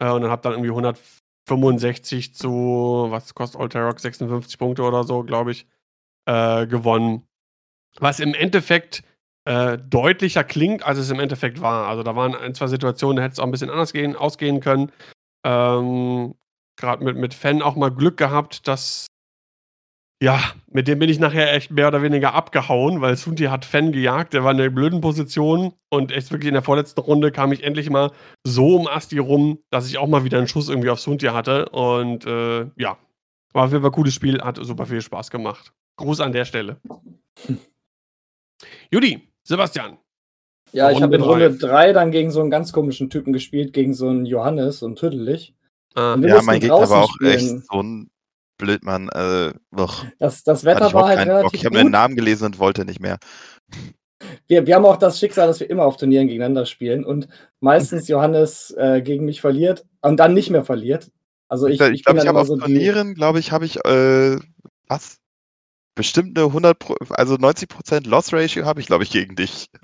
[0.00, 5.22] äh, und dann habe dann irgendwie 165 zu, was kostet Oterak, 56 Punkte oder so,
[5.22, 5.66] glaube ich,
[6.26, 7.26] äh, gewonnen.
[7.98, 9.02] Was im Endeffekt
[9.44, 11.88] äh, deutlicher klingt, als es im Endeffekt war.
[11.88, 14.60] Also da waren ein, zwei Situationen, da hätte es auch ein bisschen anders gehen, ausgehen
[14.60, 14.90] können.
[15.44, 16.34] Ähm,
[16.76, 19.06] Gerade mit, mit Fan auch mal Glück gehabt, dass
[20.22, 23.92] ja, mit dem bin ich nachher echt mehr oder weniger abgehauen, weil Sunti hat Fan
[23.92, 27.52] gejagt, der war in einer blöden Position und echt wirklich in der vorletzten Runde kam
[27.52, 28.10] ich endlich mal
[28.42, 31.68] so um Asti rum, dass ich auch mal wieder einen Schuss irgendwie auf Sunti hatte
[31.68, 32.96] und äh, ja,
[33.52, 35.72] war auf jeden Fall ein cooles Spiel, hat super viel Spaß gemacht.
[35.96, 36.80] Gruß an der Stelle.
[38.90, 39.98] Judy, Sebastian.
[40.72, 43.94] Ja, ich habe in Runde 3 dann gegen so einen ganz komischen Typen gespielt, gegen
[43.94, 45.54] so einen Johannes und Tüdelig.
[45.94, 46.16] Ah.
[46.20, 47.32] Ja, mein Gegner war auch spielen.
[47.32, 48.10] echt so ein
[48.58, 49.08] blöd, Mann.
[49.10, 49.52] Äh,
[50.18, 51.54] das, das Wetter war halt relativ Bock.
[51.54, 53.18] Ich habe den Namen gelesen und wollte nicht mehr.
[54.46, 57.28] Wir, wir haben auch das Schicksal, dass wir immer auf Turnieren gegeneinander spielen und
[57.60, 61.10] meistens Johannes äh, gegen mich verliert und dann nicht mehr verliert.
[61.48, 64.38] Also ich, ich, ich glaube, ich habe auf so Turnieren, glaube ich, habe ich äh,
[64.88, 65.18] was?
[65.94, 66.76] Bestimmt eine 100,
[67.10, 69.70] also 90% Loss Ratio habe ich, glaube ich, gegen dich.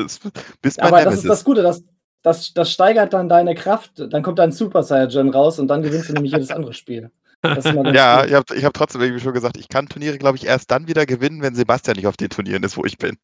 [0.63, 1.83] Das, Aber das ist das Gute, das,
[2.23, 6.09] das, das steigert dann deine Kraft, dann kommt dein Super Saiyan raus und dann gewinnst
[6.09, 7.11] du nämlich jedes andere Spiel.
[7.43, 10.71] ja, ich habe ich hab trotzdem irgendwie schon gesagt, ich kann Turniere, glaube ich, erst
[10.71, 13.17] dann wieder gewinnen, wenn Sebastian nicht auf den Turnieren ist, wo ich bin.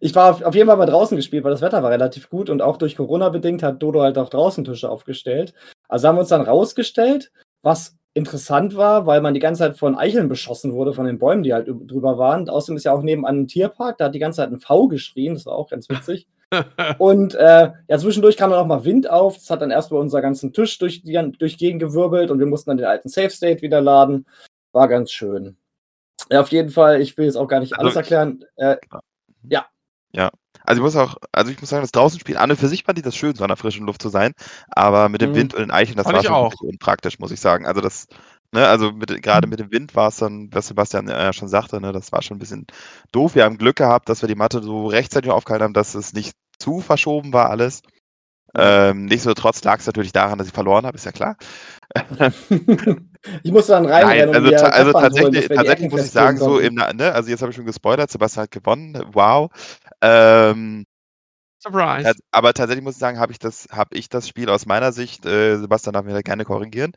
[0.00, 2.62] Ich war auf jeden Fall mal draußen gespielt, weil das Wetter war relativ gut und
[2.62, 5.52] auch durch Corona bedingt hat Dodo halt auch draußen Tische aufgestellt.
[5.88, 7.32] Also haben wir uns dann rausgestellt,
[7.62, 11.42] was interessant war, weil man die ganze Zeit von Eicheln beschossen wurde, von den Bäumen,
[11.42, 12.48] die halt drüber waren.
[12.48, 15.34] Außerdem ist ja auch nebenan ein Tierpark, da hat die ganze Zeit ein V geschrien,
[15.34, 16.28] das war auch ganz witzig.
[16.98, 19.34] und äh, ja, zwischendurch kam dann auch mal Wind auf.
[19.36, 22.70] Das hat dann erstmal unser ganzen Tisch durch die durch Gegend gewirbelt und wir mussten
[22.70, 24.26] dann den alten Safe State wieder laden.
[24.72, 25.56] War ganz schön.
[26.30, 28.44] Ja, auf jeden Fall, ich will jetzt auch gar nicht alles also erklären.
[28.56, 28.76] Äh,
[29.48, 29.66] ja.
[30.12, 30.30] Ja.
[30.64, 32.84] Also ich muss auch, also ich muss sagen, das draußen spielen an und für sich
[32.84, 34.32] fand ich das schön, so an der frischen Luft zu sein.
[34.68, 35.36] Aber mit dem mhm.
[35.36, 36.54] Wind und den Eicheln, das fand war schon auch.
[36.60, 37.66] unpraktisch, muss ich sagen.
[37.66, 38.06] Also das,
[38.52, 41.80] ne, also mit, gerade mit dem Wind war es dann, was Sebastian ja schon sagte,
[41.80, 42.66] ne, das war schon ein bisschen
[43.12, 43.34] doof.
[43.34, 46.34] Wir haben Glück gehabt, dass wir die Matte so rechtzeitig aufgehalten haben, dass es nicht
[46.58, 47.82] zu verschoben war alles.
[48.56, 51.36] Ähm, nichtsdestotrotz lag es natürlich daran, dass ich verloren habe, ist ja klar.
[53.42, 54.06] ich musste dann rein.
[54.06, 57.40] Nein, also, ta also tatsächlich, holen, tatsächlich muss ich sagen, so im, ne, also jetzt
[57.40, 59.50] habe ich schon gespoilert, Sebastian hat gewonnen, wow.
[60.00, 60.84] Ähm,
[61.58, 62.12] Surprise.
[62.30, 65.24] Aber tatsächlich muss ich sagen, habe ich, das, hab ich das Spiel aus meiner Sicht,
[65.24, 66.92] äh, Sebastian darf mir da gerne korrigieren,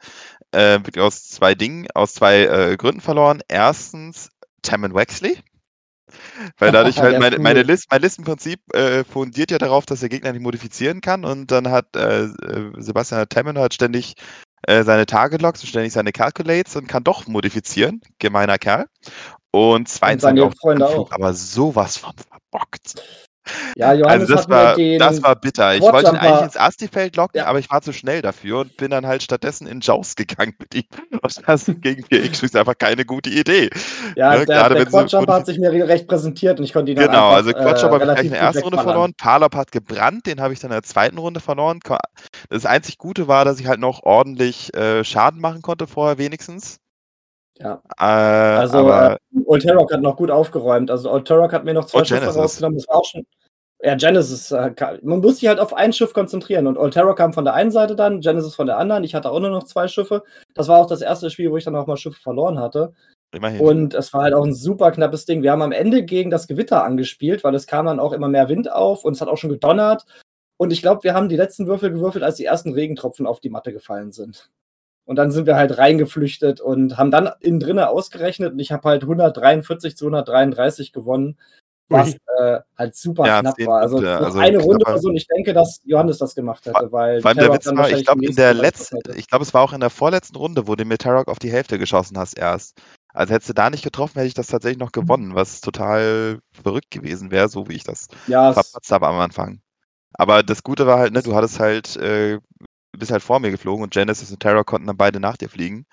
[0.52, 3.42] äh, wirklich aus zwei Dingen, aus zwei äh, Gründen verloren.
[3.48, 4.30] Erstens,
[4.62, 5.38] Tammin Wexley.
[6.58, 10.34] Weil dadurch halt meine, meine List, mein Listenprinzip äh, fundiert ja darauf, dass der Gegner
[10.34, 14.16] nicht modifizieren kann und dann hat äh, äh Sebastian Tammin hat ständig
[14.68, 18.02] äh, seine Target Logs und ständig seine Calculates und kann doch modifizieren.
[18.20, 18.86] Gemeiner Kerl.
[19.52, 21.12] Und zweitens und seine Freunde auch.
[21.12, 22.14] aber sowas von
[22.52, 23.02] verbockt.
[23.76, 25.76] Ja, Johannes also das, war, das war bitter.
[25.76, 27.46] Ich wollte ihn eigentlich ins Astifeld locken, ja.
[27.46, 30.76] aber ich war zu schnell dafür und bin dann halt stattdessen in Jaws gegangen mit
[30.76, 30.84] ihm.
[31.22, 33.70] Und das gegen 4X ist einfach keine gute Idee.
[34.16, 34.46] Ja, ne?
[34.46, 37.52] der, der Quadjumper hat sich mir recht präsentiert und ich konnte ihn dann Genau, also
[37.52, 39.14] Quadjumper äh, habe ich gleich in der ersten Runde verloren.
[39.18, 41.80] Palop hat gebrannt, den habe ich dann in der zweiten Runde verloren.
[42.50, 46.80] Das einzig Gute war, dass ich halt noch ordentlich äh, Schaden machen konnte vorher wenigstens.
[47.60, 47.82] Ja.
[48.00, 48.04] Äh,
[48.60, 50.92] also, aber, äh, Old Terrock hat noch gut aufgeräumt.
[50.92, 52.78] Also, Old Terrock hat mir noch zwei Schiffe rausgenommen.
[52.78, 53.26] Das war auch schon.
[53.84, 54.72] Ja, Genesis, äh,
[55.04, 56.66] man muss sich halt auf ein Schiff konzentrieren.
[56.66, 59.04] Und Old Terror kam von der einen Seite dann, Genesis von der anderen.
[59.04, 60.24] Ich hatte auch nur noch zwei Schiffe.
[60.56, 62.94] Das war auch das erste Spiel, wo ich dann auch mal Schiffe verloren hatte.
[63.32, 63.62] Immerhin.
[63.62, 65.44] Und es war halt auch ein super knappes Ding.
[65.44, 68.50] Wir haben am Ende gegen das Gewitter angespielt, weil es kam dann auch immer mehr
[68.50, 70.06] Wind auf und es hat auch schon gedonnert.
[70.58, 73.50] Und ich glaube, wir haben die letzten Würfel gewürfelt, als die ersten Regentropfen auf die
[73.50, 74.50] Matte gefallen sind.
[75.08, 78.90] Und dann sind wir halt reingeflüchtet und haben dann innen drinnen ausgerechnet und ich habe
[78.90, 81.38] halt 143 zu 133 gewonnen,
[81.88, 83.80] was äh, halt super ja, knapp war.
[83.80, 87.22] Also, also eine Runde oder so und ich denke, dass Johannes das gemacht hätte, weil
[87.22, 89.80] Vor der Witz war, ich glaube in der letzten, ich glaube es war auch in
[89.80, 92.78] der vorletzten Runde, wo du mit Tarok auf die Hälfte geschossen hast erst.
[93.14, 96.92] Also hättest du da nicht getroffen, hätte ich das tatsächlich noch gewonnen, was total verrückt
[96.92, 99.62] gewesen wäre, so wie ich das ja, verpatzt habe am Anfang.
[100.16, 102.40] Aber das Gute war halt, ne, du hattest halt äh,
[102.98, 105.86] bist halt vor mir geflogen und Genesis und Terror konnten dann beide nach dir fliegen.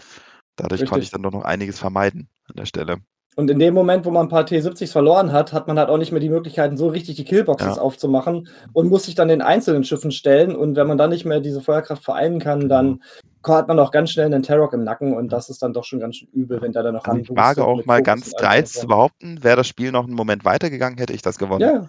[0.57, 0.91] Dadurch Richtig.
[0.91, 2.99] konnte ich dann doch noch einiges vermeiden an der Stelle.
[3.37, 5.99] Und in dem Moment, wo man ein paar T70s verloren hat, hat man halt auch
[5.99, 7.83] nicht mehr die Möglichkeiten, so richtig die Killboxes ja.
[7.83, 10.55] aufzumachen und muss sich dann den einzelnen Schiffen stellen.
[10.55, 13.01] Und wenn man dann nicht mehr diese Feuerkraft vereinen kann, dann
[13.43, 13.59] genau.
[13.59, 15.99] hat man auch ganz schnell einen Terror im Nacken und das ist dann doch schon
[15.99, 18.87] ganz schön übel, wenn der dann noch also Ich wage auch mal ganz dreist zu
[18.87, 21.61] behaupten, wäre das Spiel noch einen Moment weitergegangen, hätte ich das gewonnen.
[21.61, 21.89] Ja,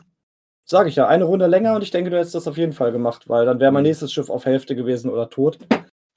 [0.67, 2.91] Sage ich ja, eine Runde länger und ich denke, du hättest das auf jeden Fall
[2.91, 3.89] gemacht, weil dann wäre mein mhm.
[3.89, 5.59] nächstes Schiff auf Hälfte gewesen oder tot.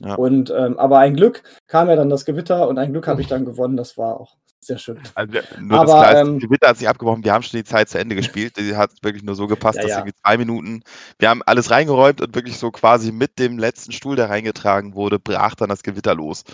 [0.01, 0.15] Ja.
[0.15, 3.27] Und ähm, aber ein Glück kam ja dann das Gewitter und ein Glück habe ich
[3.27, 3.77] dann gewonnen.
[3.77, 4.99] Das war auch sehr schön.
[5.15, 7.25] Also, nur aber, das, ähm, das Gewitter hat sich abgebrochen.
[7.25, 8.57] Wir haben schon die Zeit zu Ende gespielt.
[8.57, 9.99] Die hat wirklich nur so gepasst, ja, dass ja.
[9.99, 10.83] irgendwie zwei Minuten.
[11.19, 15.19] Wir haben alles reingeräumt und wirklich so quasi mit dem letzten Stuhl, der reingetragen wurde,
[15.19, 16.45] brach dann das Gewitter los.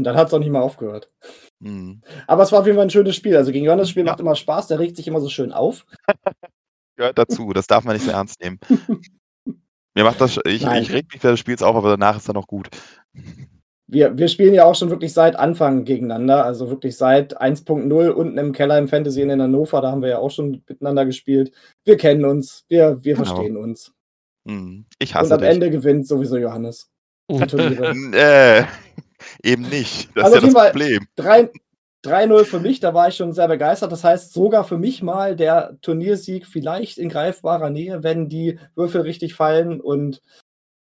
[0.00, 1.10] Und dann hat es auch nicht mehr aufgehört.
[1.58, 2.00] Mhm.
[2.26, 3.36] Aber es war auf jeden Fall ein schönes Spiel.
[3.36, 4.12] Also gegen Johannes Spiel ja.
[4.12, 5.84] macht immer Spaß, der regt sich immer so schön auf.
[6.96, 8.58] Gehört dazu, das darf man nicht so ernst nehmen.
[9.94, 12.32] Mir macht das, ich, ich reg mich während des Spiels auf, aber danach ist er
[12.32, 12.70] noch gut.
[13.86, 18.38] Wir, wir spielen ja auch schon wirklich seit Anfang gegeneinander, also wirklich seit 1.0 unten
[18.38, 21.52] im Keller im Fantasy in Hannover, da haben wir ja auch schon miteinander gespielt.
[21.84, 23.26] Wir kennen uns, wir, wir genau.
[23.26, 23.92] verstehen uns.
[24.44, 24.86] Mhm.
[24.98, 25.50] Ich hasse Und am dich.
[25.50, 26.90] Ende gewinnt sowieso Johannes.
[27.28, 28.64] äh,
[29.42, 30.08] Eben nicht.
[30.14, 31.06] Das also ist ja das Problem.
[32.02, 33.92] 3-0 für mich, da war ich schon sehr begeistert.
[33.92, 39.02] Das heißt, sogar für mich mal der Turniersieg vielleicht in greifbarer Nähe, wenn die Würfel
[39.02, 40.22] richtig fallen und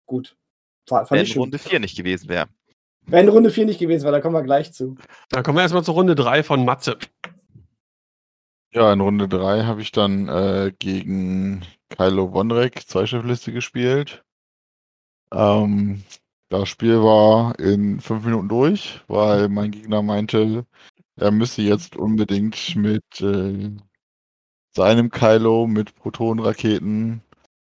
[0.07, 0.37] gut.
[0.89, 2.47] Fand wenn Runde 4 nicht gewesen wäre.
[3.07, 4.97] Wenn Runde 4 nicht gewesen war, da kommen wir gleich zu.
[5.31, 6.99] Da kommen wir erstmal zur Runde 3 von Matze.
[8.73, 14.25] Ja, in Runde 3 habe ich dann äh, gegen Kylo Wondrek Zweischiffliste gespielt.
[15.33, 16.05] Ähm,
[16.51, 20.67] das Spiel war in fünf Minuten durch, weil mein Gegner meinte,
[21.17, 23.71] er müsse jetzt unbedingt mit äh,
[24.75, 27.23] seinem Kylo mit Protonenraketen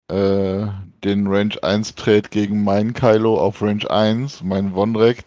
[0.10, 0.68] äh,
[1.04, 5.24] den Range 1 Trade gegen meinen Kylo auf Range 1, mein Wondrek,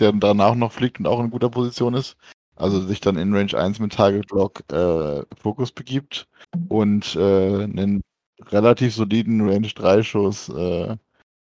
[0.00, 2.16] der danach noch fliegt und auch in guter Position ist,
[2.56, 6.26] also sich dann in Range 1 mit Target Lock äh, Fokus begibt
[6.68, 8.02] und äh, einen
[8.50, 10.96] relativ soliden Range 3 Schuss äh,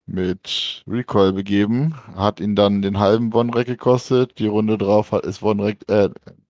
[0.05, 1.95] mit Recoil begeben.
[2.15, 4.39] Hat ihn dann den halben Bonrek gekostet.
[4.39, 6.09] Die Runde drauf hat, ist Bonrek äh,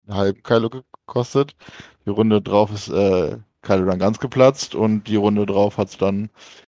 [0.09, 1.55] halb Kylo gekostet.
[2.05, 5.97] Die Runde drauf ist äh, Kylo dann ganz geplatzt und die Runde drauf hat es
[5.97, 6.29] dann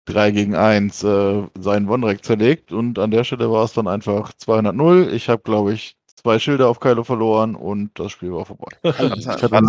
[0.06, 4.32] 3 gegen 1 äh, seinen Bonrek zerlegt und an der Stelle war es dann einfach
[4.32, 5.10] 200-0.
[5.10, 8.68] Ich habe, glaube ich, zwei Schilder auf Kylo verloren und das Spiel war vorbei.
[8.82, 9.62] ich hatte war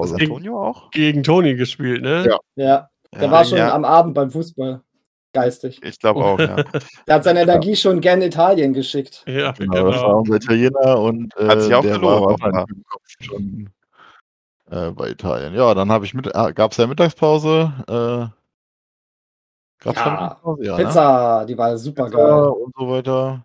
[0.00, 0.90] das Antonio auch?
[0.90, 2.24] Gegen Toni gespielt, ne?
[2.26, 2.38] Ja.
[2.54, 3.74] Ja, der ja, war schon ja.
[3.74, 4.80] am Abend beim Fußball.
[5.36, 5.80] Geistig.
[5.82, 6.56] Ich glaube auch, ja.
[7.06, 7.76] der hat seine Energie ja.
[7.76, 9.22] schon gerne Italien geschickt.
[9.26, 9.74] Ja, genau.
[9.74, 9.90] genau.
[9.90, 13.68] Das war unser Italiener und äh, hat sich auch der verloren, war Kopf schon
[14.70, 15.54] äh, bei Italien.
[15.54, 17.70] Ja, dann habe ich mit, äh, gab es ja Mittagspause.
[17.86, 18.32] Äh,
[19.84, 20.64] gab's ja, Mittagspause?
[20.64, 21.46] Ja, Pizza, ne?
[21.46, 22.48] die war super Pizza geil.
[22.48, 23.44] Und so weiter.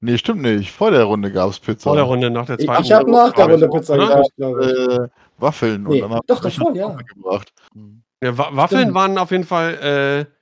[0.00, 0.70] Nee, stimmt nicht.
[0.70, 1.90] Vor der Runde gab es Pizza.
[1.90, 4.44] Vor der Runde, nach der zweiten Ich, ich habe nach der Runde Pizza ich.
[4.44, 5.08] Äh,
[5.38, 6.96] Waffeln nee, und dann doch, davor, ja.
[7.14, 7.52] gebracht.
[8.24, 8.94] Ja, Waffeln Stimmt.
[8.94, 10.34] waren auf jeden Fall äh,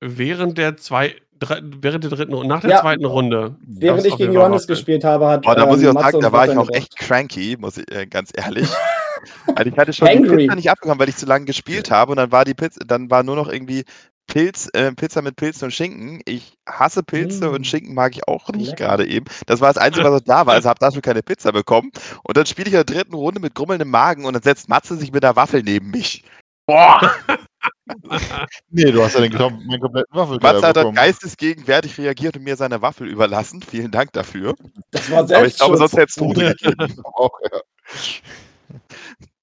[0.00, 3.54] während der zwei, drei, während der dritten Runde, nach der ja, zweiten Runde.
[3.64, 5.46] Während ich gegen Johannes gespielt habe, hat.
[5.46, 7.88] Oh, da muss ich auch ähm, sagen, da war ich auch echt cranky, muss ich
[7.92, 8.68] äh, ganz ehrlich.
[9.54, 10.36] also ich hatte schon Angry.
[10.36, 12.84] die Pizza nicht abbekommen, weil ich zu lange gespielt habe und dann war die Pizza,
[12.84, 13.84] dann war nur noch irgendwie
[14.26, 16.22] Pilz, äh, Pizza mit Pilzen und Schinken.
[16.24, 17.54] Ich hasse Pilze mm.
[17.54, 19.26] und Schinken mag ich auch nicht gerade eben.
[19.46, 20.54] Das war das Einzige, was da war.
[20.54, 21.90] Also habe dafür keine Pizza bekommen.
[22.22, 24.96] Und dann spiele ich in der dritten Runde mit grummelndem Magen und dann setzt Matze
[24.96, 26.24] sich mit der Waffel neben mich.
[26.66, 27.00] Boah!
[28.70, 32.56] nee, du hast ja den meinen kompletten Waffel Matze hat dann geistesgegenwärtig reagiert und mir
[32.56, 33.62] seine Waffel überlassen.
[33.62, 34.54] Vielen Dank dafür.
[34.90, 36.24] Das war Aber ich glaube, sonst hättest du
[37.04, 37.60] auch, ja.
[37.94, 38.22] Ich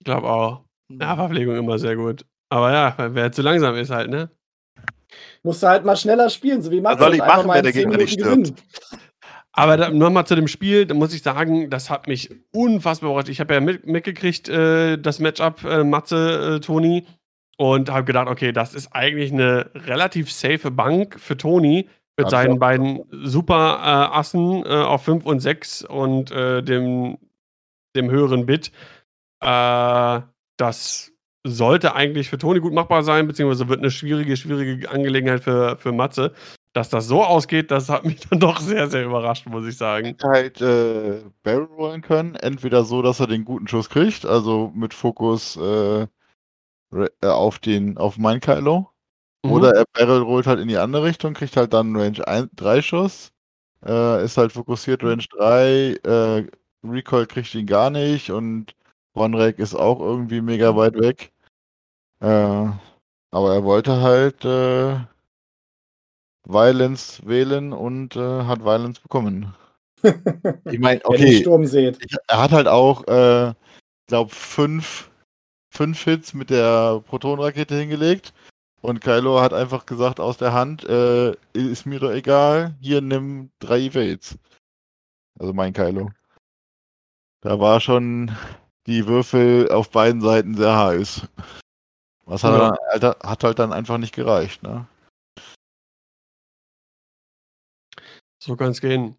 [0.03, 0.63] glaube auch.
[0.89, 2.25] Ja, Verpflegung immer sehr gut.
[2.49, 4.29] Aber ja, wer zu langsam ist halt, ne?
[5.43, 6.99] Musst du halt mal schneller spielen, so wie Matze.
[6.99, 8.53] Was soll ich machen, wenn der Gegner nicht stirbt?
[9.51, 13.29] Aber nochmal zu dem Spiel, da muss ich sagen, das hat mich unfassbar überrascht.
[13.29, 17.07] Ich habe ja mit, mitgekriegt, äh, das Matchup äh, Matze, äh, Toni,
[17.57, 22.31] und habe gedacht, okay, das ist eigentlich eine relativ safe Bank für Toni mit Absolut.
[22.31, 27.17] seinen beiden super äh, Assen äh, auf 5 und 6 und äh, dem,
[27.95, 28.71] dem höheren Bit.
[29.41, 31.11] das
[31.47, 35.93] sollte eigentlich für Toni gut machbar sein, beziehungsweise wird eine schwierige, schwierige Angelegenheit für, für
[35.93, 36.33] Matze.
[36.73, 40.15] Dass das so ausgeht, das hat mich dann doch sehr, sehr überrascht, muss ich sagen.
[40.23, 42.35] Halt äh, Barrel rollen können.
[42.35, 46.07] Entweder so, dass er den guten Schuss kriegt, also mit Fokus äh,
[46.91, 48.89] äh auf den, auf mein Kylo.
[49.43, 49.51] Mhm.
[49.51, 53.31] Oder er Barrel rollt halt in die andere Richtung, kriegt halt dann Range 3 Schuss.
[53.85, 55.99] Äh, ist halt fokussiert Range 3.
[56.03, 56.47] Äh,
[56.83, 58.75] Recoil kriegt ihn gar nicht und
[59.13, 61.31] OneRack ist auch irgendwie mega weit weg.
[62.21, 62.69] Äh,
[63.31, 64.99] aber er wollte halt äh,
[66.49, 69.53] Violence wählen und äh, hat Violence bekommen.
[70.71, 71.41] ich meine, okay.
[71.41, 71.99] Sturm seht.
[72.27, 73.53] Er hat halt auch, äh,
[74.07, 75.11] glaube fünf,
[75.69, 78.33] fünf Hits mit der Protonrakete hingelegt.
[78.81, 83.51] Und Kylo hat einfach gesagt aus der Hand, äh, ist mir doch egal, hier nimm
[83.59, 84.37] drei Evades.
[85.37, 86.11] Also mein Kylo.
[87.41, 88.31] Da war schon
[88.87, 91.27] die Würfel auf beiden Seiten sehr heiß.
[92.25, 92.69] Was hat, ja.
[92.69, 94.87] dann, Alter, hat halt dann einfach nicht gereicht, ne?
[98.41, 99.15] So kann es gehen.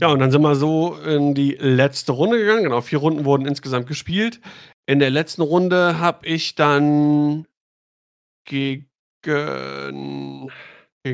[0.00, 2.64] Ja, und dann sind wir so in die letzte Runde gegangen.
[2.64, 4.40] Genau, vier Runden wurden insgesamt gespielt.
[4.86, 7.46] In der letzten Runde habe ich dann
[8.44, 8.88] gegen.
[9.22, 10.50] Gegen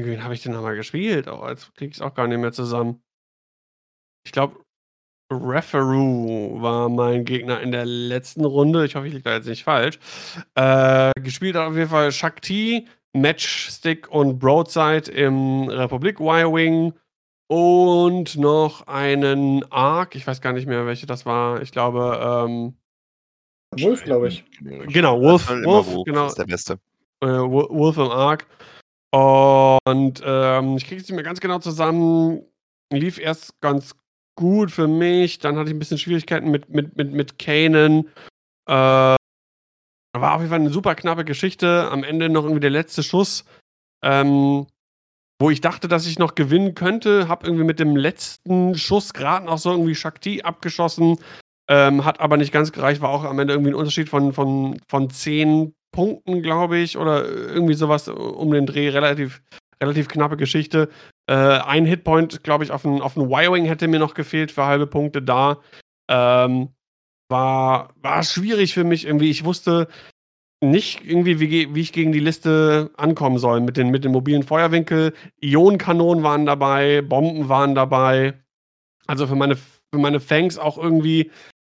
[0.06, 1.28] wen habe ich denn nochmal gespielt?
[1.28, 3.02] Oh, jetzt kriege ich es auch gar nicht mehr zusammen.
[4.24, 4.60] Ich glaube,
[5.30, 8.84] Referoo war mein Gegner in der letzten Runde.
[8.84, 9.98] Ich hoffe, ich liege da jetzt nicht falsch.
[10.54, 16.92] Äh, gespielt hat auf jeden Fall Shakti, Matchstick und Broadside im Republik Y-Wing
[17.48, 20.14] und noch einen Arc.
[20.14, 21.62] Ich weiß gar nicht mehr, welche das war.
[21.62, 22.74] Ich glaube, ähm,
[23.78, 24.44] Wolf, glaube ich.
[24.60, 25.48] Genau, Wolf.
[25.48, 26.26] Wolf, Wolf genau.
[26.26, 26.78] ist der Beste.
[27.20, 28.46] Äh, Wolf im Arc.
[29.10, 32.42] Und ähm, ich kriege es nicht mehr ganz genau zusammen.
[32.92, 33.94] Lief erst ganz
[34.36, 35.38] gut für mich.
[35.38, 38.08] Dann hatte ich ein bisschen Schwierigkeiten mit, mit, mit, mit Kanan.
[38.68, 39.16] Äh,
[40.20, 41.88] war auf jeden Fall eine super knappe Geschichte.
[41.90, 43.44] Am Ende noch irgendwie der letzte Schuss.
[44.02, 44.66] Ähm,
[45.38, 47.28] wo ich dachte, dass ich noch gewinnen könnte.
[47.28, 51.18] Habe irgendwie mit dem letzten Schuss gerade noch so irgendwie Shakti abgeschossen.
[51.68, 54.80] Ähm, hat aber nicht ganz gereicht, war auch am Ende irgendwie ein Unterschied von, von,
[54.88, 58.88] von 10 Punkten, glaube ich, oder irgendwie sowas um den Dreh.
[58.88, 59.42] Relativ,
[59.82, 60.88] relativ knappe Geschichte.
[61.28, 64.66] Äh, ein Hitpoint, glaube ich, auf ein, auf ein Wiring hätte mir noch gefehlt für
[64.66, 65.60] halbe Punkte da.
[66.08, 66.68] Ähm,
[67.28, 69.30] war, war schwierig für mich irgendwie.
[69.30, 69.88] Ich wusste,
[70.60, 73.60] nicht irgendwie, wie, wie ich gegen die Liste ankommen soll.
[73.60, 75.12] Mit den, mit den mobilen Feuerwinkel.
[75.40, 78.34] Ionenkanonen waren dabei, Bomben waren dabei.
[79.06, 81.30] Also für meine, für meine Fangs auch irgendwie,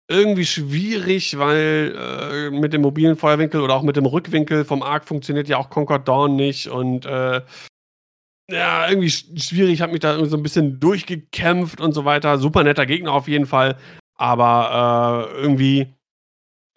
[0.10, 5.06] irgendwie schwierig, weil äh, mit dem mobilen Feuerwinkel oder auch mit dem Rückwinkel vom Arc
[5.06, 7.42] funktioniert ja auch Concord Dawn nicht und äh,
[8.50, 12.38] ja, irgendwie schwierig, habe mich da so ein bisschen durchgekämpft und so weiter.
[12.38, 13.78] Super netter Gegner auf jeden Fall,
[14.16, 15.94] aber äh, irgendwie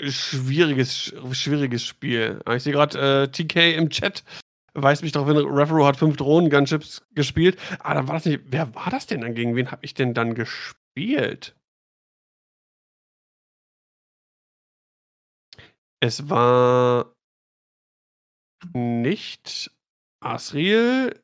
[0.01, 2.41] schwieriges, schwieriges Spiel.
[2.51, 4.25] Ich sehe gerade äh, TK im Chat.
[4.75, 7.59] Weist mich darauf hin, Referoo hat fünf Drohnen-Gunships gespielt.
[7.79, 8.41] Ah, dann war das nicht.
[8.47, 9.35] Wer war das denn dann?
[9.35, 11.55] Gegen wen habe ich denn dann gespielt?
[16.01, 17.15] Es war
[18.73, 19.71] nicht
[20.21, 21.23] Asriel.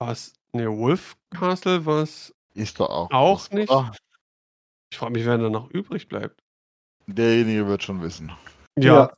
[0.00, 0.34] Was?
[0.52, 2.34] Ne, Wolf Castle was?
[2.54, 3.10] Ist doch auch.
[3.12, 3.72] Auch nicht.
[4.90, 6.42] Ich frage mich, wer da noch übrig bleibt.
[7.08, 8.30] Derjenige wird schon wissen.
[8.78, 9.10] Ja.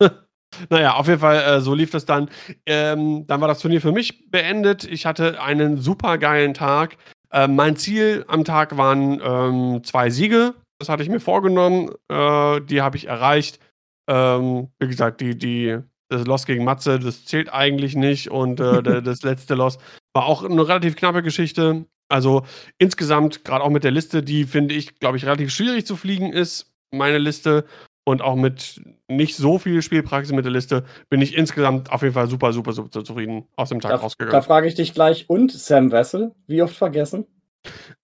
[0.00, 0.10] ja.
[0.70, 2.28] naja, auf jeden Fall, äh, so lief das dann.
[2.66, 4.84] Ähm, dann war das Turnier für mich beendet.
[4.84, 6.96] Ich hatte einen super geilen Tag.
[7.30, 10.54] Äh, mein Ziel am Tag waren ähm, zwei Siege.
[10.78, 11.90] Das hatte ich mir vorgenommen.
[12.08, 13.58] Äh, die habe ich erreicht.
[14.06, 15.78] Ähm, wie gesagt, die, die,
[16.10, 18.30] das Loss gegen Matze, das zählt eigentlich nicht.
[18.30, 19.78] Und äh, das letzte Loss
[20.12, 21.86] war auch eine relativ knappe Geschichte.
[22.10, 22.44] Also
[22.76, 26.30] insgesamt, gerade auch mit der Liste, die finde ich, glaube ich, relativ schwierig zu fliegen
[26.30, 27.64] ist meine Liste
[28.04, 32.14] und auch mit nicht so viel Spielpraxis mit der Liste bin ich insgesamt auf jeden
[32.14, 34.32] Fall super, super, super zufrieden aus dem Tag da, rausgegangen.
[34.32, 37.26] Da frage ich dich gleich, und Sam Wessel, wie oft vergessen?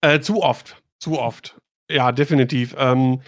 [0.01, 1.57] Äh, zu oft, zu oft.
[1.91, 2.75] Ja, definitiv.
[2.79, 3.21] Ähm,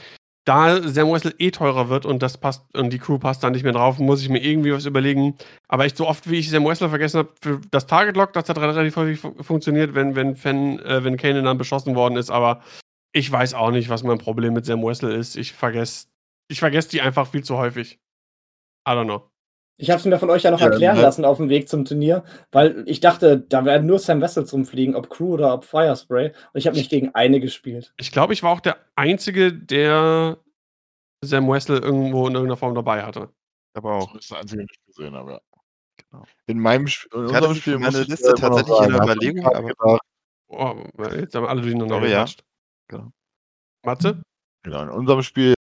[0.45, 3.63] da Sam Wessel eh teurer wird und das passt und die Crew passt da nicht
[3.63, 5.37] mehr drauf, muss ich mir irgendwie was überlegen.
[5.69, 8.49] Aber ich so oft wie ich Sam Wessel vergessen habe, für das Target Lock, das
[8.49, 12.31] hat relativ häufig funktioniert, wenn wenn Fan, äh, wenn Kanan dann beschossen worden ist.
[12.31, 12.61] Aber
[13.13, 15.37] ich weiß auch nicht, was mein Problem mit Sam Wessel ist.
[15.37, 16.07] Ich vergesse
[16.49, 18.01] ich vergess die einfach viel zu häufig.
[18.87, 19.29] I don't know.
[19.79, 21.03] Ich habe es mir von euch ja noch erklären ja.
[21.03, 24.95] lassen auf dem Weg zum Turnier, weil ich dachte, da werden nur Sam Wessels rumfliegen,
[24.95, 26.29] ob Crew oder ob Firespray.
[26.29, 27.93] Und ich habe nicht gegen eine gespielt.
[27.97, 30.39] Ich glaube, ich war auch der Einzige, der
[31.25, 33.31] Sam Wessel irgendwo in irgendeiner Form dabei hatte.
[33.75, 34.13] Aber auch.
[34.13, 35.41] Das ist der Einzige, den ich gesehen habe, ja.
[36.11, 36.25] Genau.
[36.47, 39.99] In meinem Sp in ich hatte Spiel meine Liste tatsächlich in der Überlegung, aber.
[40.49, 40.75] Oh,
[41.17, 42.27] jetzt haben alle durcheinander oh, ja.
[42.93, 43.11] Genau.
[43.85, 44.23] Matze?
[44.63, 45.55] Genau, in unserem Spiel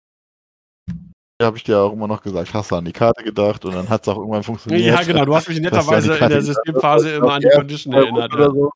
[1.41, 3.89] habe ich dir auch immer noch gesagt, hast du an die Karte gedacht und dann
[3.89, 4.83] hat es auch irgendwann funktioniert.
[4.83, 8.35] Ja, genau, du hast mich netterweise in der Systemphase immer an die Condition erinnert.
[8.35, 8.71] Oder so.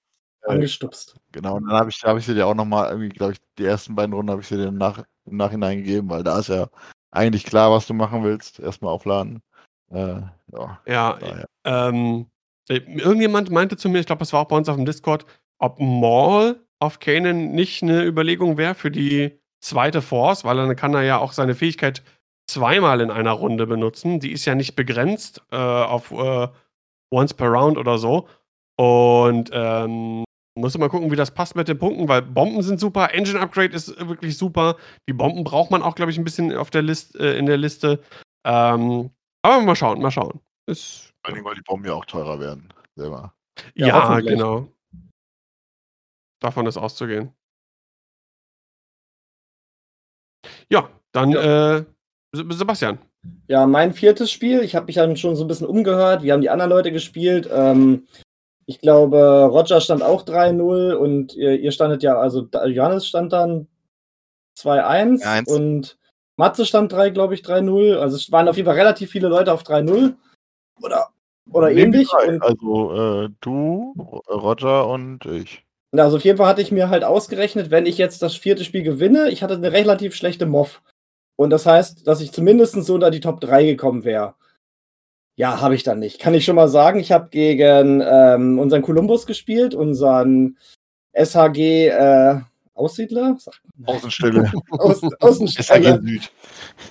[0.46, 1.16] Angestupst.
[1.32, 3.64] Genau, und dann habe ich, hab ich sie dir auch nochmal, irgendwie, glaube ich, die
[3.64, 6.68] ersten beiden Runden habe ich sie dir nach, im Nachhinein gegeben, weil da ist ja
[7.10, 8.60] eigentlich klar, was du machen willst.
[8.60, 9.42] Erstmal aufladen.
[9.90, 10.20] Äh,
[10.52, 11.18] ja, ja
[11.64, 12.26] ähm,
[12.68, 15.26] irgendjemand meinte zu mir, ich glaube, das war auch bei uns auf dem Discord,
[15.58, 20.94] ob Maul auf Kanan nicht eine Überlegung wäre für die zweite Force, weil dann kann
[20.94, 22.02] er ja auch seine Fähigkeit
[22.46, 24.20] zweimal in einer Runde benutzen.
[24.20, 26.48] Die ist ja nicht begrenzt äh, auf äh,
[27.12, 28.28] once per round oder so.
[28.76, 30.24] Und ähm,
[30.56, 33.74] muss mal gucken, wie das passt mit den Punkten, weil Bomben sind super, Engine Upgrade
[33.74, 34.76] ist wirklich super.
[35.08, 37.56] Die Bomben braucht man auch, glaube ich, ein bisschen auf der List, äh, in der
[37.56, 38.00] Liste.
[38.46, 39.10] Ähm,
[39.42, 40.40] aber mal schauen, mal schauen.
[40.66, 43.34] Ist, Vor allem, weil die Bomben ja auch teurer werden, selber.
[43.74, 44.68] Ja, ja genau.
[46.44, 47.32] Davon ist auszugehen.
[50.68, 51.78] Ja, dann ja.
[51.78, 51.84] Äh,
[52.32, 52.98] Sebastian.
[53.48, 54.60] Ja, mein viertes Spiel.
[54.60, 56.22] Ich habe mich dann schon so ein bisschen umgehört.
[56.22, 57.48] Wie haben die anderen Leute gespielt?
[57.50, 58.06] Ähm,
[58.66, 63.66] ich glaube, Roger stand auch 3-0 und ihr, ihr, standet ja, also Johannes stand dann
[64.58, 65.96] 2-1 und
[66.36, 67.96] Matze stand 3, glaube ich, 3-0.
[67.96, 70.14] Also es waren auf jeden Fall relativ viele Leute auf 3-0.
[70.82, 71.08] Oder,
[71.50, 72.12] oder ähnlich.
[72.12, 73.94] also äh, du,
[74.28, 75.63] Roger und ich.
[75.96, 78.82] Also auf jeden Fall hatte ich mir halt ausgerechnet, wenn ich jetzt das vierte Spiel
[78.82, 80.82] gewinne, ich hatte eine relativ schlechte Moff.
[81.36, 84.34] Und das heißt, dass ich zumindest so unter die Top 3 gekommen wäre.
[85.36, 86.20] Ja, habe ich dann nicht.
[86.20, 90.56] Kann ich schon mal sagen, ich habe gegen ähm, unseren Columbus gespielt, unseren
[91.12, 92.40] SHG äh,
[92.74, 93.36] Aussiedler?
[93.84, 94.52] Außenstelle.
[94.70, 96.00] Außen, Außenstelle.
[96.02, 96.30] Süd.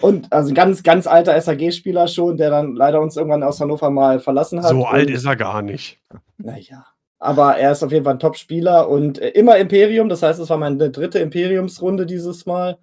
[0.02, 3.90] Und also ein ganz, ganz alter SAG-Spieler schon, der dann leider uns irgendwann aus Hannover
[3.90, 4.70] mal verlassen hat.
[4.70, 6.00] So alt ist er gar nicht.
[6.38, 6.86] Naja.
[7.24, 10.10] Aber er ist auf jeden Fall ein Top-Spieler und äh, immer Imperium.
[10.10, 12.78] Das heißt, es war meine dritte Imperiumsrunde dieses Mal.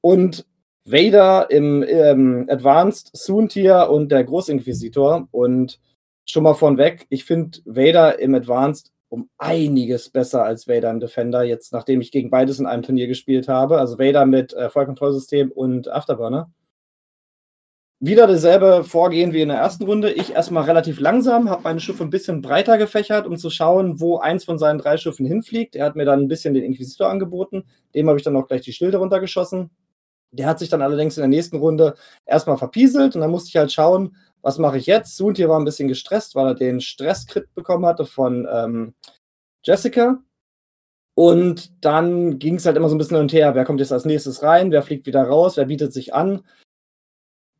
[0.00, 0.46] Und
[0.84, 5.26] Vader im ähm, Advanced, Soontier und der Großinquisitor.
[5.32, 5.80] Und
[6.24, 11.42] schon mal vornweg, ich finde Vader im Advanced um einiges besser als Vader im Defender,
[11.42, 13.78] jetzt nachdem ich gegen beides in einem Turnier gespielt habe.
[13.78, 16.48] Also Vader mit äh, Vollkontrollsystem und Afterburner.
[18.02, 20.10] Wieder dasselbe Vorgehen wie in der ersten Runde.
[20.10, 24.16] Ich erstmal relativ langsam, habe meine Schiffe ein bisschen breiter gefächert, um zu schauen, wo
[24.16, 25.76] eins von seinen drei Schiffen hinfliegt.
[25.76, 27.64] Er hat mir dann ein bisschen den Inquisitor angeboten.
[27.94, 29.68] Dem habe ich dann auch gleich die Schilde runtergeschossen.
[30.30, 31.94] Der hat sich dann allerdings in der nächsten Runde
[32.24, 35.18] erstmal verpieselt und dann musste ich halt schauen, was mache ich jetzt?
[35.18, 38.94] Suntier war ein bisschen gestresst, weil er den Stresskrit bekommen hatte von ähm,
[39.62, 40.22] Jessica.
[41.14, 43.54] Und dann ging es halt immer so ein bisschen hin und her.
[43.54, 44.70] Wer kommt jetzt als nächstes rein?
[44.70, 45.58] Wer fliegt wieder raus?
[45.58, 46.42] Wer bietet sich an?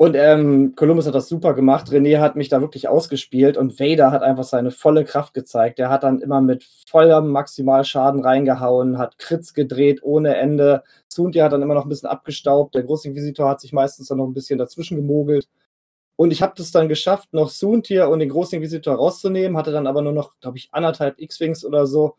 [0.00, 1.88] Und ähm, Columbus hat das super gemacht.
[1.88, 5.78] René hat mich da wirklich ausgespielt und Vader hat einfach seine volle Kraft gezeigt.
[5.78, 10.84] Der hat dann immer mit vollem Maximalschaden reingehauen, hat Crits gedreht ohne Ende.
[11.06, 12.74] Suntia hat dann immer noch ein bisschen abgestaubt.
[12.74, 15.50] Der Großinquisitor hat sich meistens dann noch ein bisschen dazwischen gemogelt.
[16.16, 19.86] Und ich habe das dann geschafft, noch Soontier und den großen Inquisitor rauszunehmen, hatte dann
[19.86, 22.16] aber nur noch, glaube ich, anderthalb X-Wings oder so.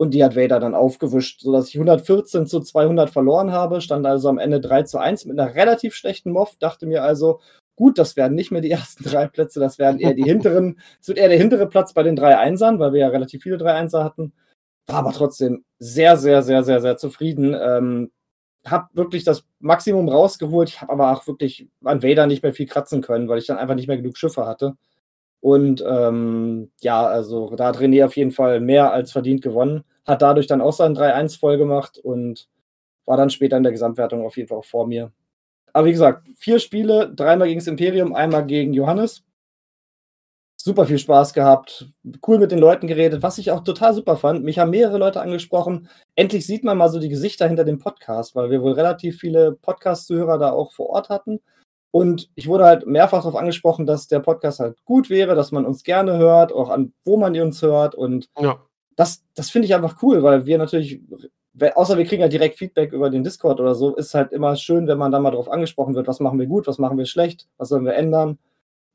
[0.00, 4.28] Und die hat Vader dann aufgewischt, sodass ich 114 zu 200 verloren habe, stand also
[4.28, 7.40] am Ende 3 zu 1 mit einer relativ schlechten Moff, dachte mir also,
[7.74, 11.08] gut, das werden nicht mehr die ersten drei Plätze, das werden eher die hinteren, es
[11.08, 13.74] wird eher der hintere Platz bei den drei Einsern, weil wir ja relativ viele drei
[13.74, 14.32] Einser hatten.
[14.86, 17.54] War aber trotzdem sehr, sehr, sehr, sehr, sehr zufrieden.
[17.60, 18.10] Ähm,
[18.64, 20.68] habe wirklich das Maximum rausgeholt.
[20.68, 23.58] Ich habe aber auch wirklich an Vader nicht mehr viel kratzen können, weil ich dann
[23.58, 24.76] einfach nicht mehr genug Schiffe hatte.
[25.40, 29.84] Und ähm, ja, also da hat René auf jeden Fall mehr als verdient gewonnen.
[30.06, 32.48] Hat dadurch dann auch seinen 3-1 voll gemacht und
[33.04, 35.12] war dann später in der Gesamtwertung auf jeden Fall auch vor mir.
[35.72, 39.24] Aber wie gesagt, vier Spiele, dreimal gegen das Imperium, einmal gegen Johannes
[40.60, 41.86] super viel Spaß gehabt,
[42.26, 44.44] cool mit den Leuten geredet, was ich auch total super fand.
[44.44, 45.88] Mich haben mehrere Leute angesprochen.
[46.16, 49.52] Endlich sieht man mal so die Gesichter hinter dem Podcast, weil wir wohl relativ viele
[49.52, 51.40] Podcast-Zuhörer da auch vor Ort hatten.
[51.90, 55.64] Und ich wurde halt mehrfach darauf angesprochen, dass der Podcast halt gut wäre, dass man
[55.64, 57.94] uns gerne hört, auch an wo man uns hört.
[57.94, 58.60] Und ja.
[58.96, 61.00] das, das finde ich einfach cool, weil wir natürlich,
[61.74, 64.86] außer wir kriegen ja direkt Feedback über den Discord oder so, ist halt immer schön,
[64.86, 67.48] wenn man da mal darauf angesprochen wird, was machen wir gut, was machen wir schlecht,
[67.56, 68.38] was sollen wir ändern.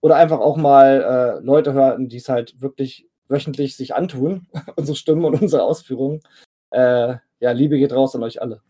[0.01, 4.95] Oder einfach auch mal äh, Leute hören, die es halt wirklich wöchentlich sich antun, unsere
[4.95, 6.21] Stimmen und unsere Ausführungen.
[6.69, 8.61] Äh, ja, Liebe geht raus an euch alle.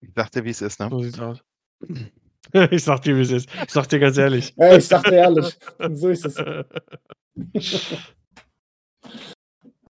[0.00, 0.88] Ich sag dir, wie es ist, ne?
[0.90, 1.42] So sieht's aus.
[2.70, 3.48] Ich sag dir, wie es ist.
[3.66, 4.54] Ich sag dir ganz ehrlich.
[4.56, 5.58] Ja, ich sag dir ehrlich.
[5.92, 6.36] So ist es.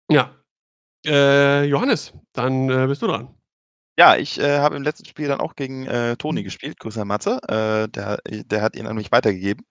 [0.10, 0.34] ja.
[1.06, 3.36] Äh, Johannes, dann äh, bist du dran.
[3.99, 6.80] Ja, ich, äh, habe im letzten Spiel dann auch gegen, äh, Toni gespielt.
[6.80, 7.40] Grüße an Matze.
[7.49, 9.65] Äh, der der hat ihn an mich weitergegeben.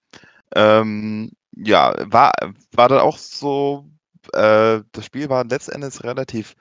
[0.55, 2.33] Ähm, ja, war
[2.73, 3.89] war dann auch so
[4.35, 6.55] äh, das Spiel war letzten Endes relativ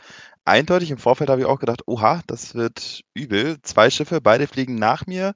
[0.46, 0.92] eindeutig.
[0.92, 5.06] Im Vorfeld habe ich auch gedacht: „Oha, das wird übel.“ Zwei Schiffe, beide fliegen nach
[5.08, 5.34] mir.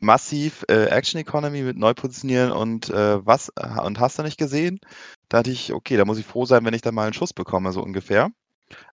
[0.00, 3.50] Massiv, äh, Action Economy mit Neupositionieren und, äh, was
[3.84, 4.80] und hast du nicht gesehen?
[5.28, 7.32] Da dachte ich: „Okay, da muss ich froh sein, wenn ich dann mal einen Schuss
[7.34, 8.30] bekomme“, so ungefähr.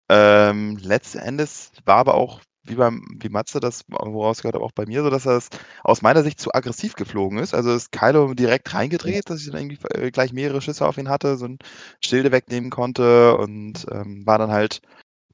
[0.09, 4.71] Ähm, letzten Endes war aber auch wie beim wie Matze das woraus gehört, aber auch
[4.71, 5.41] bei mir so, dass er
[5.83, 7.53] aus meiner Sicht zu aggressiv geflogen ist.
[7.53, 11.09] Also ist Kylo direkt reingedreht, dass ich dann irgendwie äh, gleich mehrere Schüsse auf ihn
[11.09, 11.59] hatte, so ein
[12.03, 14.81] Schilde wegnehmen konnte und ähm, war dann halt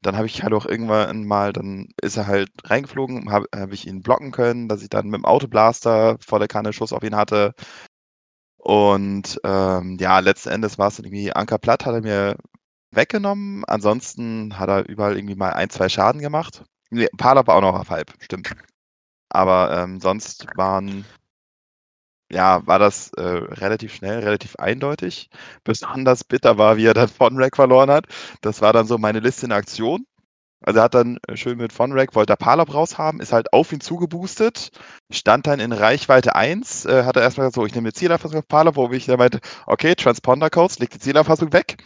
[0.02, 3.86] dann habe ich halt auch irgendwann mal dann ist er halt reingeflogen, habe habe ich
[3.86, 7.54] ihn blocken können, dass ich dann mit dem Autoblaster volle Kanne Schuss auf ihn hatte.
[8.58, 12.36] Und, ähm, ja, letzten Endes war es irgendwie Anker Platt hat er mir
[12.92, 13.64] weggenommen.
[13.66, 16.64] Ansonsten hat er überall irgendwie mal ein, zwei Schaden gemacht.
[16.92, 18.52] Ne, Palop war auch noch auf halb, stimmt.
[19.30, 21.06] Aber, ähm, sonst waren
[22.30, 25.30] ja, war das, äh, relativ schnell, relativ eindeutig.
[25.64, 28.06] Besonders bitter war, wie er dann Vonreg verloren hat.
[28.40, 30.04] Das war dann so meine Liste in Aktion.
[30.62, 33.72] Also, er hat dann äh, schön mit Vonreg wollte er Palop raushaben, ist halt auf
[33.72, 34.70] ihn zugeboostet,
[35.12, 37.94] stand dann in Reichweite 1, äh, hat er erst mal gesagt: „So, ich nehme die
[37.98, 41.76] Zielerfassung auf Palop“, wo ich dann meinte: „Okay, Transponder Codes, leg die Zielerfassung weg.“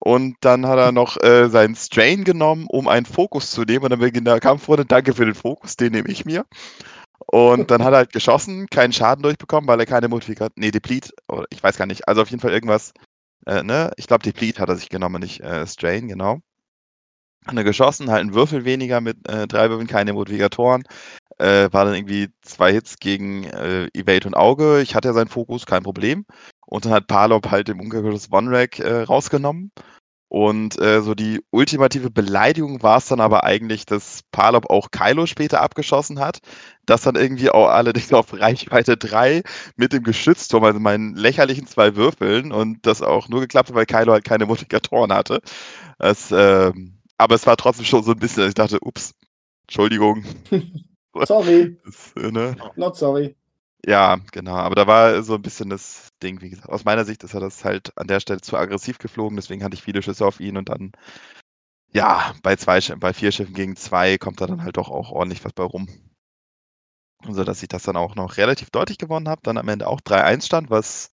[0.00, 3.84] Und dann hat er noch äh, seinen Strain genommen, um einen Fokus zu nehmen.
[3.84, 4.84] Und dann beginnt der Kampfrunde.
[4.84, 6.44] Danke für den Fokus, den nehme ich mir.
[7.26, 10.54] Und dann hat er halt geschossen, keinen Schaden durchbekommen, weil er keine Modifikation.
[10.56, 12.06] Nee, Deplete, oder ich weiß gar nicht.
[12.08, 12.92] Also auf jeden Fall irgendwas.
[13.46, 13.90] Äh, ne?
[13.96, 16.38] Ich glaube, Deplete hat er sich genommen, nicht äh, Strain, genau.
[17.46, 20.84] Hat er geschossen, halt einen Würfel weniger mit äh, drei Würfeln, keine Modifikatoren.
[21.38, 24.80] Äh, war dann irgendwie zwei Hits gegen äh, Evade und Auge.
[24.80, 26.24] Ich hatte ja seinen Fokus, kein Problem.
[26.68, 29.72] Und dann hat Palop halt im Umkehrschluss One-Rack äh, rausgenommen.
[30.28, 35.24] Und äh, so die ultimative Beleidigung war es dann aber eigentlich, dass Palop auch Kylo
[35.24, 36.40] später abgeschossen hat.
[36.84, 39.42] Das dann irgendwie auch allerdings auf Reichweite 3
[39.76, 42.52] mit dem Geschützturm, also meinen lächerlichen zwei Würfeln.
[42.52, 45.40] Und das auch nur geklappt hat, weil Kylo halt keine Multiplikatoren hatte.
[45.98, 46.72] Das, äh,
[47.16, 49.14] aber es war trotzdem schon so ein bisschen, dass ich dachte, ups,
[49.66, 50.24] Entschuldigung.
[51.24, 51.78] sorry.
[51.84, 52.56] Das, äh, ne?
[52.76, 53.37] Not sorry.
[53.86, 54.54] Ja, genau.
[54.56, 57.40] Aber da war so ein bisschen das Ding, wie gesagt, aus meiner Sicht ist er
[57.40, 60.56] das halt an der Stelle zu aggressiv geflogen, deswegen hatte ich viele Schüsse auf ihn
[60.56, 60.92] und dann,
[61.92, 65.44] ja, bei zwei bei vier Schiffen gegen zwei kommt da dann halt doch auch ordentlich
[65.44, 65.88] was bei rum.
[67.26, 70.00] So dass ich das dann auch noch relativ deutlich gewonnen habe, dann am Ende auch
[70.00, 71.10] 3-1 stand, was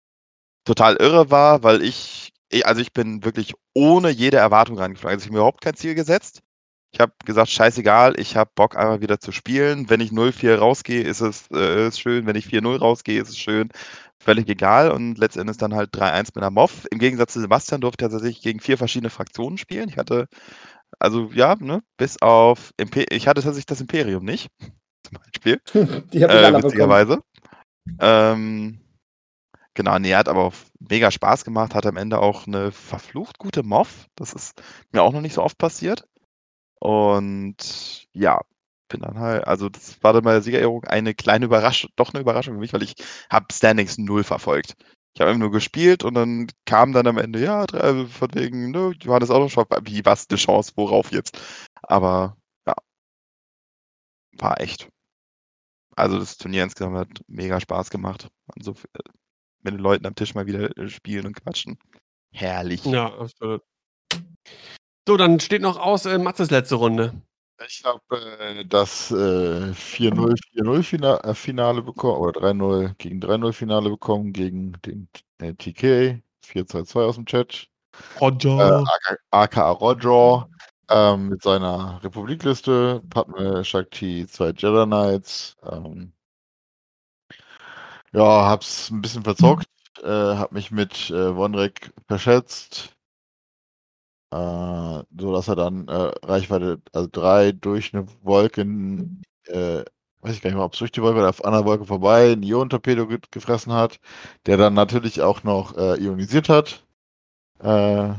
[0.65, 2.33] total irre war, weil ich
[2.65, 5.15] also ich bin wirklich ohne jede Erwartung rangeflogen.
[5.17, 6.43] Also ich habe mir überhaupt kein Ziel gesetzt.
[6.95, 9.89] Ich habe gesagt, scheißegal, ich habe Bock einfach wieder zu spielen.
[9.89, 12.27] Wenn ich 0-4 rausgehe, ist es äh, ist schön.
[12.27, 13.71] Wenn ich 4-0 rausgehe, ist es schön.
[14.19, 14.91] Völlig egal.
[14.91, 16.87] Und letztendlich dann halt 3-1 mit einer MOV.
[16.91, 19.89] Im Gegensatz zu Sebastian durfte er tatsächlich gegen vier verschiedene Fraktionen spielen.
[19.89, 20.29] Ich hatte,
[20.99, 24.51] also ja, ne, bis auf, Imper ich hatte tatsächlich das Imperium nicht,
[25.03, 25.61] zum Beispiel.
[26.13, 27.21] Die habe ich äh, alle witzigerweise.
[28.01, 28.81] Ähm,
[29.73, 33.63] genau, nee, hat aber auch mega Spaß gemacht, hat am Ende auch eine verflucht gute
[33.63, 33.89] MOV.
[34.15, 34.63] Das ist
[34.93, 36.07] mir auch noch nicht so oft passiert.
[36.83, 38.41] Und ja,
[38.89, 42.21] bin dann halt, also das war dann bei der Siegerehrung eine kleine Überraschung, doch eine
[42.21, 42.95] Überraschung für mich, weil ich
[43.31, 44.75] habe Standings null verfolgt.
[45.15, 48.73] Ich habe einfach nur gespielt und dann kam dann am Ende, ja, drei, von wegen,
[48.73, 51.41] ne, Johannes Autoshop, wie was eine Chance, worauf jetzt?
[51.85, 52.37] Aber
[52.67, 52.75] ja,
[54.39, 54.89] war echt.
[55.95, 58.29] Also das Turnier insgesamt hat mega Spaß gemacht.
[58.61, 58.75] So,
[59.63, 61.79] mit den Leuten am Tisch mal wieder äh, spielen und quatschen.
[62.33, 62.85] Herrlich.
[62.87, 63.63] Ja, absolut.
[65.07, 67.13] So, dann steht noch aus äh, Matzes letzte Runde.
[67.67, 68.01] Ich habe
[68.41, 74.33] äh, das äh, 4-0, 4-0 Fina äh, Finale bekommen, oder 3-0 gegen 3-0 Finale bekommen
[74.33, 75.09] gegen den
[75.41, 77.69] äh, TK, 4-2-2 aus dem Chat.
[78.21, 78.85] Roger.
[79.09, 80.49] Äh, aka Roger.
[80.89, 85.57] Ähm, mit seiner Republikliste, Padme Shakti, zwei Jedi Knights.
[85.63, 86.13] Ähm,
[88.13, 89.67] ja, hab's ein bisschen verzockt,
[90.03, 92.95] äh, hab mich mit äh, Wonrek verschätzt,
[94.33, 99.85] äh, so dass er dann äh, Reichweite, also drei durch eine Wolke, äh,
[100.23, 102.33] weiß ich gar nicht mehr, ob es durch die Wolke oder auf einer Wolke vorbei,
[102.33, 104.01] ein Ionentorpedo ge gefressen hat,
[104.47, 106.85] der dann natürlich auch noch äh, ionisiert hat.
[107.61, 108.15] Äh,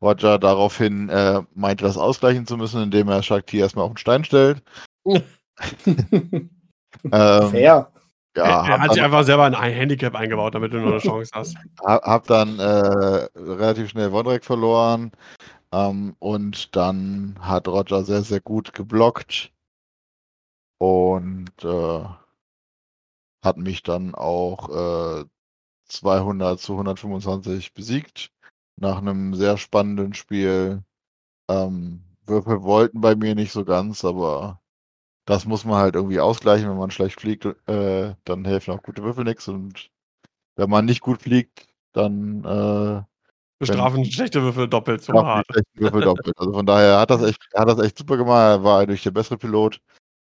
[0.00, 4.24] Roger daraufhin äh, meinte, das ausgleichen zu müssen, indem er Shakti erstmal auf den Stein
[4.24, 4.62] stellt.
[5.84, 6.50] ähm,
[7.02, 7.92] Fair.
[8.36, 11.56] Ja, er hat sich einfach selber ein Handicap eingebaut, damit du nur eine Chance hast.
[11.84, 15.10] Hab dann äh, relativ schnell Wondrek verloren.
[15.72, 19.52] Ähm, und dann hat Roger sehr, sehr gut geblockt.
[20.78, 22.04] Und äh,
[23.42, 25.24] hat mich dann auch äh,
[25.86, 28.32] 200 zu 125 besiegt.
[28.76, 30.82] Nach einem sehr spannenden Spiel.
[31.50, 34.60] Ähm, Würfel wollten bei mir nicht so ganz, aber
[35.30, 36.68] das muss man halt irgendwie ausgleichen.
[36.68, 39.46] Wenn man schlecht fliegt, äh, dann helfen auch gute Würfel nichts.
[39.46, 39.88] Und
[40.56, 43.02] wenn man nicht gut fliegt, dann äh,
[43.60, 45.46] bestrafen schlechte Würfel doppelt so hart.
[45.74, 46.36] Würfel doppelt.
[46.36, 48.58] Also von daher hat das echt, hat das echt super gemacht.
[48.58, 49.80] Er war durch der bessere Pilot.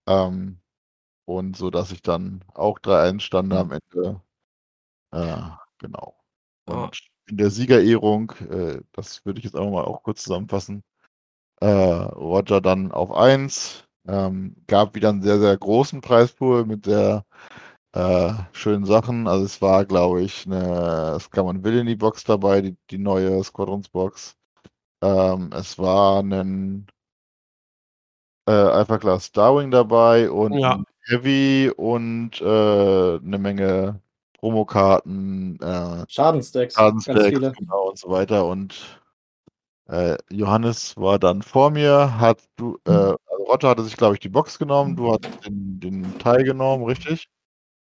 [0.07, 0.59] Ähm,
[1.25, 4.21] und so, dass ich dann auch 3-1 stand am Ende.
[5.13, 5.41] Äh,
[5.79, 6.19] genau.
[6.67, 7.31] Und oh.
[7.31, 10.83] in der Siegerehrung, äh, das würde ich jetzt auch mal auch kurz zusammenfassen.
[11.63, 17.25] Äh, Roger dann auf 1, ähm, gab wieder einen sehr, sehr großen Preispool mit sehr
[17.93, 19.29] äh, schönen Sachen.
[19.29, 24.37] Also es war, glaube ich, eine Scammon Villainy Box dabei, die, die neue Squadrons Box.
[25.03, 26.87] Ähm, es war ein
[28.47, 30.83] äh, Alpha Class Starwing dabei und ja.
[31.07, 34.01] Heavy und äh, eine Menge
[34.39, 38.47] Promokarten, äh, Schadenstacks, Schadenstacks genau und so weiter.
[38.47, 39.01] Und
[39.89, 43.15] äh, Johannes war dann vor mir, hat du, äh,
[43.53, 47.29] Rotte hatte sich, glaube ich, die Box genommen, du hast den, den Teil genommen, richtig?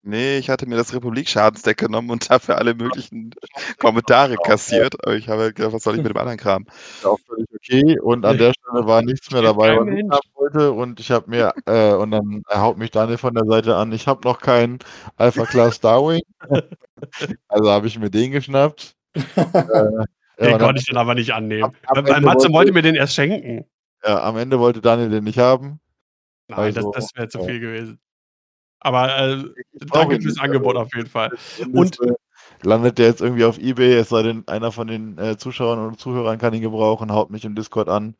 [0.03, 3.35] Nee, ich hatte mir das Republik-Schadensdeck genommen und dafür alle möglichen
[3.79, 4.95] Kommentare kassiert.
[5.03, 6.67] Aber ich habe halt gedacht, was soll ich mit dem anderen Kram?
[7.03, 7.99] Auch völlig okay.
[7.99, 10.71] Und an der Stelle war nichts mehr dabei, was ich haben wollte.
[10.71, 14.07] Und ich habe mir, äh, und dann haut mich Daniel von der Seite an, ich
[14.07, 14.79] habe noch keinen
[15.17, 16.23] Alpha Class Darwing.
[17.49, 18.95] also habe ich mir den geschnappt.
[19.15, 19.23] äh,
[20.39, 21.73] den ja, konnte ich dann aber nicht annehmen.
[21.89, 23.65] Weil Matze wollte mir den erst schenken.
[24.05, 25.81] Ja, am Ende wollte Daniel den nicht haben.
[26.48, 27.98] Nein, also, das, das wäre zu viel gewesen.
[28.81, 31.36] Aber äh, danke fürs Angebot auf jeden Fall.
[31.73, 32.14] Und äh,
[32.62, 35.98] landet der jetzt irgendwie auf Ebay, es sei denn, einer von den äh, Zuschauern und
[35.98, 38.16] Zuhörern kann ihn gebrauchen, haut mich im Discord an.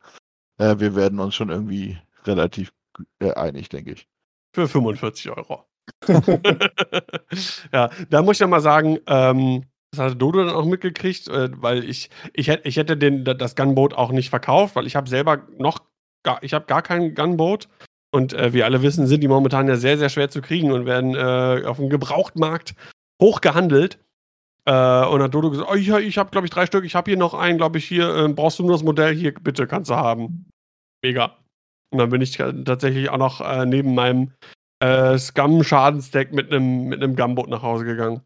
[0.57, 2.73] Äh, wir werden uns schon irgendwie relativ
[3.19, 4.07] äh, einig, denke ich.
[4.53, 5.63] Für 45 Euro.
[7.71, 11.49] ja, da muss ich ja mal sagen, ähm, das hatte Dodo dann auch mitgekriegt, äh,
[11.61, 15.47] weil ich, ich, ich hätte den, das Gunboat auch nicht verkauft, weil ich habe selber
[15.57, 15.79] noch
[16.23, 17.67] gar, ich habe gar kein Gunboat.
[18.11, 20.85] Und äh, wie alle wissen, sind die momentan ja sehr, sehr schwer zu kriegen und
[20.85, 22.73] werden äh, auf dem Gebrauchtmarkt
[23.21, 23.99] hoch gehandelt.
[24.65, 27.09] Äh, und hat Dodo gesagt, oh, ich, ich habe, glaube ich, drei Stück, ich habe
[27.09, 29.89] hier noch einen, glaube ich, hier, äh, brauchst du nur das Modell, hier, bitte, kannst
[29.89, 30.45] du haben.
[31.01, 31.37] Mega.
[31.89, 34.33] Und dann bin ich tatsächlich auch noch äh, neben meinem
[34.79, 38.21] äh, Scum-Schadensdeck mit einem mit Gunboat nach Hause gegangen.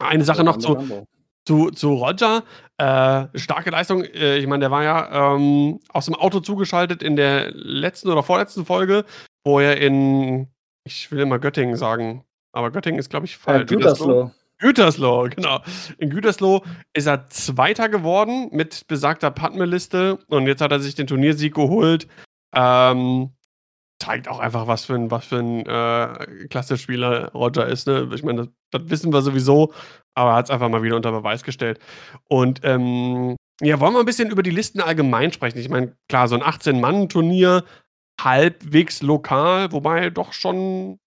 [0.00, 1.06] Eine Sache noch zu,
[1.44, 2.44] zu, zu Roger.
[2.78, 4.04] Äh, starke Leistung.
[4.04, 8.22] Äh, ich meine, der war ja ähm, aus dem Auto zugeschaltet in der letzten oder
[8.22, 9.04] vorletzten Folge,
[9.44, 10.48] wo er in,
[10.84, 13.68] ich will immer Göttingen sagen, aber Göttingen ist, glaube ich, falsch.
[13.68, 14.30] Gütersloh.
[14.58, 15.60] Gütersloh, genau.
[15.98, 16.62] In Gütersloh
[16.92, 22.06] ist er Zweiter geworden mit besagter Padme-Liste und jetzt hat er sich den Turniersieg geholt.
[22.54, 23.30] Ähm,
[24.00, 27.86] zeigt auch einfach, was für ein, was für ein äh, Klasse-Spieler Roger ist.
[27.86, 28.08] Ne?
[28.14, 29.72] Ich meine, das, das, wissen wir sowieso,
[30.14, 31.78] aber er hat es einfach mal wieder unter Beweis gestellt.
[32.28, 35.58] Und ähm, ja, wollen wir ein bisschen über die Listen allgemein sprechen?
[35.58, 37.64] Ich meine, klar, so ein 18-Mann-Turnier,
[38.20, 40.98] halbwegs lokal, wobei doch schon ein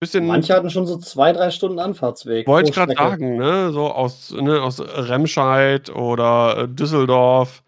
[0.00, 0.26] bisschen.
[0.26, 2.46] Manche hatten schon so zwei, drei Stunden Anfahrtsweg.
[2.46, 3.72] Wollte ich gerade sagen, ne?
[3.72, 7.64] So aus, ne, aus Remscheid oder äh, Düsseldorf,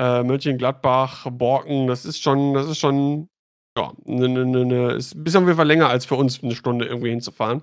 [0.00, 3.28] äh, Mönchengladbach, Borken, das ist schon, das ist schon
[3.76, 6.42] ja, ne, ne, ne, ne, ist ein bisschen auf jeden Fall länger als für uns
[6.42, 7.62] eine Stunde irgendwie hinzufahren.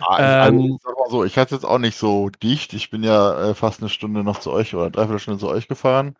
[0.00, 2.72] Ah, also, ähm, sag mal so, ich hatte jetzt auch nicht so dicht.
[2.72, 5.68] Ich bin ja äh, fast eine Stunde noch zu euch oder dreiviertel Stunde zu euch
[5.68, 6.14] gefahren.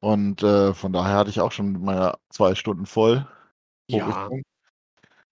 [0.00, 3.26] Und äh, von daher hatte ich auch schon meine zwei Stunden voll.
[3.88, 4.28] Ja.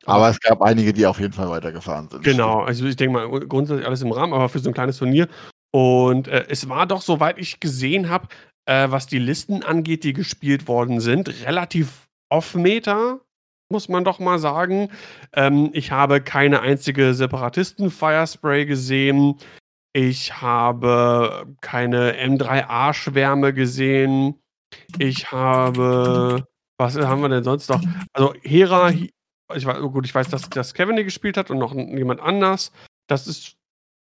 [0.05, 2.23] Aber es gab einige, die auf jeden Fall weitergefahren sind.
[2.23, 5.29] Genau, also ich denke mal, grundsätzlich alles im Rahmen, aber für so ein kleines Turnier.
[5.73, 8.29] Und äh, es war doch, soweit ich gesehen habe,
[8.67, 13.21] äh, was die Listen angeht, die gespielt worden sind, relativ Off-Meter,
[13.69, 14.91] muss man doch mal sagen.
[15.33, 19.39] Ähm, ich habe keine einzige Separatisten-Firespray gesehen.
[19.93, 24.41] Ich habe keine M3A-Schwärme gesehen.
[24.99, 26.45] Ich habe.
[26.79, 27.83] Was haben wir denn sonst noch?
[28.13, 28.91] Also, Hera.
[28.91, 32.73] Ich weiß, gut, ich weiß, dass, dass Kevin die gespielt hat und noch jemand anders.
[33.09, 33.57] Das ist.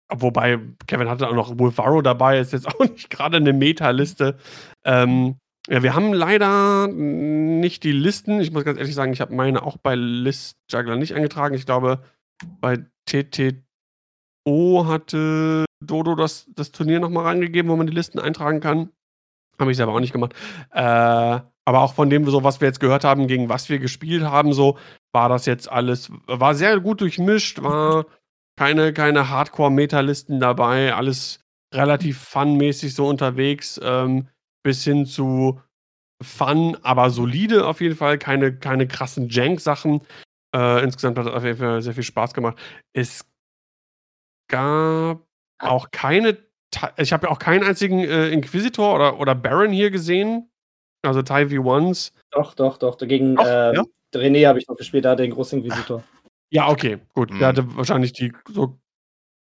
[0.10, 4.38] Wobei, Kevin hatte auch noch Wolfaro dabei, ist jetzt auch nicht gerade eine Meta-Liste.
[4.86, 5.38] Ähm,
[5.70, 8.42] ja, wir haben leider nicht die Listen.
[8.42, 11.56] Ich muss ganz ehrlich sagen, ich habe meine auch bei List Juggler nicht eingetragen.
[11.56, 12.04] Ich glaube,
[12.60, 18.90] bei TTO hatte Dodo das, das Turnier nochmal reingegeben, wo man die Listen eintragen kann.
[19.60, 20.34] Habe ich selber auch nicht gemacht.
[20.72, 24.24] Äh, aber auch von dem, so was wir jetzt gehört haben, gegen was wir gespielt
[24.24, 24.78] haben, so
[25.14, 28.06] war das jetzt alles, war sehr gut durchmischt, war
[28.58, 31.40] keine, keine Hardcore-Meta-Listen dabei, alles
[31.74, 33.80] relativ fun-mäßig so unterwegs.
[33.82, 34.28] Ähm,
[34.64, 35.62] bis hin zu
[36.24, 38.18] Fun, aber solide auf jeden Fall.
[38.18, 40.02] Keine, keine krassen Jank-Sachen.
[40.56, 42.58] Äh, insgesamt hat es auf jeden Fall sehr viel Spaß gemacht.
[42.94, 43.30] Es
[44.50, 45.26] gab
[45.60, 46.38] auch keine.
[46.98, 50.50] Ich habe ja auch keinen einzigen äh, Inquisitor oder, oder Baron hier gesehen.
[51.06, 52.14] Also Ty V1s.
[52.32, 52.96] Doch, doch, doch.
[52.96, 53.84] Dagegen doch, äh, ja?
[54.16, 56.04] René habe ich noch gespielt, da den Großinquisitor.
[56.52, 57.32] Ja, okay, gut.
[57.32, 57.40] Mhm.
[57.40, 58.80] Der hatte wahrscheinlich die so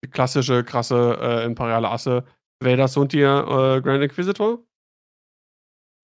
[0.04, 2.24] die klassische, krasse äh, imperiale Asse.
[2.60, 4.58] Vader Suntier äh, Grand Inquisitor.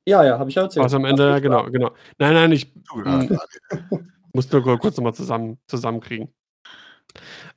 [0.08, 0.84] Ja, ja, habe ich ja erzählt.
[0.84, 1.90] Also am Ende, ja, genau, genau.
[2.16, 3.38] Nein, nein, ich hm,
[4.32, 6.32] muss nur kurz nochmal zusammen, zusammenkriegen.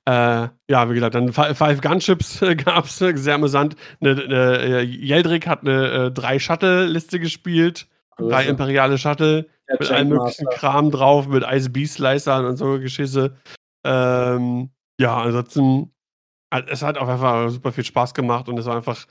[0.04, 3.78] Äh, ja, wie gesagt, dann Five Gunships äh, gab es, äh, sehr amüsant.
[4.02, 7.88] Ne, ne, Yeldrick hat eine äh, drei Shuttle-Liste gespielt,
[8.18, 8.30] Größe.
[8.30, 13.38] drei imperiale Shuttle Der mit allem möglichen Kram drauf, mit Ice Beast-Slicern und so Geschisse.
[13.86, 15.94] Ähm, ja, ansonsten,
[16.68, 19.06] es hat auf jeden Fall super viel Spaß gemacht und es war einfach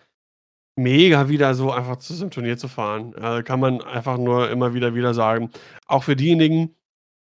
[0.82, 3.14] mega wieder so einfach zu einem Turnier zu fahren.
[3.14, 5.50] Äh, kann man einfach nur immer wieder wieder sagen.
[5.86, 6.74] Auch für diejenigen,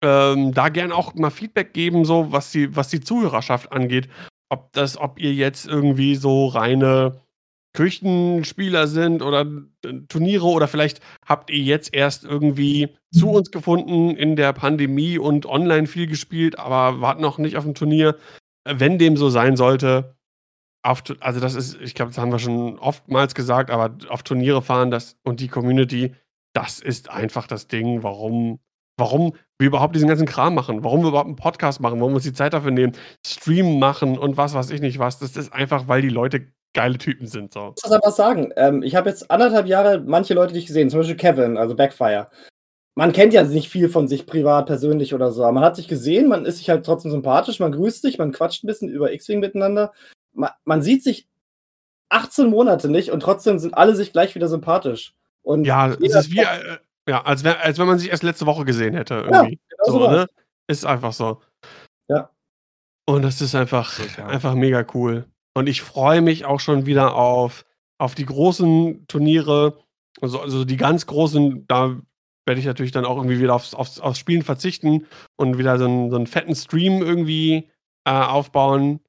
[0.02, 4.08] ähm, da gerne auch mal Feedback geben, so was die, was die Zuhörerschaft angeht.
[4.50, 7.20] Ob das, ob ihr jetzt irgendwie so reine
[7.74, 9.46] Küchenspieler sind oder
[9.84, 15.18] äh, Turniere oder vielleicht habt ihr jetzt erst irgendwie zu uns gefunden in der Pandemie
[15.18, 18.16] und online viel gespielt, aber wart noch nicht auf dem Turnier.
[18.64, 20.16] Wenn dem so sein sollte,
[20.84, 24.60] auf, also das ist, ich glaube, das haben wir schon oftmals gesagt, aber auf Turniere
[24.60, 26.14] fahren das und die Community,
[26.52, 28.60] das ist einfach das Ding, warum,
[28.98, 32.16] warum wir überhaupt diesen ganzen Kram machen, warum wir überhaupt einen Podcast machen, warum wir
[32.16, 32.92] uns die Zeit dafür nehmen,
[33.26, 35.18] Stream machen und was weiß ich nicht was.
[35.18, 37.54] Das ist einfach, weil die Leute geile Typen sind.
[37.54, 37.72] So.
[37.78, 41.00] Ich muss aber sagen, ähm, ich habe jetzt anderthalb Jahre manche Leute nicht gesehen, zum
[41.00, 42.28] Beispiel Kevin, also Backfire.
[42.94, 45.88] Man kennt ja nicht viel von sich privat, persönlich oder so, aber man hat sich
[45.88, 49.12] gesehen, man ist sich halt trotzdem sympathisch, man grüßt sich, man quatscht ein bisschen über
[49.12, 49.92] X-Wing miteinander
[50.34, 51.28] man, man sieht sich
[52.10, 55.14] 18 Monate nicht und trotzdem sind alle sich gleich wieder sympathisch.
[55.42, 56.78] Und ja, es ist wie, äh,
[57.08, 59.14] ja, als, wär, als wenn man sich erst letzte Woche gesehen hätte.
[59.14, 59.58] Irgendwie.
[59.70, 60.26] Ja, genau so, ne?
[60.66, 61.42] Ist einfach so.
[62.08, 62.30] Ja.
[63.06, 64.26] Und das ist einfach, ja.
[64.26, 65.26] einfach mega cool.
[65.54, 67.64] Und ich freue mich auch schon wieder auf,
[67.98, 69.78] auf die großen Turniere.
[70.20, 71.96] Also, also die ganz großen, da
[72.46, 75.06] werde ich natürlich dann auch irgendwie wieder aufs, aufs, aufs Spielen verzichten
[75.36, 77.70] und wieder so einen, so einen fetten Stream irgendwie
[78.04, 79.00] äh, aufbauen.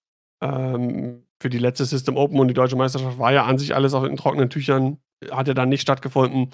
[0.45, 3.93] Ähm, für die letzte System Open und die deutsche Meisterschaft war ja an sich alles
[3.93, 4.97] auch in trockenen Tüchern,
[5.31, 6.51] hat ja dann nicht stattgefunden.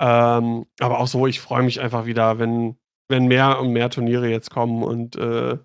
[0.00, 2.76] Ähm, aber auch so, ich freue mich einfach wieder, wenn,
[3.08, 5.58] wenn mehr und mehr Turniere jetzt kommen und äh,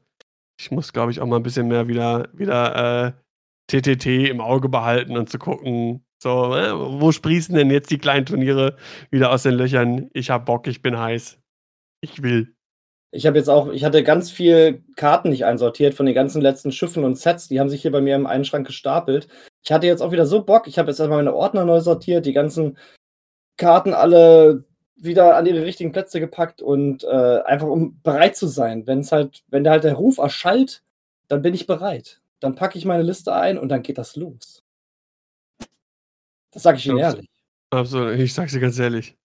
[0.59, 3.11] ich muss, glaube ich, auch mal ein bisschen mehr wieder, wieder äh,
[3.67, 8.25] TTT im Auge behalten und zu gucken, so, äh, wo sprießen denn jetzt die kleinen
[8.25, 8.77] Turniere
[9.11, 10.09] wieder aus den Löchern?
[10.13, 11.37] Ich habe Bock, ich bin heiß.
[12.01, 12.55] Ich will.
[13.15, 16.71] Ich habe jetzt auch, ich hatte ganz viel Karten nicht einsortiert von den ganzen letzten
[16.71, 17.47] Schiffen und Sets.
[17.47, 19.27] Die haben sich hier bei mir im einen Schrank gestapelt.
[19.63, 20.67] Ich hatte jetzt auch wieder so Bock.
[20.67, 22.75] Ich habe jetzt erstmal meine Ordner neu sortiert, die ganzen
[23.55, 24.63] Karten alle
[24.95, 28.87] wieder an ihre richtigen Plätze gepackt und äh, einfach um bereit zu sein.
[28.87, 30.81] Wenn es halt, wenn der halt der Ruf erschallt,
[31.27, 32.19] dann bin ich bereit.
[32.39, 34.63] Dann packe ich meine Liste ein und dann geht das los.
[36.49, 37.29] Das sage ich Ihnen ehrlich.
[37.69, 39.15] Absolut, ich sag's dir ganz ehrlich.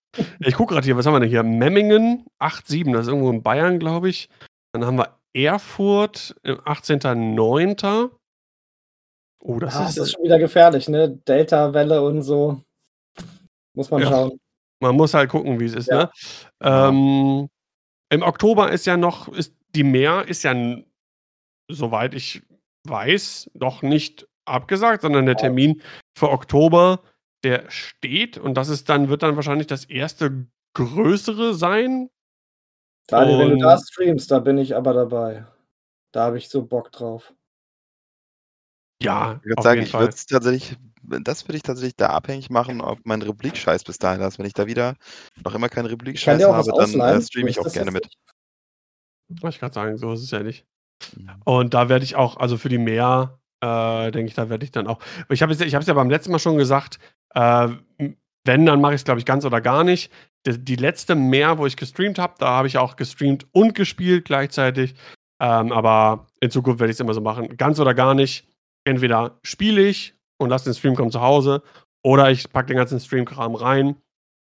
[0.40, 1.42] Ich gucke gerade hier, was haben wir denn hier?
[1.42, 4.28] Memmingen 8,7, das ist irgendwo in Bayern, glaube ich.
[4.72, 8.10] Dann haben wir Erfurt, 18.09.
[9.40, 11.10] Oh, das, ah, ist, das ist schon wieder gefährlich, ne?
[11.10, 12.60] Delta-Welle und so.
[13.74, 14.08] Muss man ja.
[14.08, 14.40] schauen.
[14.80, 16.04] Man muss halt gucken, wie es ist, ja.
[16.04, 16.10] ne?
[16.60, 17.48] Ähm,
[18.10, 20.54] Im Oktober ist ja noch, ist die Meer ist ja,
[21.70, 22.42] soweit ich
[22.86, 25.82] weiß, noch nicht abgesagt, sondern der Termin
[26.16, 27.02] für Oktober
[27.44, 32.10] der steht und das ist dann, wird dann wahrscheinlich das erste größere sein.
[33.06, 35.46] Daniel, wenn du da streamst, da bin ich aber dabei.
[36.12, 37.34] Da habe ich so Bock drauf.
[39.00, 42.80] Ja, ich würde sagen, ich würde es tatsächlich, das würde ich tatsächlich da abhängig machen,
[42.80, 44.38] ob mein Republik-Scheiß bis dahin ist.
[44.38, 44.96] Wenn ich da wieder
[45.44, 48.08] noch immer keinen Republik-Scheiß habe, dann äh, streame ich auch gerne mit.
[49.28, 50.66] Wollte ich gerade sagen, so ist es ja nicht.
[51.16, 51.30] Mhm.
[51.44, 54.70] Und da werde ich auch, also für die Mehr, äh, denke ich, da werde ich
[54.70, 54.98] dann auch.
[55.30, 56.98] Ich habe es ich ja beim letzten Mal schon gesagt,
[57.34, 57.68] äh,
[58.44, 60.12] wenn, dann mache ich es, glaube ich, ganz oder gar nicht.
[60.46, 64.24] Die, die letzte mehr, wo ich gestreamt habe, da habe ich auch gestreamt und gespielt
[64.24, 64.94] gleichzeitig.
[65.40, 67.56] Ähm, aber in Zukunft werde ich es immer so machen.
[67.56, 68.48] Ganz oder gar nicht.
[68.84, 71.62] Entweder spiele ich und lasse den Stream kommen zu Hause
[72.02, 73.96] oder ich packe den ganzen Streamkram rein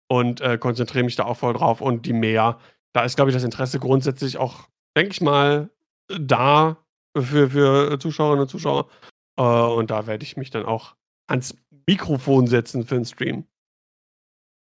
[0.07, 1.81] und äh, konzentriere mich da auch voll drauf.
[1.81, 2.57] Und die mehr,
[2.93, 5.69] da ist, glaube ich, das Interesse grundsätzlich auch, denke ich mal,
[6.07, 6.77] da
[7.15, 8.89] für, für Zuschauerinnen und Zuschauer.
[9.37, 10.95] Äh, und da werde ich mich dann auch
[11.27, 11.55] ans
[11.87, 13.47] Mikrofon setzen für den Stream.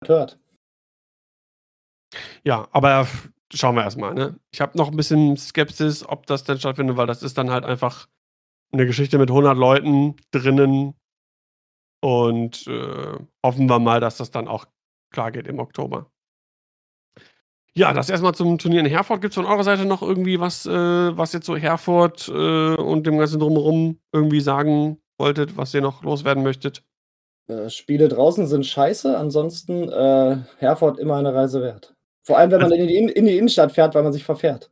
[0.05, 0.39] Hört.
[2.43, 3.07] Ja, aber
[3.53, 4.13] schauen wir erstmal.
[4.13, 4.39] Ne?
[4.51, 7.65] Ich habe noch ein bisschen Skepsis, ob das denn stattfindet, weil das ist dann halt
[7.65, 8.07] einfach
[8.71, 10.95] eine Geschichte mit 100 Leuten drinnen.
[12.01, 14.65] Und äh, hoffen wir mal, dass das dann auch
[15.11, 16.11] klar geht im Oktober.
[17.75, 19.21] Ja, das erstmal zum Turnier in Herford.
[19.21, 23.07] Gibt es von eurer Seite noch irgendwie was, äh, was jetzt so Herford äh, und
[23.07, 26.83] dem ganzen Drumherum irgendwie sagen wolltet, was ihr noch loswerden möchtet?
[27.47, 31.95] Äh, Spiele draußen sind scheiße, ansonsten äh, Herford immer eine Reise wert.
[32.21, 34.69] Vor allem, wenn man also, in, die, in die Innenstadt fährt, weil man sich verfährt.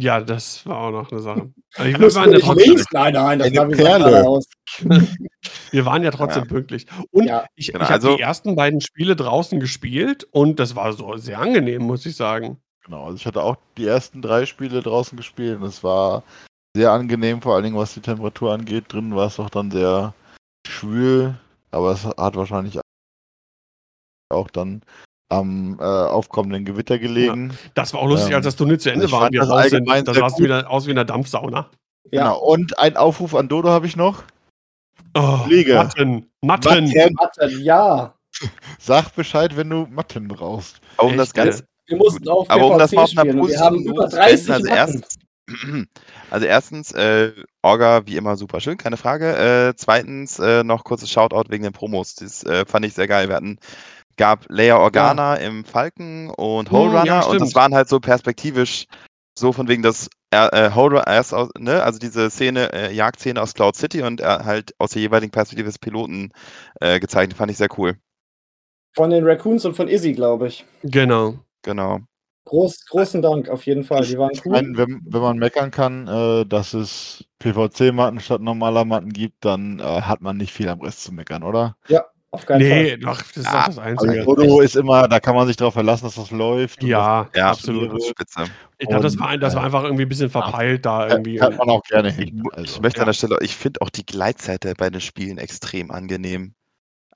[0.00, 1.52] Ja, das war auch noch eine Sache.
[1.74, 2.84] Also ich wir waren ja links?
[2.92, 4.46] Nein, nein, das war wie aus.
[5.70, 6.48] wir waren ja trotzdem ja.
[6.48, 6.86] pünktlich.
[7.10, 7.46] Und ja.
[7.54, 11.16] ich, genau, ich also, habe die ersten beiden Spiele draußen gespielt und das war so
[11.16, 12.58] sehr angenehm, muss ich sagen.
[12.84, 16.22] Genau, also ich hatte auch die ersten drei Spiele draußen gespielt und es war
[16.74, 18.84] sehr angenehm, vor allen Dingen was die Temperatur angeht.
[18.88, 20.14] Drinnen war es auch dann sehr
[20.66, 21.34] schwül.
[21.70, 22.80] Aber es hat wahrscheinlich
[24.30, 24.82] auch dann
[25.30, 27.50] am äh, aufkommenden Gewitter gelegen.
[27.50, 29.26] Ja, das war auch lustig, ähm, als das Turnier zu Ende war.
[29.26, 31.68] Und wir raus sind, da sah es wieder aus wie eine Dampfsauna.
[32.10, 32.22] Ja.
[32.22, 32.38] Genau.
[32.38, 34.22] Und ein Aufruf an Dodo habe ich noch.
[35.18, 35.46] Oh.
[35.74, 36.30] Matten.
[36.42, 36.84] Matten.
[36.84, 37.14] Matten.
[37.14, 37.60] Matten.
[37.62, 38.14] Ja.
[38.78, 40.80] Sag Bescheid, wenn du Matten brauchst.
[40.96, 41.64] Um das Ganze.
[41.86, 45.18] Wir mussten auch aber um das mal auf einer Wir haben über 30 also erstens,
[46.30, 47.32] also erstens, äh,
[47.62, 49.34] Orga wie immer super schön, keine Frage.
[49.70, 52.14] Äh, zweitens äh, noch kurzes Shoutout wegen den Promos.
[52.14, 53.28] Das äh, fand ich sehr geil.
[53.28, 53.58] Wir hatten
[54.18, 55.46] gab Leia Organa ja.
[55.46, 58.86] im Falken und Hole Runner ja, und das waren halt so perspektivisch
[59.38, 63.54] so von wegen das äh, Hole erst aus, ne, also diese Szene, äh, Jagdszene aus
[63.54, 66.32] Cloud City und er halt aus der jeweiligen Perspektive des Piloten
[66.80, 67.34] äh, gezeigt.
[67.34, 67.96] Fand ich sehr cool.
[68.94, 70.64] Von den Raccoons und von Izzy, glaube ich.
[70.82, 71.38] Genau.
[71.62, 72.00] Genau.
[72.44, 74.04] Groß, großen Dank auf jeden Fall.
[74.04, 74.52] Die waren cool.
[74.52, 79.80] Meine, wenn, wenn, man meckern kann, äh, dass es PVC-Matten statt normaler Matten gibt, dann
[79.80, 81.76] äh, hat man nicht viel am Rest zu meckern, oder?
[81.88, 82.82] Ja, auf keinen nee, Fall.
[82.82, 84.12] Nee, doch, das ist ja, das Einzige.
[84.12, 86.82] Also Foto ist immer, da kann man sich darauf verlassen, dass das läuft.
[86.82, 88.02] Ja, ja absolut.
[88.02, 88.44] Spitze.
[88.76, 91.36] Ich glaube, das war, das war einfach irgendwie ein bisschen verpeilt ja, da irgendwie.
[91.36, 92.42] Kann man auch gerne hin.
[92.52, 93.04] Also, ich möchte ja.
[93.04, 96.54] an der Stelle, ich finde auch die Gleitzeit bei den Spielen extrem angenehm.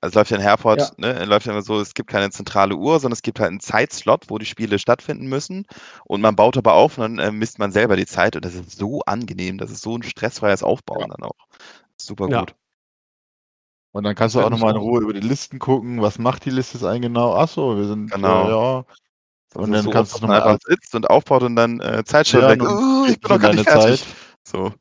[0.01, 0.89] Also läuft ja in Herford, ja.
[0.97, 3.61] ne, läuft ja immer so, es gibt keine zentrale Uhr, sondern es gibt halt einen
[3.61, 5.65] Zeitslot, wo die Spiele stattfinden müssen.
[6.03, 8.55] Und man baut aber auf und dann äh, misst man selber die Zeit und das
[8.55, 9.59] ist so angenehm.
[9.59, 11.07] Das ist so ein stressfreies Aufbauen ja.
[11.07, 11.47] dann auch.
[11.95, 12.41] Super ja.
[12.41, 12.55] gut.
[13.93, 16.49] Und dann kannst du auch nochmal in Ruhe über die Listen gucken, was macht die
[16.49, 17.35] Liste jetzt eigentlich genau?
[17.35, 18.47] Achso, wir sind genau.
[18.47, 18.85] Äh, ja.
[19.53, 22.41] Und dann so kannst du nochmal einfach sitzt und aufbaut und dann äh, Zeit schon
[22.41, 22.59] weg.
[22.63, 24.01] Oh, ich bin noch gar nicht fertig.
[24.01, 24.15] Zeit.
[24.43, 24.73] So.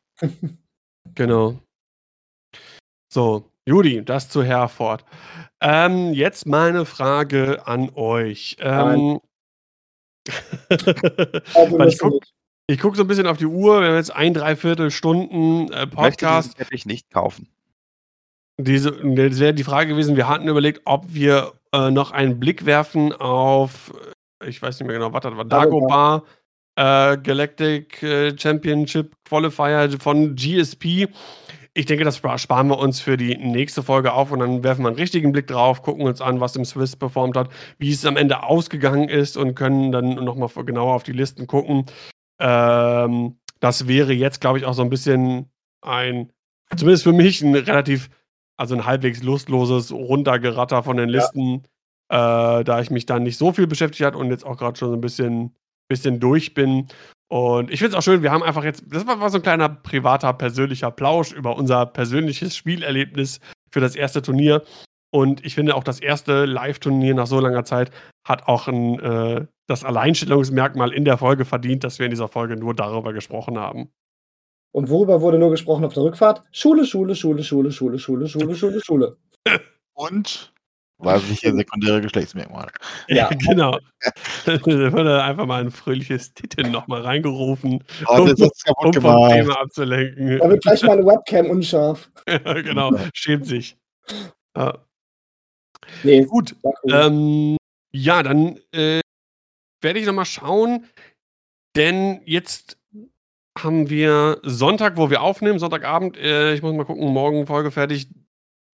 [1.14, 1.59] genau.
[3.12, 5.05] So, Judy, das zu Herford.
[5.60, 8.56] Ähm, jetzt meine Frage an euch.
[8.60, 9.20] Ähm,
[10.70, 12.20] ich gucke
[12.80, 16.59] guck so ein bisschen auf die Uhr, wir haben jetzt ein, dreiviertel Stunden äh, Podcast.
[16.59, 17.51] Hätte ich nicht kaufen.
[18.58, 22.66] Diese, das wäre die Frage gewesen, wir hatten überlegt, ob wir äh, noch einen Blick
[22.66, 23.92] werfen auf,
[24.42, 26.22] äh, ich weiß nicht mehr genau, was das war, Dagobah,
[26.76, 31.08] äh, Galactic äh, Championship Qualifier von GSP.
[31.74, 34.88] Ich denke, das sparen wir uns für die nächste Folge auf und dann werfen wir
[34.88, 37.48] einen richtigen Blick drauf, gucken uns an, was im Swiss performt hat,
[37.78, 41.86] wie es am Ende ausgegangen ist und können dann nochmal genauer auf die Listen gucken.
[42.38, 45.50] Ähm, das wäre jetzt, glaube ich, auch so ein bisschen
[45.80, 46.30] ein,
[46.76, 48.10] zumindest für mich, ein relativ,
[48.62, 51.64] also ein halbwegs lustloses Runtergeratter von den Listen,
[52.12, 52.60] ja.
[52.60, 54.90] äh, da ich mich da nicht so viel beschäftigt habe und jetzt auch gerade schon
[54.90, 55.56] so ein bisschen,
[55.89, 56.86] bisschen durch bin.
[57.28, 59.43] Und ich finde es auch schön, wir haben einfach jetzt, das war, war so ein
[59.43, 63.40] kleiner privater, persönlicher Plausch über unser persönliches Spielerlebnis
[63.72, 64.62] für das erste Turnier.
[65.10, 67.90] Und ich finde auch das erste Live-Turnier nach so langer Zeit
[68.24, 72.55] hat auch ein, äh, das Alleinstellungsmerkmal in der Folge verdient, dass wir in dieser Folge
[72.55, 73.90] nur darüber gesprochen haben.
[74.72, 76.42] Und worüber wurde nur gesprochen auf der Rückfahrt?
[76.50, 79.16] Schule, Schule, Schule, Schule, Schule, Schule, Schule, Schule, Schule.
[79.92, 80.52] Und
[81.04, 82.70] weibliche sekundäre Geschlechtsmerkmale.
[83.08, 83.78] Ja, genau.
[84.46, 90.38] da wurde einfach mal ein fröhliches Titten nochmal reingerufen, oh, um, um vom Thema abzulenken.
[90.38, 92.10] Da wird gleich mal eine Webcam unscharf.
[92.28, 93.76] ja, genau, schämt sich.
[94.56, 94.78] Ja.
[96.02, 96.54] Nee, gut.
[96.88, 97.56] Ähm,
[97.92, 99.00] ja, dann äh,
[99.80, 100.86] werde ich nochmal schauen,
[101.76, 102.78] denn jetzt
[103.58, 106.16] haben wir Sonntag, wo wir aufnehmen, Sonntagabend.
[106.16, 108.08] Äh, ich muss mal gucken, morgen Folge fertig.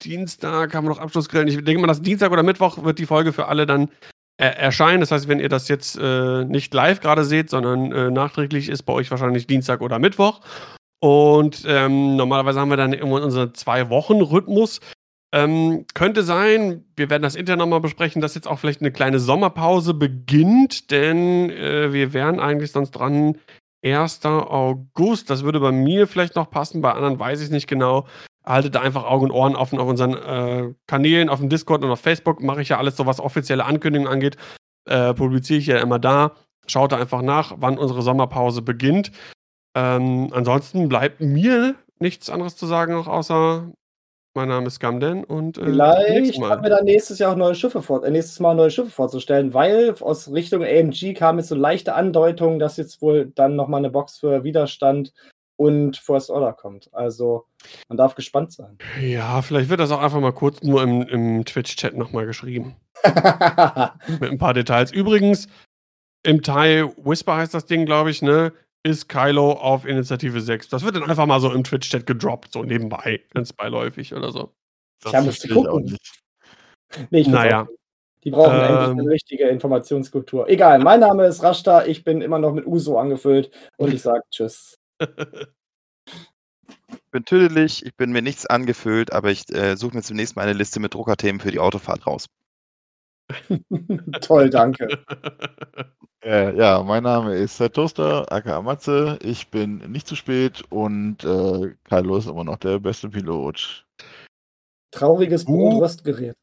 [0.02, 1.48] Dienstag haben wir noch Abschlussgrillen.
[1.48, 3.90] Ich denke mal, dass Dienstag oder Mittwoch wird die Folge für alle dann
[4.36, 5.00] äh, erscheinen.
[5.00, 8.84] Das heißt, wenn ihr das jetzt äh, nicht live gerade seht, sondern äh, nachträglich ist
[8.84, 10.40] bei euch wahrscheinlich Dienstag oder Mittwoch.
[11.00, 14.80] Und ähm, normalerweise haben wir dann irgendwann unseren Zwei-Wochen-Rhythmus.
[15.32, 19.18] Ähm, könnte sein, wir werden das intern nochmal besprechen, dass jetzt auch vielleicht eine kleine
[19.18, 23.36] Sommerpause beginnt, denn äh, wir wären eigentlich sonst dran
[23.84, 24.24] 1.
[24.24, 25.30] August.
[25.30, 28.06] Das würde bei mir vielleicht noch passen, bei anderen weiß ich es nicht genau
[28.48, 31.90] haltet da einfach Augen und Ohren offen auf unseren äh, Kanälen, auf dem Discord und
[31.90, 32.42] auf Facebook.
[32.42, 34.36] Mache ich ja alles so, was offizielle Ankündigungen angeht.
[34.86, 36.32] Äh, publiziere ich ja immer da.
[36.66, 39.12] Schaut da einfach nach, wann unsere Sommerpause beginnt.
[39.74, 43.70] Ähm, ansonsten bleibt mir nichts anderes zu sagen, noch außer
[44.38, 47.82] mein Name ist Gamden und äh, vielleicht haben wir dann nächstes Jahr auch neue Schiffe
[47.82, 51.94] vor, äh, nächstes Mal neue Schiffe vorzustellen, weil aus Richtung AMG kam jetzt so leichte
[51.94, 55.12] Andeutungen, dass jetzt wohl dann nochmal eine Box für Widerstand
[55.56, 56.88] und First Order kommt.
[56.92, 57.46] Also
[57.88, 58.78] man darf gespannt sein.
[59.00, 62.76] Ja, vielleicht wird das auch einfach mal kurz nur im, im Twitch-Chat nochmal geschrieben.
[64.20, 64.92] Mit ein paar Details.
[64.92, 65.48] Übrigens,
[66.22, 68.52] im Teil Whisper heißt das Ding, glaube ich, ne?
[68.84, 70.68] Ist Kylo auf Initiative 6.
[70.68, 74.54] Das wird dann einfach mal so im Twitch-Chat gedroppt, so nebenbei, ganz beiläufig oder so.
[75.02, 75.96] Das ich habe es gucken.
[77.10, 77.68] Nee, ich naja.
[78.24, 80.48] Die brauchen ähm, endlich eine richtige Informationskultur.
[80.48, 84.22] Egal, mein Name ist Rashta, ich bin immer noch mit Uso angefüllt und ich sage
[84.30, 84.76] Tschüss.
[86.90, 90.42] Ich bin tüdelig, ich bin mir nichts angefüllt, aber ich äh, suche mir zunächst mal
[90.42, 92.26] eine Liste mit Druckerthemen für die Autofahrt raus.
[94.20, 94.88] Toll, danke.
[96.20, 99.20] Äh, ja, mein Name ist Herr Toaster, aka Matze.
[99.22, 103.86] Ich bin nicht zu spät und äh, Carlo ist immer noch der beste Pilot.
[104.90, 106.34] Trauriges Brotröstgerät.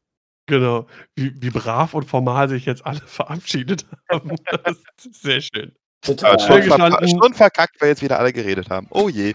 [0.46, 0.86] Genau.
[1.14, 4.36] Wie, wie brav und formal sich jetzt alle verabschiedet haben.
[5.12, 5.72] sehr schön.
[6.00, 6.38] Total.
[6.40, 8.86] Schon, verka schon verkackt, weil jetzt wieder alle geredet haben.
[8.90, 9.34] Oh je.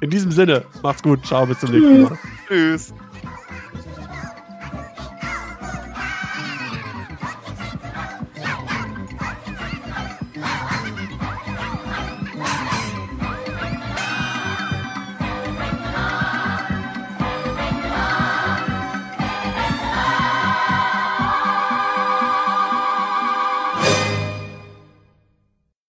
[0.00, 1.26] In diesem Sinne, macht's gut.
[1.26, 2.18] Ciao, bis zum nächsten Mal.
[2.46, 2.94] Tschüss.